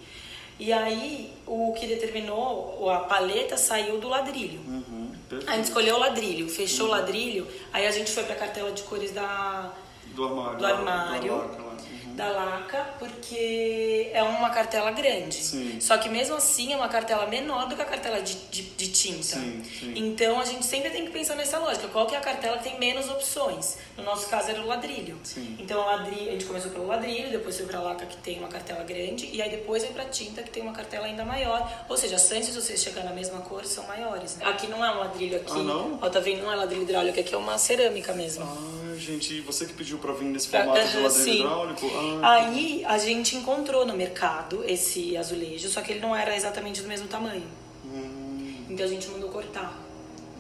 E 0.58 0.72
aí 0.72 1.34
o 1.46 1.74
que 1.74 1.86
determinou, 1.86 2.90
a 2.90 3.00
paleta 3.00 3.58
saiu 3.58 4.00
do 4.00 4.08
ladrilho. 4.08 4.60
Uhum. 4.66 5.12
A 5.46 5.56
gente 5.58 5.66
escolheu 5.66 5.98
o 5.98 6.00
ladrilho, 6.00 6.50
fechou 6.50 6.88
o 6.88 6.90
ladrilho, 6.90 7.46
aí 7.74 7.86
a 7.86 7.92
gente 7.92 8.10
foi 8.12 8.24
pra 8.24 8.36
cartela 8.36 8.72
de 8.72 8.82
cores 8.84 9.12
da, 9.12 9.74
Do 10.16 10.24
armário. 10.26 10.58
do 10.58 10.66
armário, 10.66 11.36
lá. 11.36 11.44
Uhum. 11.44 11.67
Da 12.18 12.30
laca, 12.30 12.84
porque 12.98 14.10
é 14.12 14.24
uma 14.24 14.50
cartela 14.50 14.90
grande. 14.92 15.36
Sim. 15.36 15.80
Só 15.80 15.98
que 16.00 16.10
mesmo 16.10 16.36
assim 16.36 16.74
é 16.74 16.76
uma 16.76 16.90
cartela 16.90 17.28
menor 17.28 17.68
do 17.70 17.76
que 17.76 17.82
a 17.82 17.86
cartela 17.86 18.20
de, 18.22 18.34
de, 18.50 18.64
de 18.64 18.88
tinta. 18.88 19.22
Sim, 19.38 19.64
sim. 19.80 19.94
Então 19.96 20.40
a 20.40 20.44
gente 20.46 20.66
sempre 20.66 20.90
tem 20.90 21.06
que 21.06 21.12
pensar 21.12 21.36
nessa 21.36 21.60
lógica. 21.60 21.88
Qual 21.90 22.08
que 22.08 22.16
é 22.16 22.18
a 22.18 22.22
cartela 22.22 22.58
que 22.58 22.64
tem 22.64 22.80
menos 22.80 23.08
opções? 23.08 23.78
No 23.96 24.04
nosso 24.04 24.28
caso 24.30 24.50
era 24.50 24.60
o 24.62 24.66
ladrilho. 24.66 25.18
Sim. 25.24 25.56
Então 25.60 25.80
o 25.80 25.86
ladrilho, 25.86 26.30
a 26.30 26.32
gente 26.32 26.46
começou 26.46 26.72
pelo 26.72 26.88
ladrilho, 26.88 27.30
depois 27.30 27.56
foi 27.56 27.68
pra 27.68 27.80
laca 27.82 28.06
que 28.08 28.18
tem 28.18 28.40
uma 28.40 28.48
cartela 28.48 28.84
grande, 28.84 29.30
e 29.32 29.40
aí 29.40 29.50
depois 29.52 29.84
foi 29.86 29.94
pra 29.94 30.06
tinta 30.06 30.42
que 30.42 30.50
tem 30.50 30.64
uma 30.64 30.74
cartela 30.74 31.06
ainda 31.06 31.24
maior. 31.24 31.72
Ou 31.88 31.96
seja, 31.96 32.16
as 32.16 32.28
chances 32.28 32.48
de 32.54 32.60
vocês 32.60 32.82
chegar 32.82 33.04
na 33.04 33.14
mesma 33.14 33.42
cor 33.42 33.64
são 33.64 33.86
maiores. 33.86 34.38
né? 34.38 34.46
Aqui 34.46 34.66
não 34.66 34.84
é 34.84 34.90
um 34.92 35.00
ladrilho 35.02 35.38
aqui. 35.38 35.52
Ah, 35.52 35.58
não? 35.64 36.00
Ó, 36.02 36.10
tá 36.10 36.20
vendo? 36.20 36.42
Não 36.42 36.52
é 36.52 36.56
ladrilho 36.56 36.82
hidráulico, 36.82 37.20
aqui 37.20 37.36
é 37.36 37.38
uma 37.38 37.58
cerâmica 37.60 38.12
mesmo. 38.14 38.44
Ah, 38.44 38.87
gente, 39.00 39.42
você 39.42 39.66
que 39.66 39.74
pediu 39.74 39.98
pra 39.98 40.14
vir 40.14 40.26
nesse 40.26 40.48
formato 40.50 40.80
de 40.80 40.98
ladrilho 40.98 41.10
sim. 41.12 41.40
hidráulico? 41.42 41.92
Ah, 42.22 42.34
Aí 42.36 42.84
a 42.86 42.98
gente 42.98 43.36
encontrou 43.36 43.86
no 43.86 43.96
mercado 43.96 44.64
esse 44.66 45.16
azulejo, 45.18 45.68
só 45.70 45.82
que 45.82 45.92
ele 45.94 46.00
não 46.00 46.16
era 46.16 46.36
exatamente 46.36 46.82
do 46.82 46.88
mesmo 46.88 47.08
tamanho. 47.08 47.44
hum, 47.86 48.66
Então 48.70 48.86
a 48.86 48.90
gente 48.90 49.08
mandou 49.10 49.30
cortar. 49.30 49.74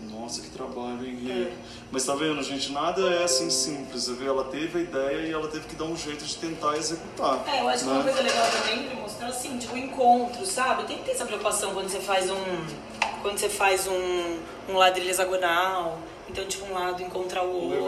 nossa, 0.09 0.41
que 0.41 0.49
trabalho, 0.49 1.05
hein? 1.05 1.19
É. 1.29 1.51
Mas 1.91 2.03
tá 2.05 2.13
vendo, 2.15 2.41
gente, 2.43 2.71
nada 2.71 3.01
é 3.13 3.23
assim 3.23 3.49
simples. 3.49 4.03
Você 4.03 4.13
vê, 4.13 4.25
ela 4.25 4.43
teve 4.45 4.79
a 4.79 4.81
ideia 4.81 5.27
e 5.27 5.31
ela 5.31 5.47
teve 5.47 5.67
que 5.67 5.75
dar 5.75 5.85
um 5.85 5.95
jeito 5.95 6.25
de 6.25 6.35
tentar 6.37 6.75
executar. 6.77 7.43
É, 7.47 7.61
eu 7.61 7.67
acho 7.69 7.83
que 7.83 7.89
né? 7.89 7.95
uma 7.95 8.03
coisa 8.03 8.21
legal 8.21 8.45
também 8.51 8.83
pra 8.89 8.95
mostrar 9.01 9.27
assim, 9.27 9.57
tipo, 9.57 9.77
encontro, 9.77 10.45
sabe? 10.45 10.83
Tem 10.83 10.97
que 10.97 11.03
ter 11.05 11.11
essa 11.11 11.25
preocupação 11.25 11.73
quando 11.73 11.87
você 11.89 11.99
faz 11.99 12.29
um. 12.29 12.65
Quando 13.21 13.37
você 13.37 13.47
faz 13.49 13.87
um, 13.87 14.37
um 14.69 14.73
ladrilho 14.77 15.09
hexagonal. 15.09 15.99
Então, 16.30 16.45
tipo, 16.45 16.65
um 16.65 16.73
lado 16.73 17.01
encontrar 17.01 17.43
o 17.43 17.49
O 17.51 17.55
outro. 17.86 17.88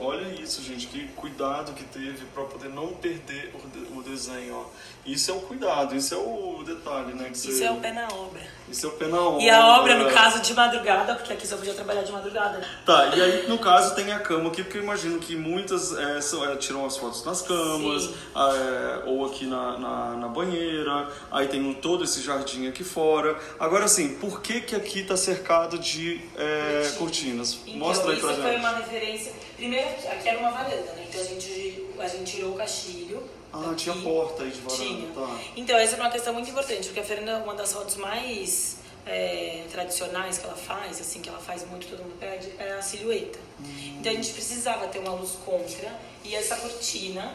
Olha 0.00 0.28
isso, 0.40 0.62
gente, 0.62 0.86
que 0.86 1.06
cuidado 1.08 1.72
que 1.74 1.84
teve 1.84 2.24
para 2.34 2.44
poder 2.44 2.70
não 2.70 2.88
perder 2.94 3.52
o, 3.54 3.68
de- 3.68 3.98
o 3.98 4.02
desenho, 4.02 4.54
ó. 4.56 4.64
Isso 5.06 5.30
é 5.30 5.34
o 5.34 5.40
cuidado, 5.40 5.94
isso 5.94 6.14
é 6.14 6.16
o 6.16 6.62
detalhe, 6.64 7.12
né? 7.12 7.30
Isso 7.32 7.62
é 7.62 7.70
o 7.70 7.76
pé 7.76 7.92
na 7.92 8.08
obra. 8.08 8.40
Isso 8.70 8.86
é 8.86 8.88
o 8.88 8.92
pé 8.92 9.06
na 9.06 9.20
obra. 9.20 9.42
E 9.42 9.50
a 9.50 9.66
obra, 9.78 9.98
no 9.98 10.10
caso, 10.10 10.40
de 10.40 10.54
madrugada, 10.54 11.14
porque 11.14 11.30
aqui 11.34 11.46
só 11.46 11.56
podia 11.58 11.74
trabalhar 11.74 12.02
de 12.02 12.10
madrugada. 12.10 12.66
Tá, 12.86 13.08
e 13.14 13.20
aí 13.20 13.46
no 13.46 13.58
caso 13.58 13.94
tem 13.94 14.10
a 14.12 14.18
cama 14.18 14.48
aqui, 14.48 14.62
porque 14.62 14.78
eu 14.78 14.82
imagino 14.82 15.18
que 15.18 15.36
muitas 15.36 15.92
é, 15.96 16.20
são- 16.22 16.42
é, 16.50 16.56
tiram 16.56 16.86
as 16.86 16.96
fotos 16.96 17.22
nas 17.24 17.42
camas, 17.42 18.08
é, 18.34 19.02
ou 19.06 19.26
aqui 19.26 19.44
na, 19.46 19.78
na, 19.78 20.16
na 20.16 20.28
banheira, 20.28 21.08
aí 21.30 21.48
tem 21.48 21.60
um- 21.62 21.74
todo 21.74 22.02
esse 22.04 22.22
jardim 22.22 22.66
aqui 22.66 22.82
fora. 22.82 23.38
Agora 23.60 23.84
assim, 23.84 24.14
por 24.14 24.40
que 24.40 24.62
que 24.62 24.74
aqui 24.74 25.02
tá 25.04 25.16
cercado 25.18 25.78
de 25.78 26.20
é, 26.36 26.92
cortinas? 26.98 27.58
Então, 27.66 27.76
Mostra 27.78 28.10
aí 28.10 28.16
isso 28.16 28.26
pra 28.26 28.36
foi 28.36 28.44
gente. 28.52 28.60
uma 28.60 28.70
referência. 28.76 29.32
Primeiro, 29.56 29.88
aqui 30.10 30.28
era 30.28 30.38
uma 30.38 30.50
varanda, 30.50 30.92
né? 30.96 31.04
Então 31.08 31.20
a 31.20 31.24
gente, 31.24 31.84
a 31.98 32.08
gente 32.08 32.32
tirou 32.36 32.52
o 32.52 32.56
caixilho. 32.56 33.22
Ah, 33.54 33.68
daqui. 33.68 33.76
tinha 33.76 33.96
porta 33.96 34.42
aí 34.42 34.50
de 34.50 34.60
varanda, 34.60 34.84
Tinha. 34.84 35.12
tá. 35.12 35.38
Então, 35.56 35.76
essa 35.76 35.96
é 35.96 36.00
uma 36.00 36.10
questão 36.10 36.34
muito 36.34 36.50
importante, 36.50 36.86
porque 36.86 37.00
a 37.00 37.04
Fernanda, 37.04 37.44
uma 37.44 37.54
das 37.54 37.72
fotos 37.72 37.96
mais 37.96 38.76
é, 39.06 39.64
tradicionais 39.70 40.38
que 40.38 40.44
ela 40.44 40.56
faz, 40.56 41.00
assim, 41.00 41.20
que 41.20 41.28
ela 41.28 41.38
faz 41.38 41.66
muito, 41.68 41.86
todo 41.86 42.02
mundo 42.02 42.18
pede, 42.18 42.52
é 42.58 42.72
a 42.72 42.82
silhueta. 42.82 43.38
Hum. 43.60 43.96
Então 44.00 44.12
a 44.12 44.14
gente 44.14 44.32
precisava 44.32 44.86
ter 44.88 44.98
uma 44.98 45.12
luz 45.12 45.32
contra 45.44 45.92
e 46.24 46.34
essa 46.34 46.56
cortina 46.56 47.34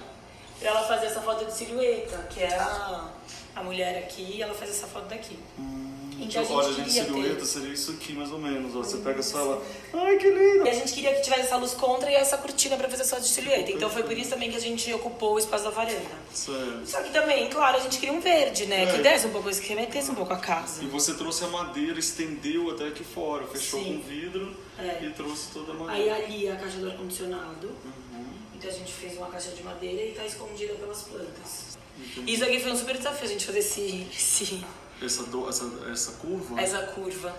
pra 0.59 0.69
ela 0.69 0.83
fazer 0.87 1.05
essa 1.07 1.21
foto 1.21 1.45
de 1.45 1.53
silhueta, 1.53 2.17
que 2.29 2.41
é 2.41 2.53
a, 2.53 3.09
a 3.55 3.63
mulher 3.63 3.97
aqui 3.99 4.35
e 4.37 4.41
ela 4.41 4.53
faz 4.53 4.71
essa 4.71 4.87
foto 4.87 5.07
daqui. 5.07 5.37
Então 6.21 6.41
a 6.41 6.43
gente 6.43 6.51
Hum, 6.51 6.55
Olha, 6.55 6.73
gente, 6.73 6.85
queria 6.89 7.03
silhueta 7.05 7.35
ter. 7.39 7.45
seria 7.45 7.73
isso 7.73 7.91
aqui 7.91 8.13
mais 8.13 8.31
ou 8.31 8.39
menos. 8.39 8.75
Ó. 8.75 8.79
Você 8.83 8.97
pega 8.97 9.19
essa 9.19 9.37
ela. 9.37 9.63
Ai, 9.93 10.17
que 10.17 10.29
lindo! 10.29 10.65
E 10.65 10.69
a 10.69 10.73
gente 10.73 10.93
queria 10.93 11.13
que 11.15 11.21
tivesse 11.21 11.41
essa 11.43 11.55
luz 11.57 11.73
contra 11.73 12.11
e 12.11 12.15
essa 12.15 12.37
cortina 12.37 12.75
pra 12.77 12.89
fazer 12.89 13.03
foto 13.05 13.21
de 13.21 13.27
silhueta. 13.29 13.71
Então 13.71 13.89
foi 13.89 14.03
por 14.03 14.17
isso 14.17 14.29
também 14.31 14.51
que 14.51 14.57
a 14.57 14.61
gente 14.61 14.91
ocupou 14.93 15.33
o 15.35 15.39
espaço 15.39 15.63
da 15.63 15.69
varanda. 15.69 15.99
Certo. 16.33 16.81
Só 16.85 17.01
que 17.01 17.11
também, 17.11 17.49
claro, 17.49 17.77
a 17.77 17.79
gente 17.79 17.97
queria 17.99 18.13
um 18.13 18.19
verde, 18.19 18.65
né? 18.65 18.83
É. 18.83 18.85
Que 18.91 19.01
desse 19.01 19.27
um 19.27 19.31
pouco, 19.31 19.49
que 19.49 19.67
remetesse 19.69 20.11
um 20.11 20.15
pouco 20.15 20.33
a 20.33 20.37
casa. 20.37 20.83
E 20.83 20.87
você 20.87 21.13
trouxe 21.13 21.43
a 21.43 21.47
madeira, 21.47 21.97
estendeu 21.99 22.69
até 22.71 22.87
aqui 22.87 23.03
fora, 23.03 23.45
fechou 23.47 23.81
Sim. 23.81 24.01
com 24.03 24.09
vidro 24.09 24.55
É. 24.77 25.05
e 25.05 25.09
trouxe 25.11 25.47
toda 25.53 25.71
a 25.71 25.75
Aí 25.75 25.79
madeira. 26.09 26.15
ali 26.15 26.47
é 26.47 26.51
a 26.51 26.55
caixa 26.57 26.77
do 26.77 26.87
ar-condicionado. 26.89 27.67
Uhum. 27.67 28.25
Então 28.55 28.69
a 28.69 28.73
gente 28.73 28.91
fez 28.91 29.15
uma 29.17 29.27
caixa 29.27 29.51
de 29.51 29.63
madeira 29.63 30.01
e 30.03 30.11
tá 30.11 30.25
escondida 30.25 30.73
pelas 30.73 31.01
plantas. 31.03 31.77
Isso 32.25 32.43
aqui 32.45 32.59
foi 32.59 32.71
um 32.71 32.77
super 32.77 32.97
desafio, 32.97 33.25
a 33.25 33.27
gente 33.29 33.45
fazer 33.45 33.59
esse, 33.59 34.07
esse, 34.13 34.63
Essa, 35.01 35.23
do- 35.23 35.47
essa, 35.47 35.65
essa 35.91 36.11
curva. 36.13 36.59
essa 36.59 36.79
curva. 36.87 37.33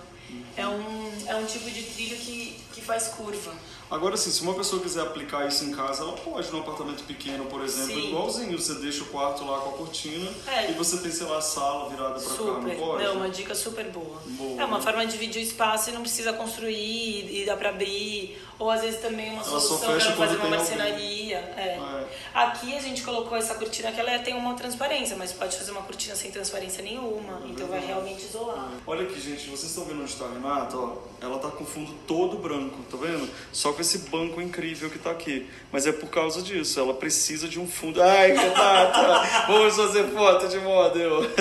É 0.56 0.66
um, 0.66 1.12
é 1.26 1.34
um 1.36 1.46
tipo 1.46 1.70
de 1.70 1.82
trilho 1.82 2.16
que, 2.16 2.56
que 2.72 2.80
faz 2.80 3.08
curva. 3.08 3.52
Agora, 3.90 4.14
assim, 4.14 4.30
se 4.30 4.42
uma 4.42 4.54
pessoa 4.54 4.80
quiser 4.80 5.00
aplicar 5.02 5.48
isso 5.48 5.64
em 5.64 5.72
casa, 5.72 6.04
ela 6.04 6.12
pode, 6.12 6.48
num 6.52 6.60
apartamento 6.60 7.02
pequeno, 7.04 7.46
por 7.46 7.60
exemplo, 7.64 7.92
Sim. 7.94 8.08
igualzinho. 8.08 8.56
Você 8.56 8.74
deixa 8.74 9.02
o 9.02 9.06
quarto 9.06 9.44
lá 9.44 9.58
com 9.58 9.70
a 9.70 9.72
cortina 9.72 10.30
É. 10.46 10.70
e 10.70 10.74
você 10.74 10.98
tem, 10.98 11.10
sei 11.10 11.26
lá, 11.26 11.38
a 11.38 11.40
sala 11.40 11.88
virada 11.90 12.20
pra 12.20 12.36
cá, 12.36 12.42
não 12.44 12.70
pode? 12.76 13.02
Não, 13.04 13.16
uma 13.16 13.28
dica 13.28 13.52
super 13.52 13.86
boa. 13.90 14.22
Boa. 14.26 14.62
É 14.62 14.64
uma 14.64 14.80
forma 14.80 15.04
de 15.06 15.12
dividir 15.12 15.40
o 15.40 15.44
espaço 15.44 15.90
e 15.90 15.92
não 15.92 16.02
precisa 16.02 16.32
construir 16.32 17.42
e 17.42 17.44
dá 17.44 17.56
pra 17.56 17.70
abrir. 17.70 18.40
Ou 18.60 18.70
às 18.70 18.82
vezes 18.82 19.00
também 19.00 19.30
uma 19.30 19.42
Ela 19.42 19.58
solução 19.58 19.78
pra 19.78 19.98
fazer 19.98 20.36
uma 20.36 20.50
marcenaria. 20.50 21.38
É. 21.56 21.78
É. 21.78 22.08
Aqui 22.34 22.76
a 22.76 22.80
gente 22.80 23.02
colocou 23.02 23.36
essa 23.36 23.54
cortina 23.54 23.90
que 23.90 23.98
ela 23.98 24.18
tem 24.18 24.34
uma 24.34 24.54
transparência, 24.54 25.16
mas 25.16 25.32
pode 25.32 25.56
fazer 25.56 25.70
uma 25.72 25.82
cortina 25.82 26.14
sem 26.14 26.30
transparência 26.30 26.82
nenhuma. 26.84 27.40
Então 27.46 27.66
vai 27.66 27.80
realmente 27.80 28.22
isolar. 28.24 28.70
Olha 28.86 29.02
aqui, 29.04 29.18
gente, 29.18 29.48
vocês 29.48 29.64
estão 29.70 29.84
vendo 29.86 30.02
onde 30.02 30.10
está 30.20 30.26
a 30.26 30.32
Renata? 30.32 30.76
Ó, 30.76 30.96
ela 31.22 31.38
tá 31.38 31.48
com 31.48 31.64
fundo 31.64 31.94
todo 32.06 32.36
branco, 32.36 32.76
tá 32.90 32.98
vendo? 32.98 33.26
Só 33.52 33.72
com 33.72 33.80
esse 33.80 34.10
banco 34.10 34.38
incrível 34.40 34.90
que 34.90 34.98
tá 34.98 35.10
aqui. 35.10 35.48
Mas 35.72 35.86
é 35.86 35.92
por 35.92 36.10
causa 36.10 36.42
disso, 36.42 36.78
ela 36.78 36.92
precisa 36.92 37.48
de 37.48 37.58
um 37.58 37.66
fundo. 37.66 38.02
Ai, 38.02 38.32
Renata! 38.32 39.46
Vamos 39.48 39.74
fazer 39.76 40.04
foto 40.08 40.46
de 40.48 40.58
model. 40.58 41.22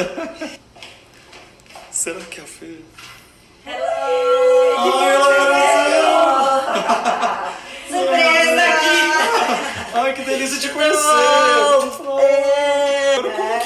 Será 1.91 2.21
que 2.21 2.39
é 2.39 2.43
a 2.43 2.47
Fê? 2.47 2.77
Ai, 3.65 5.15
ela 5.15 5.39
Surpresa! 7.89 8.63
Ai, 9.93 10.13
que 10.13 10.21
delícia 10.21 10.57
te 10.59 10.69
conhecer! 10.69 10.97
Agora, 10.97 11.91
como 11.91 12.19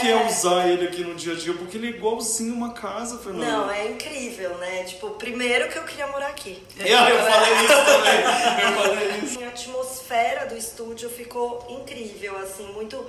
que 0.04 0.12
é 0.12 0.26
usar 0.26 0.68
ele 0.68 0.86
aqui 0.86 1.02
no 1.02 1.16
dia 1.16 1.34
a 1.34 1.36
dia? 1.36 1.54
Porque 1.54 1.78
ele 1.78 1.88
é 1.88 1.90
igualzinho 1.92 2.54
uma 2.54 2.74
casa, 2.74 3.18
Fernanda. 3.20 3.46
Não, 3.46 3.72
é 3.72 3.88
incrível, 3.88 4.58
né? 4.58 4.84
Tipo, 4.84 5.12
primeiro 5.12 5.70
que 5.70 5.78
eu 5.78 5.84
queria 5.84 6.08
morar 6.08 6.28
aqui. 6.28 6.62
Ah, 6.80 7.10
eu 7.10 7.20
falei 7.20 7.54
isso 7.54 7.86
também. 7.86 8.20
Eu 8.64 8.84
falei 8.84 9.20
isso. 9.24 9.44
A 9.44 9.48
atmosfera 9.48 10.46
do 10.46 10.58
estúdio 10.58 11.10
ficou 11.10 11.66
incrível, 11.70 12.38
assim, 12.38 12.66
muito. 12.74 13.06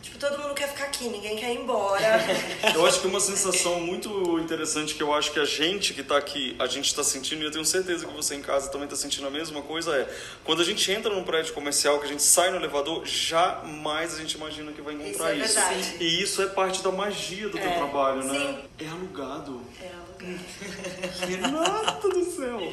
Tipo, 0.00 0.16
todo 0.18 0.38
mundo 0.40 0.54
quer 0.54 0.68
ficar 0.68 0.84
aqui, 0.84 1.08
ninguém 1.08 1.36
quer 1.36 1.52
ir 1.52 1.58
embora. 1.60 2.20
Eu 2.74 2.86
acho 2.86 3.00
que 3.00 3.06
uma 3.08 3.18
sensação 3.20 3.80
muito 3.80 4.38
interessante 4.38 4.94
que 4.94 5.02
eu 5.02 5.12
acho 5.12 5.32
que 5.32 5.40
a 5.40 5.44
gente 5.44 5.92
que 5.92 6.02
tá 6.02 6.16
aqui, 6.16 6.54
a 6.58 6.66
gente 6.66 6.94
tá 6.94 7.02
sentindo, 7.02 7.42
e 7.42 7.44
eu 7.46 7.50
tenho 7.50 7.64
certeza 7.64 8.06
que 8.06 8.12
você 8.14 8.34
em 8.36 8.40
casa 8.42 8.70
também 8.70 8.86
tá 8.88 8.94
sentindo 8.96 9.26
a 9.26 9.30
mesma 9.30 9.60
coisa, 9.62 9.94
é 9.96 10.08
quando 10.44 10.62
a 10.62 10.64
gente 10.64 10.90
entra 10.92 11.12
num 11.12 11.24
prédio 11.24 11.52
comercial, 11.52 11.98
que 11.98 12.04
a 12.06 12.08
gente 12.08 12.22
sai 12.22 12.50
no 12.50 12.56
elevador, 12.56 13.04
jamais 13.04 14.14
a 14.14 14.18
gente 14.18 14.32
imagina 14.36 14.70
que 14.72 14.80
vai 14.80 14.94
encontrar 14.94 15.34
Isso 15.34 15.42
é 15.42 15.44
isso. 15.46 15.54
verdade. 15.54 15.96
E 16.04 16.22
isso 16.22 16.42
é 16.42 16.46
parte 16.46 16.82
da 16.82 16.90
magia 16.92 17.48
do 17.48 17.58
teu 17.58 17.68
É. 17.68 17.76
trabalho, 17.76 18.24
né? 18.24 18.38
Sim. 18.38 18.86
É 18.86 18.88
alugado. 18.88 19.60
É 19.82 21.26
Renata 21.26 22.08
do 22.08 22.24
céu! 22.24 22.72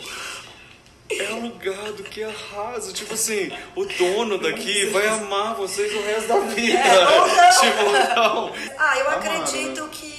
É 1.10 1.28
alugado, 1.28 2.04
que 2.04 2.24
arraso. 2.24 2.92
Tipo 2.92 3.14
assim, 3.14 3.52
o 3.76 3.86
dono 3.86 4.40
daqui 4.40 4.88
vai 4.88 5.08
amar 5.08 5.56
vocês 5.56 5.94
o 5.94 6.02
resto 6.02 6.28
da 6.28 6.40
vida. 6.40 6.80
tipo, 7.62 8.16
não. 8.16 8.52
Ah, 8.78 8.98
eu 8.98 9.08
Amara, 9.08 9.18
acredito 9.18 9.88
que, 9.90 10.15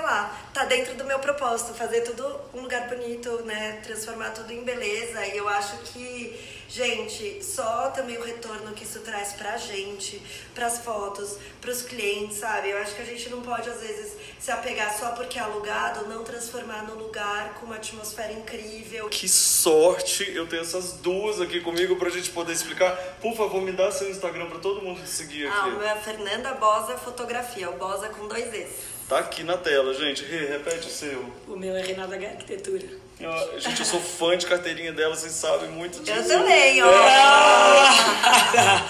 sei 0.00 0.08
lá, 0.08 0.34
tá 0.54 0.64
dentro 0.64 0.94
do 0.94 1.04
meu 1.04 1.18
propósito, 1.18 1.74
fazer 1.74 2.00
tudo 2.00 2.24
um 2.54 2.62
lugar 2.62 2.88
bonito, 2.88 3.42
né? 3.44 3.80
Transformar 3.82 4.30
tudo 4.30 4.50
em 4.50 4.64
beleza. 4.64 5.26
E 5.26 5.36
eu 5.36 5.46
acho 5.46 5.76
que 5.92 6.38
Gente, 6.70 7.44
só 7.44 7.90
também 7.90 8.16
o 8.16 8.22
retorno 8.22 8.72
que 8.72 8.84
isso 8.84 9.00
traz 9.00 9.32
pra 9.32 9.56
gente, 9.56 10.22
pras 10.54 10.78
fotos, 10.78 11.36
pros 11.60 11.82
clientes, 11.82 12.38
sabe? 12.38 12.70
Eu 12.70 12.78
acho 12.78 12.94
que 12.94 13.02
a 13.02 13.04
gente 13.04 13.28
não 13.28 13.42
pode, 13.42 13.68
às 13.68 13.80
vezes, 13.80 14.12
se 14.38 14.52
apegar 14.52 14.96
só 14.96 15.10
porque 15.10 15.36
é 15.36 15.42
alugado, 15.42 16.06
não 16.06 16.22
transformar 16.22 16.84
no 16.84 16.94
lugar 16.94 17.54
com 17.54 17.66
uma 17.66 17.74
atmosfera 17.74 18.32
incrível. 18.32 19.08
Que 19.08 19.28
sorte 19.28 20.30
eu 20.32 20.46
ter 20.46 20.60
essas 20.60 20.92
duas 20.92 21.40
aqui 21.40 21.60
comigo 21.60 21.96
pra 21.96 22.08
gente 22.08 22.30
poder 22.30 22.52
explicar. 22.52 22.96
Por 23.20 23.34
favor, 23.34 23.60
me 23.60 23.72
dá 23.72 23.90
seu 23.90 24.08
Instagram 24.08 24.48
pra 24.48 24.60
todo 24.60 24.80
mundo 24.80 25.02
te 25.02 25.08
seguir 25.08 25.48
aqui. 25.48 25.58
Ah, 25.60 25.66
o 25.66 25.72
meu 25.72 25.82
é 25.82 25.96
Fernanda 25.96 26.54
Bosa 26.54 26.96
Fotografia, 26.98 27.68
o 27.68 27.78
Bosa 27.78 28.10
com 28.10 28.28
dois 28.28 28.46
S. 28.54 28.99
Tá 29.10 29.18
aqui 29.18 29.42
na 29.42 29.56
tela, 29.56 29.92
gente. 29.92 30.24
Rê, 30.24 30.46
repete 30.46 30.86
o 30.86 30.90
seu. 30.90 31.26
O 31.48 31.56
meu 31.56 31.74
é 31.74 31.82
Renata 31.82 32.14
Arquitetura. 32.14 32.86
Eu- 33.18 33.60
gente, 33.60 33.80
eu 33.80 33.84
sou 33.84 34.00
fã 34.00 34.38
de 34.38 34.46
carteirinha 34.46 34.92
dela, 34.92 35.16
vocês 35.16 35.32
sabem 35.32 35.68
muito 35.68 36.00
disso. 36.00 36.16
Eu 36.16 36.38
também, 36.38 36.80
ó. 36.80 36.86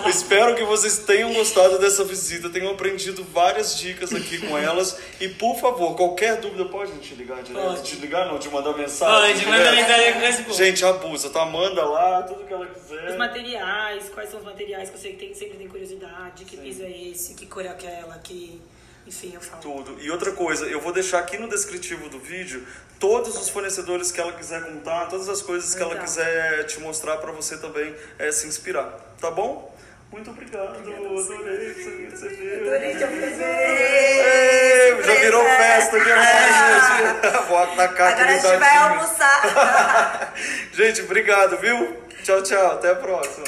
Eu 0.04 0.10
espero 0.10 0.54
que 0.54 0.62
vocês 0.64 0.98
tenham 0.98 1.32
gostado 1.32 1.78
dessa 1.78 2.04
visita, 2.04 2.50
tenham 2.50 2.70
aprendido 2.70 3.24
várias 3.24 3.78
dicas 3.78 4.14
aqui 4.14 4.36
com 4.46 4.58
elas. 4.58 4.98
E 5.18 5.26
por 5.30 5.58
favor, 5.58 5.96
qualquer 5.96 6.36
dúvida, 6.36 6.66
pode 6.66 6.92
te 6.98 7.14
ligar 7.14 7.42
direto? 7.42 7.64
Pode. 7.64 7.82
Te 7.82 7.96
ligar 7.96 8.26
não, 8.26 8.38
te 8.38 8.50
mandar 8.50 8.76
mensagem? 8.76 9.32
Pode, 9.34 9.46
manda 9.46 9.72
mensagem 9.72 10.12
com 10.12 10.20
esse 10.20 10.42
povo. 10.42 10.54
Gente, 10.54 10.84
abusa, 10.84 11.30
tá? 11.30 11.46
Manda 11.46 11.82
lá, 11.82 12.22
tudo 12.24 12.44
que 12.46 12.52
ela 12.52 12.66
quiser. 12.66 13.08
Os 13.08 13.16
materiais, 13.16 14.10
quais 14.10 14.28
são 14.30 14.38
os 14.38 14.44
materiais 14.44 14.90
que 14.90 14.98
você 14.98 15.08
tem, 15.14 15.32
sempre 15.34 15.56
tem 15.56 15.66
curiosidade, 15.66 16.44
que 16.44 16.58
piso 16.58 16.82
é 16.82 16.90
esse, 16.90 17.32
que 17.34 17.46
cor 17.46 17.64
é 17.64 17.68
aquela, 17.70 18.18
que. 18.18 18.60
Enfim, 19.10 19.32
eu 19.34 19.40
falo. 19.40 19.60
Tudo. 19.60 19.96
E 20.00 20.08
outra 20.08 20.30
coisa, 20.30 20.66
eu 20.66 20.80
vou 20.80 20.92
deixar 20.92 21.18
aqui 21.18 21.36
no 21.36 21.48
descritivo 21.48 22.08
do 22.08 22.20
vídeo 22.20 22.64
todos 23.00 23.36
os 23.36 23.48
fornecedores 23.48 24.12
que 24.12 24.20
ela 24.20 24.32
quiser 24.32 24.62
contar, 24.62 25.06
todas 25.06 25.28
as 25.28 25.42
coisas 25.42 25.74
que 25.74 25.82
ela 25.82 25.94
Legal. 25.94 26.04
quiser 26.04 26.64
te 26.66 26.78
mostrar 26.78 27.16
pra 27.16 27.32
você 27.32 27.56
também 27.56 27.92
eh, 28.20 28.30
se 28.30 28.46
inspirar. 28.46 28.88
Tá 29.20 29.28
bom? 29.28 29.76
Muito 30.12 30.30
obrigado. 30.30 30.76
Adorei 30.76 31.74
que 31.74 32.06
você 32.08 32.28
veio. 32.28 32.60
Adorei 32.60 32.96
te 32.96 33.02
apresentar. 33.02 35.02
Já 35.02 35.14
virou 35.20 35.44
festa 35.44 35.96
aqui 35.96 36.12
agora, 36.12 37.32
gente. 37.32 37.48
Vou 37.48 37.58
atacar 37.58 38.12
Agora 38.12 38.28
a 38.28 38.32
gente 38.32 38.56
vai 38.58 38.76
almoçar. 38.76 40.34
Gente, 40.72 41.02
obrigado, 41.02 41.56
viu? 41.58 41.96
Tchau, 42.22 42.42
tchau. 42.42 42.72
Até 42.72 42.90
a 42.90 42.94
próxima. 42.94 43.44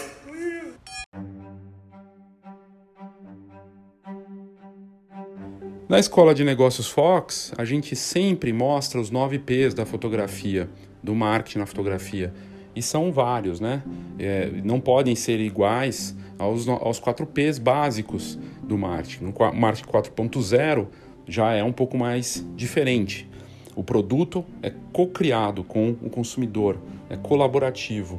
Na 5.92 5.98
Escola 5.98 6.34
de 6.34 6.42
Negócios 6.42 6.88
Fox, 6.88 7.52
a 7.58 7.66
gente 7.66 7.94
sempre 7.94 8.50
mostra 8.50 8.98
os 8.98 9.10
nove 9.10 9.38
P's 9.38 9.74
da 9.74 9.84
fotografia, 9.84 10.66
do 11.02 11.14
marketing 11.14 11.58
na 11.58 11.66
fotografia. 11.66 12.32
E 12.74 12.80
são 12.80 13.12
vários, 13.12 13.60
né? 13.60 13.82
É, 14.18 14.50
não 14.64 14.80
podem 14.80 15.14
ser 15.14 15.38
iguais 15.38 16.16
aos, 16.38 16.66
aos 16.66 16.98
quatro 16.98 17.26
P's 17.26 17.58
básicos 17.58 18.38
do 18.62 18.78
marketing. 18.78 19.24
No 19.24 19.34
marketing 19.54 19.90
4.0 19.90 20.86
já 21.28 21.52
é 21.52 21.62
um 21.62 21.72
pouco 21.74 21.98
mais 21.98 22.42
diferente. 22.56 23.28
O 23.76 23.84
produto 23.84 24.46
é 24.62 24.72
co-criado 24.94 25.62
com 25.62 25.90
o 26.02 26.08
consumidor, 26.08 26.78
é 27.10 27.18
colaborativo. 27.18 28.18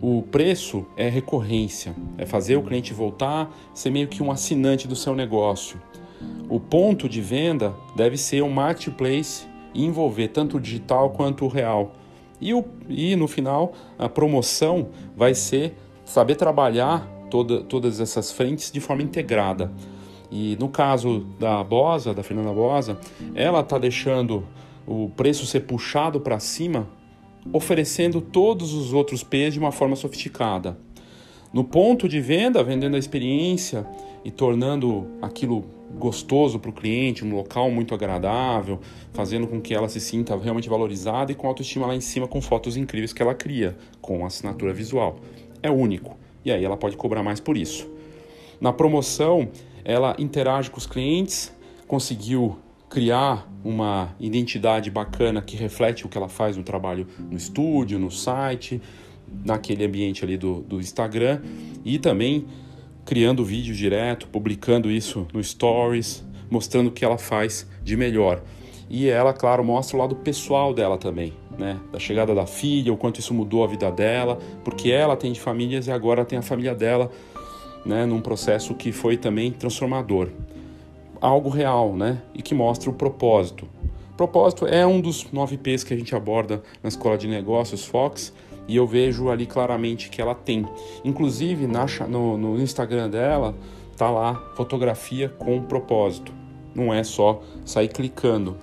O 0.00 0.22
preço 0.22 0.86
é 0.96 1.10
recorrência, 1.10 1.94
é 2.16 2.24
fazer 2.24 2.56
o 2.56 2.62
cliente 2.62 2.94
voltar, 2.94 3.54
ser 3.74 3.90
meio 3.90 4.08
que 4.08 4.22
um 4.22 4.32
assinante 4.32 4.88
do 4.88 4.96
seu 4.96 5.14
negócio. 5.14 5.78
O 6.48 6.60
ponto 6.60 7.08
de 7.08 7.20
venda 7.20 7.74
deve 7.96 8.16
ser 8.16 8.42
um 8.42 8.50
marketplace 8.50 9.46
e 9.72 9.84
envolver 9.84 10.28
tanto 10.28 10.56
o 10.56 10.60
digital 10.60 11.10
quanto 11.10 11.44
o 11.44 11.48
real. 11.48 11.92
E, 12.40 12.52
o, 12.52 12.64
e 12.88 13.16
no 13.16 13.26
final, 13.26 13.72
a 13.98 14.08
promoção 14.08 14.88
vai 15.16 15.34
ser 15.34 15.74
saber 16.04 16.36
trabalhar 16.36 17.08
toda, 17.30 17.62
todas 17.62 18.00
essas 18.00 18.30
frentes 18.30 18.70
de 18.70 18.80
forma 18.80 19.02
integrada. 19.02 19.72
E 20.30 20.56
no 20.60 20.68
caso 20.68 21.26
da 21.38 21.62
Bosa, 21.62 22.12
da 22.12 22.22
Fernanda 22.22 22.52
Bosa, 22.52 22.98
ela 23.34 23.60
está 23.60 23.78
deixando 23.78 24.44
o 24.86 25.08
preço 25.10 25.46
ser 25.46 25.60
puxado 25.60 26.20
para 26.20 26.38
cima, 26.38 26.88
oferecendo 27.52 28.20
todos 28.20 28.74
os 28.74 28.92
outros 28.92 29.22
P's 29.22 29.54
de 29.54 29.58
uma 29.58 29.72
forma 29.72 29.96
sofisticada. 29.96 30.78
No 31.52 31.62
ponto 31.62 32.08
de 32.08 32.20
venda, 32.20 32.62
vendendo 32.64 32.96
a 32.96 32.98
experiência 32.98 33.86
e 34.24 34.30
tornando 34.30 35.06
aquilo 35.22 35.64
gostoso 35.98 36.58
para 36.58 36.70
o 36.70 36.72
cliente, 36.72 37.24
um 37.24 37.34
local 37.34 37.70
muito 37.70 37.94
agradável, 37.94 38.80
fazendo 39.12 39.46
com 39.46 39.60
que 39.60 39.74
ela 39.74 39.88
se 39.88 40.00
sinta 40.00 40.36
realmente 40.36 40.68
valorizada 40.68 41.32
e 41.32 41.34
com 41.34 41.46
autoestima 41.46 41.86
lá 41.86 41.94
em 41.94 42.00
cima 42.00 42.26
com 42.28 42.40
fotos 42.40 42.76
incríveis 42.76 43.12
que 43.12 43.22
ela 43.22 43.34
cria 43.34 43.76
com 44.00 44.24
assinatura 44.26 44.72
visual. 44.72 45.18
É 45.62 45.70
único. 45.70 46.16
E 46.44 46.52
aí 46.52 46.64
ela 46.64 46.76
pode 46.76 46.96
cobrar 46.96 47.22
mais 47.22 47.40
por 47.40 47.56
isso. 47.56 47.88
Na 48.60 48.72
promoção, 48.72 49.48
ela 49.84 50.14
interage 50.18 50.70
com 50.70 50.78
os 50.78 50.86
clientes, 50.86 51.52
conseguiu 51.86 52.58
criar 52.88 53.50
uma 53.64 54.14
identidade 54.20 54.90
bacana 54.90 55.42
que 55.42 55.56
reflete 55.56 56.06
o 56.06 56.08
que 56.08 56.16
ela 56.16 56.28
faz 56.28 56.56
no 56.56 56.62
trabalho 56.62 57.06
no 57.30 57.36
estúdio, 57.36 57.98
no 57.98 58.10
site, 58.10 58.80
naquele 59.44 59.84
ambiente 59.84 60.24
ali 60.24 60.36
do, 60.36 60.60
do 60.60 60.78
Instagram 60.78 61.40
e 61.84 61.98
também 61.98 62.46
criando 63.04 63.44
vídeo 63.44 63.74
direto, 63.74 64.26
publicando 64.28 64.90
isso 64.90 65.26
no 65.32 65.42
Stories, 65.42 66.24
mostrando 66.50 66.88
o 66.88 66.90
que 66.90 67.04
ela 67.04 67.18
faz 67.18 67.68
de 67.82 67.96
melhor. 67.96 68.42
E 68.88 69.08
ela, 69.08 69.32
claro, 69.32 69.64
mostra 69.64 69.96
o 69.96 70.00
lado 70.00 70.16
pessoal 70.16 70.72
dela 70.74 70.98
também, 70.98 71.32
né? 71.58 71.78
Da 71.92 71.98
chegada 71.98 72.34
da 72.34 72.46
filha, 72.46 72.92
o 72.92 72.96
quanto 72.96 73.20
isso 73.20 73.34
mudou 73.34 73.64
a 73.64 73.66
vida 73.66 73.90
dela, 73.90 74.38
porque 74.62 74.90
ela 74.90 75.16
tem 75.16 75.32
de 75.32 75.40
famílias 75.40 75.86
e 75.86 75.90
agora 75.90 76.24
tem 76.24 76.38
a 76.38 76.42
família 76.42 76.74
dela, 76.74 77.10
né? 77.84 78.06
Num 78.06 78.20
processo 78.20 78.74
que 78.74 78.92
foi 78.92 79.16
também 79.16 79.50
transformador. 79.50 80.28
Algo 81.20 81.48
real, 81.48 81.94
né? 81.94 82.22
E 82.34 82.42
que 82.42 82.54
mostra 82.54 82.90
o 82.90 82.92
propósito. 82.92 83.66
Propósito 84.16 84.66
é 84.66 84.86
um 84.86 85.00
dos 85.00 85.32
nove 85.32 85.56
P's 85.56 85.82
que 85.82 85.92
a 85.92 85.96
gente 85.96 86.14
aborda 86.14 86.62
na 86.82 86.88
Escola 86.88 87.18
de 87.18 87.26
Negócios 87.26 87.84
Fox 87.84 88.32
e 88.66 88.76
eu 88.76 88.86
vejo 88.86 89.28
ali 89.28 89.46
claramente 89.46 90.08
que 90.08 90.20
ela 90.20 90.34
tem. 90.34 90.66
Inclusive 91.04 91.66
na, 91.66 91.86
no, 92.08 92.36
no 92.36 92.60
Instagram 92.60 93.10
dela 93.10 93.54
tá 93.96 94.10
lá 94.10 94.34
fotografia 94.56 95.28
com 95.28 95.62
propósito. 95.62 96.32
Não 96.74 96.92
é 96.92 97.04
só 97.04 97.42
sair 97.64 97.88
clicando. 97.88 98.56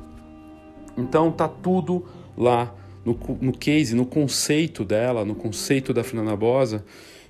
Então 0.98 1.32
tá 1.32 1.48
tudo 1.48 2.06
lá 2.38 2.74
no, 3.06 3.18
no 3.40 3.52
case, 3.52 3.96
no 3.96 4.06
conceito 4.06 4.84
dela, 4.84 5.24
no 5.24 5.36
conceito 5.36 5.94
da 5.94 6.04
Fernanda 6.04 6.36
Bosa. 6.36 6.84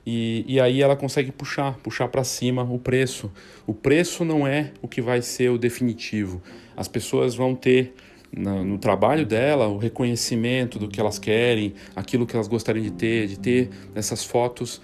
E, 0.05 0.43
e 0.47 0.59
aí 0.59 0.81
ela 0.81 0.95
consegue 0.95 1.31
puxar, 1.31 1.77
puxar 1.77 2.07
para 2.07 2.23
cima 2.23 2.63
o 2.63 2.79
preço. 2.79 3.31
O 3.67 3.73
preço 3.73 4.25
não 4.25 4.47
é 4.47 4.71
o 4.81 4.87
que 4.87 5.01
vai 5.01 5.21
ser 5.21 5.49
o 5.49 5.57
definitivo. 5.57 6.41
As 6.75 6.87
pessoas 6.87 7.35
vão 7.35 7.53
ter 7.53 7.93
na- 8.35 8.63
no 8.63 8.77
trabalho 8.77 9.25
dela 9.25 9.67
o 9.67 9.77
reconhecimento 9.77 10.79
do 10.79 10.87
que 10.87 10.99
elas 10.99 11.19
querem, 11.19 11.73
aquilo 11.95 12.25
que 12.25 12.35
elas 12.35 12.47
gostariam 12.47 12.83
de 12.83 12.91
ter, 12.91 13.27
de 13.27 13.37
ter 13.39 13.69
essas 13.93 14.23
fotos 14.23 14.81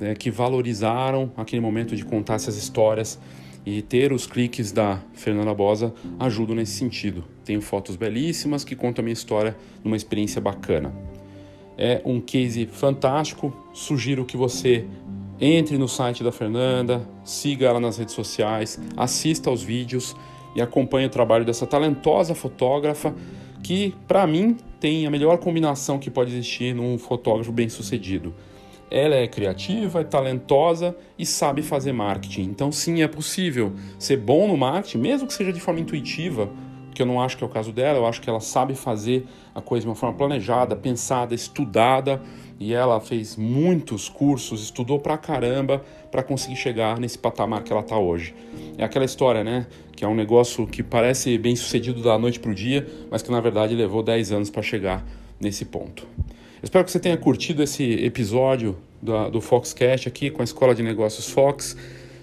né, 0.00 0.14
que 0.14 0.30
valorizaram 0.30 1.32
aquele 1.36 1.60
momento 1.60 1.94
de 1.96 2.04
contar 2.04 2.34
essas 2.34 2.56
histórias 2.56 3.18
e 3.64 3.82
ter 3.82 4.12
os 4.12 4.26
cliques 4.26 4.72
da 4.72 5.00
Fernanda 5.12 5.52
Bosa 5.52 5.92
ajudam 6.18 6.56
nesse 6.56 6.72
sentido. 6.72 7.24
Tenho 7.44 7.60
fotos 7.60 7.96
belíssimas 7.96 8.64
que 8.64 8.74
contam 8.74 9.02
a 9.02 9.04
minha 9.04 9.12
história 9.12 9.56
numa 9.84 9.96
experiência 9.96 10.40
bacana. 10.40 10.92
É 11.76 12.00
um 12.04 12.20
case 12.20 12.66
fantástico. 12.66 13.54
Sugiro 13.72 14.24
que 14.24 14.36
você 14.36 14.86
entre 15.40 15.78
no 15.78 15.88
site 15.88 16.22
da 16.22 16.30
Fernanda, 16.30 17.06
siga 17.24 17.66
ela 17.66 17.80
nas 17.80 17.96
redes 17.96 18.14
sociais, 18.14 18.78
assista 18.96 19.48
aos 19.48 19.62
vídeos 19.62 20.14
e 20.54 20.62
acompanhe 20.62 21.06
o 21.06 21.10
trabalho 21.10 21.44
dessa 21.44 21.66
talentosa 21.66 22.34
fotógrafa 22.34 23.14
que, 23.62 23.94
para 24.08 24.26
mim, 24.26 24.56
tem 24.78 25.06
a 25.06 25.10
melhor 25.10 25.38
combinação 25.38 25.98
que 25.98 26.10
pode 26.10 26.32
existir 26.32 26.74
num 26.74 26.98
fotógrafo 26.98 27.52
bem-sucedido. 27.52 28.34
Ela 28.90 29.14
é 29.14 29.28
criativa, 29.28 30.00
é 30.00 30.04
talentosa 30.04 30.96
e 31.18 31.24
sabe 31.24 31.62
fazer 31.62 31.92
marketing. 31.92 32.42
Então, 32.42 32.72
sim, 32.72 33.02
é 33.02 33.08
possível 33.08 33.72
ser 33.98 34.16
bom 34.16 34.48
no 34.48 34.56
marketing, 34.56 34.98
mesmo 34.98 35.28
que 35.28 35.34
seja 35.34 35.52
de 35.52 35.60
forma 35.60 35.78
intuitiva, 35.78 36.50
que 36.92 37.00
eu 37.00 37.06
não 37.06 37.20
acho 37.20 37.36
que 37.36 37.44
é 37.44 37.46
o 37.46 37.50
caso 37.50 37.72
dela, 37.72 37.98
eu 37.98 38.06
acho 38.06 38.20
que 38.20 38.28
ela 38.28 38.40
sabe 38.40 38.74
fazer 38.74 39.26
a 39.54 39.60
coisa 39.60 39.84
de 39.84 39.88
uma 39.88 39.94
forma 39.94 40.16
planejada, 40.16 40.74
pensada, 40.74 41.34
estudada, 41.34 42.20
e 42.58 42.74
ela 42.74 43.00
fez 43.00 43.36
muitos 43.36 44.08
cursos, 44.08 44.62
estudou 44.62 44.98
pra 44.98 45.16
caramba 45.16 45.84
para 46.10 46.22
conseguir 46.22 46.56
chegar 46.56 46.98
nesse 46.98 47.18
patamar 47.18 47.62
que 47.62 47.72
ela 47.72 47.82
tá 47.82 47.98
hoje. 47.98 48.34
É 48.76 48.84
aquela 48.84 49.04
história, 49.04 49.44
né, 49.44 49.66
que 49.94 50.04
é 50.04 50.08
um 50.08 50.14
negócio 50.14 50.66
que 50.66 50.82
parece 50.82 51.36
bem 51.38 51.54
sucedido 51.56 52.02
da 52.02 52.18
noite 52.18 52.40
pro 52.40 52.54
dia, 52.54 52.86
mas 53.10 53.22
que 53.22 53.30
na 53.30 53.40
verdade 53.40 53.74
levou 53.74 54.02
10 54.02 54.32
anos 54.32 54.50
para 54.50 54.62
chegar 54.62 55.06
nesse 55.40 55.64
ponto. 55.64 56.06
Espero 56.62 56.84
que 56.84 56.90
você 56.90 57.00
tenha 57.00 57.16
curtido 57.16 57.62
esse 57.62 57.84
episódio 58.04 58.76
da- 59.00 59.28
do 59.30 59.40
Foxcast 59.40 60.06
aqui 60.08 60.30
com 60.30 60.42
a 60.42 60.44
Escola 60.44 60.74
de 60.74 60.82
Negócios 60.82 61.30
Fox. 61.30 61.76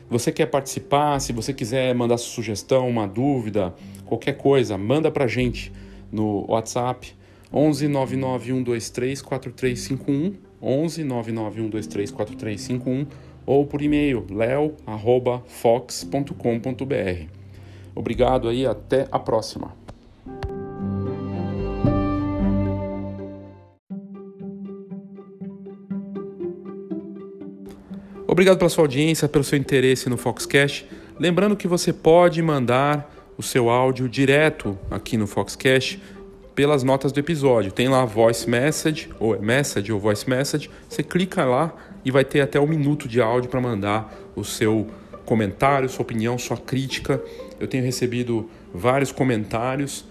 Você 0.10 0.32
quer 0.32 0.46
participar? 0.46 1.20
Se 1.20 1.34
você 1.34 1.54
quiser 1.54 1.94
mandar 1.96 2.18
sua 2.18 2.34
sugestão, 2.36 2.88
uma 2.88 3.08
dúvida, 3.08 3.74
qualquer 4.06 4.38
coisa, 4.38 4.78
manda 4.78 5.10
pra 5.12 5.28
gente 5.28 5.72
no 6.12 6.46
WhatsApp 6.48 7.14
11 7.52 7.88
99123 7.88 9.22
4351 9.22 10.34
11 10.62 11.04
99123 11.04 12.12
4351 12.12 13.06
ou 13.48 13.66
por 13.66 13.82
e-mail 13.82 14.28
leo@fox.com.br. 14.30 17.26
Obrigado 17.96 18.50
aí, 18.50 18.68
até 18.68 19.08
a 19.12 19.18
próxima. 19.18 19.74
Obrigado 28.28 28.60
pela 28.60 28.70
sua 28.70 28.84
audiência, 28.84 29.28
pelo 29.28 29.44
seu 29.44 29.58
interesse 29.58 30.08
no 30.10 30.18
Foxcast. 30.18 30.88
Lembrando 31.18 31.56
que 31.56 31.68
você 31.68 31.92
pode 31.92 32.40
mandar 32.44 33.12
o 33.36 33.42
seu 33.42 33.70
áudio 33.70 34.08
direto 34.08 34.78
aqui 34.92 35.18
no 35.18 35.26
Foxcast 35.26 36.00
pelas 36.54 36.84
notas 36.84 37.12
do 37.12 37.20
episódio. 37.20 37.72
Tem 37.72 37.88
lá 37.88 38.04
voice 38.04 38.50
message, 38.50 39.10
ou 39.20 39.34
é 39.34 39.40
message 39.40 39.92
ou 39.92 40.00
voice 40.00 40.30
message. 40.30 40.70
Você 40.90 41.02
clica 41.02 41.46
lá 41.46 41.74
e 42.08 42.12
vai 42.12 42.24
ter 42.24 42.40
até 42.40 42.58
um 42.58 42.66
minuto 42.66 43.06
de 43.06 43.20
áudio 43.20 43.50
para 43.50 43.60
mandar 43.60 44.18
o 44.34 44.42
seu 44.42 44.88
comentário, 45.26 45.90
sua 45.90 46.04
opinião, 46.04 46.38
sua 46.38 46.56
crítica. 46.56 47.22
Eu 47.60 47.68
tenho 47.68 47.84
recebido 47.84 48.50
vários 48.74 49.12
comentários 49.12 50.06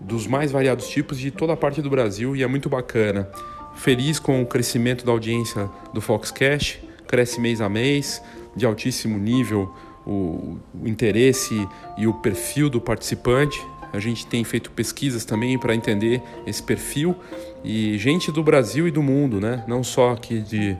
dos 0.00 0.28
mais 0.28 0.52
variados 0.52 0.86
tipos 0.86 1.18
de 1.18 1.32
toda 1.32 1.54
a 1.54 1.56
parte 1.56 1.82
do 1.82 1.90
Brasil 1.90 2.36
e 2.36 2.44
é 2.44 2.46
muito 2.46 2.68
bacana. 2.68 3.28
Feliz 3.74 4.20
com 4.20 4.40
o 4.40 4.46
crescimento 4.46 5.04
da 5.04 5.10
audiência 5.10 5.68
do 5.92 6.00
Foxcast 6.00 6.80
cresce 7.08 7.40
mês 7.40 7.60
a 7.60 7.68
mês, 7.68 8.22
de 8.54 8.64
altíssimo 8.64 9.18
nível 9.18 9.74
o, 10.06 10.56
o 10.72 10.86
interesse 10.86 11.66
e 11.98 12.06
o 12.06 12.14
perfil 12.14 12.70
do 12.70 12.80
participante. 12.80 13.60
A 13.92 13.98
gente 13.98 14.24
tem 14.24 14.44
feito 14.44 14.70
pesquisas 14.70 15.24
também 15.24 15.58
para 15.58 15.74
entender 15.74 16.22
esse 16.46 16.62
perfil 16.62 17.16
e 17.64 17.98
gente 17.98 18.30
do 18.30 18.40
Brasil 18.40 18.86
e 18.86 18.92
do 18.92 19.02
mundo, 19.02 19.40
né? 19.40 19.64
Não 19.66 19.82
só 19.82 20.12
aqui 20.12 20.38
de, 20.38 20.76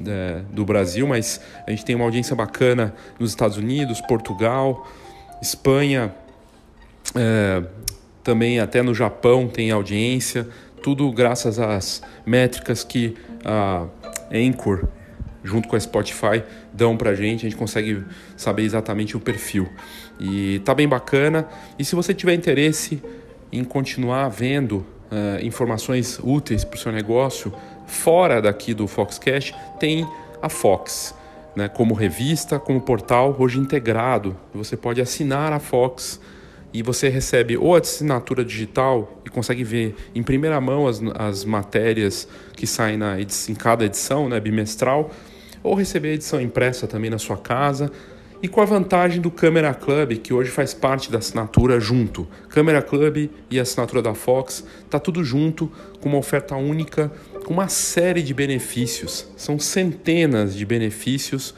de, 0.00 0.42
do 0.50 0.64
Brasil, 0.64 1.06
mas 1.06 1.40
a 1.66 1.70
gente 1.70 1.84
tem 1.84 1.94
uma 1.94 2.04
audiência 2.04 2.34
bacana 2.34 2.94
nos 3.18 3.30
Estados 3.30 3.56
Unidos, 3.56 4.00
Portugal, 4.00 4.88
Espanha, 5.42 6.14
é, 7.14 7.62
também 8.24 8.60
até 8.60 8.82
no 8.82 8.94
Japão 8.94 9.48
tem 9.48 9.70
audiência. 9.70 10.48
Tudo 10.82 11.10
graças 11.12 11.58
às 11.58 12.02
métricas 12.24 12.82
que 12.82 13.16
a 13.44 13.86
Anchor 14.32 14.88
junto 15.42 15.68
com 15.68 15.76
a 15.76 15.80
Spotify, 15.80 16.42
dão 16.72 16.96
pra 16.96 17.14
gente, 17.14 17.46
a 17.46 17.48
gente 17.48 17.58
consegue 17.58 18.04
saber 18.36 18.62
exatamente 18.62 19.16
o 19.16 19.20
perfil. 19.20 19.68
E 20.18 20.60
tá 20.60 20.74
bem 20.74 20.86
bacana. 20.86 21.48
E 21.78 21.84
se 21.84 21.94
você 21.94 22.12
tiver 22.12 22.34
interesse 22.34 23.02
em 23.50 23.64
continuar 23.64 24.28
vendo 24.28 24.76
uh, 25.10 25.44
informações 25.44 26.20
úteis 26.22 26.64
para 26.64 26.76
o 26.76 26.78
seu 26.78 26.92
negócio 26.92 27.52
fora 27.90 28.40
daqui 28.40 28.72
do 28.72 28.86
Foxcast, 28.86 29.54
tem 29.78 30.06
a 30.40 30.48
Fox. 30.48 31.14
Né, 31.54 31.68
como 31.68 31.94
revista, 31.94 32.60
como 32.60 32.80
portal, 32.80 33.34
hoje 33.36 33.58
integrado. 33.58 34.36
Você 34.54 34.76
pode 34.76 35.00
assinar 35.00 35.52
a 35.52 35.58
Fox 35.58 36.20
e 36.72 36.80
você 36.80 37.08
recebe 37.08 37.56
ou 37.56 37.74
a 37.74 37.80
assinatura 37.80 38.44
digital 38.44 39.20
e 39.26 39.30
consegue 39.30 39.64
ver 39.64 39.96
em 40.14 40.22
primeira 40.22 40.60
mão 40.60 40.86
as, 40.86 41.02
as 41.16 41.44
matérias 41.44 42.28
que 42.54 42.68
saem 42.68 42.96
na 42.96 43.20
em 43.20 43.54
cada 43.54 43.84
edição, 43.84 44.28
né, 44.28 44.38
bimestral, 44.38 45.10
ou 45.62 45.74
receber 45.74 46.10
a 46.10 46.14
edição 46.14 46.40
impressa 46.40 46.86
também 46.86 47.10
na 47.10 47.18
sua 47.18 47.36
casa. 47.36 47.90
E 48.42 48.48
com 48.48 48.62
a 48.62 48.64
vantagem 48.64 49.20
do 49.20 49.30
Câmera 49.30 49.74
Club, 49.74 50.16
que 50.16 50.32
hoje 50.32 50.50
faz 50.50 50.72
parte 50.72 51.12
da 51.12 51.18
assinatura 51.18 51.78
junto. 51.78 52.26
Câmera 52.48 52.80
Club 52.80 53.28
e 53.50 53.60
assinatura 53.60 54.00
da 54.00 54.14
Fox, 54.14 54.64
tá 54.88 54.98
tudo 54.98 55.22
junto, 55.22 55.70
com 56.00 56.08
uma 56.08 56.16
oferta 56.16 56.56
única, 56.56 57.12
com 57.44 57.52
uma 57.52 57.68
série 57.68 58.22
de 58.22 58.32
benefícios. 58.34 59.26
São 59.36 59.58
centenas 59.58 60.54
de 60.54 60.64
benefícios 60.64 61.54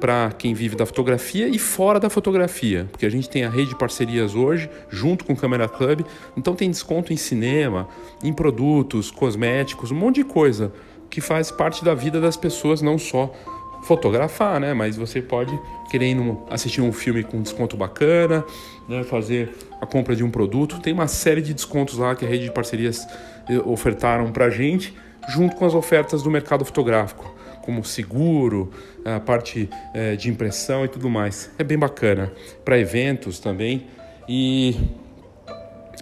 para 0.00 0.32
quem 0.32 0.54
vive 0.54 0.76
da 0.76 0.86
fotografia 0.86 1.46
e 1.46 1.58
fora 1.58 2.00
da 2.00 2.08
fotografia, 2.08 2.88
porque 2.90 3.04
a 3.04 3.10
gente 3.10 3.28
tem 3.28 3.44
a 3.44 3.50
rede 3.50 3.70
de 3.70 3.78
parcerias 3.78 4.34
hoje, 4.34 4.70
junto 4.88 5.24
com 5.24 5.34
o 5.34 5.36
Câmera 5.36 5.68
Club, 5.68 6.06
então 6.36 6.54
tem 6.54 6.70
desconto 6.70 7.12
em 7.12 7.16
cinema, 7.16 7.86
em 8.24 8.32
produtos, 8.32 9.10
cosméticos, 9.10 9.90
um 9.90 9.96
monte 9.96 10.16
de 10.16 10.24
coisa 10.24 10.72
que 11.10 11.20
faz 11.20 11.50
parte 11.50 11.84
da 11.84 11.94
vida 11.94 12.20
das 12.20 12.36
pessoas, 12.36 12.80
não 12.80 12.96
só 12.96 13.34
fotografar, 13.82 14.60
né? 14.60 14.72
Mas 14.74 14.96
você 14.96 15.20
pode 15.20 15.58
querendo 15.90 16.40
assistir 16.48 16.80
um 16.80 16.92
filme 16.92 17.22
com 17.22 17.42
desconto 17.42 17.76
bacana, 17.76 18.44
né? 18.88 19.02
fazer 19.02 19.52
a 19.80 19.86
compra 19.86 20.14
de 20.14 20.22
um 20.22 20.30
produto. 20.30 20.80
Tem 20.80 20.92
uma 20.92 21.08
série 21.08 21.42
de 21.42 21.52
descontos 21.52 21.98
lá 21.98 22.14
que 22.14 22.24
a 22.24 22.28
rede 22.28 22.44
de 22.44 22.52
parcerias 22.52 23.06
eh, 23.48 23.58
ofertaram 23.64 24.30
para 24.30 24.50
gente, 24.50 24.94
junto 25.30 25.56
com 25.56 25.64
as 25.64 25.74
ofertas 25.74 26.22
do 26.22 26.30
mercado 26.30 26.64
fotográfico, 26.64 27.34
como 27.62 27.84
seguro, 27.84 28.70
a 29.04 29.20
parte 29.20 29.68
é, 29.94 30.16
de 30.16 30.28
impressão 30.28 30.84
e 30.84 30.88
tudo 30.88 31.08
mais. 31.08 31.50
É 31.58 31.64
bem 31.64 31.78
bacana 31.78 32.32
para 32.64 32.78
eventos 32.78 33.38
também. 33.38 33.86
E, 34.28 34.76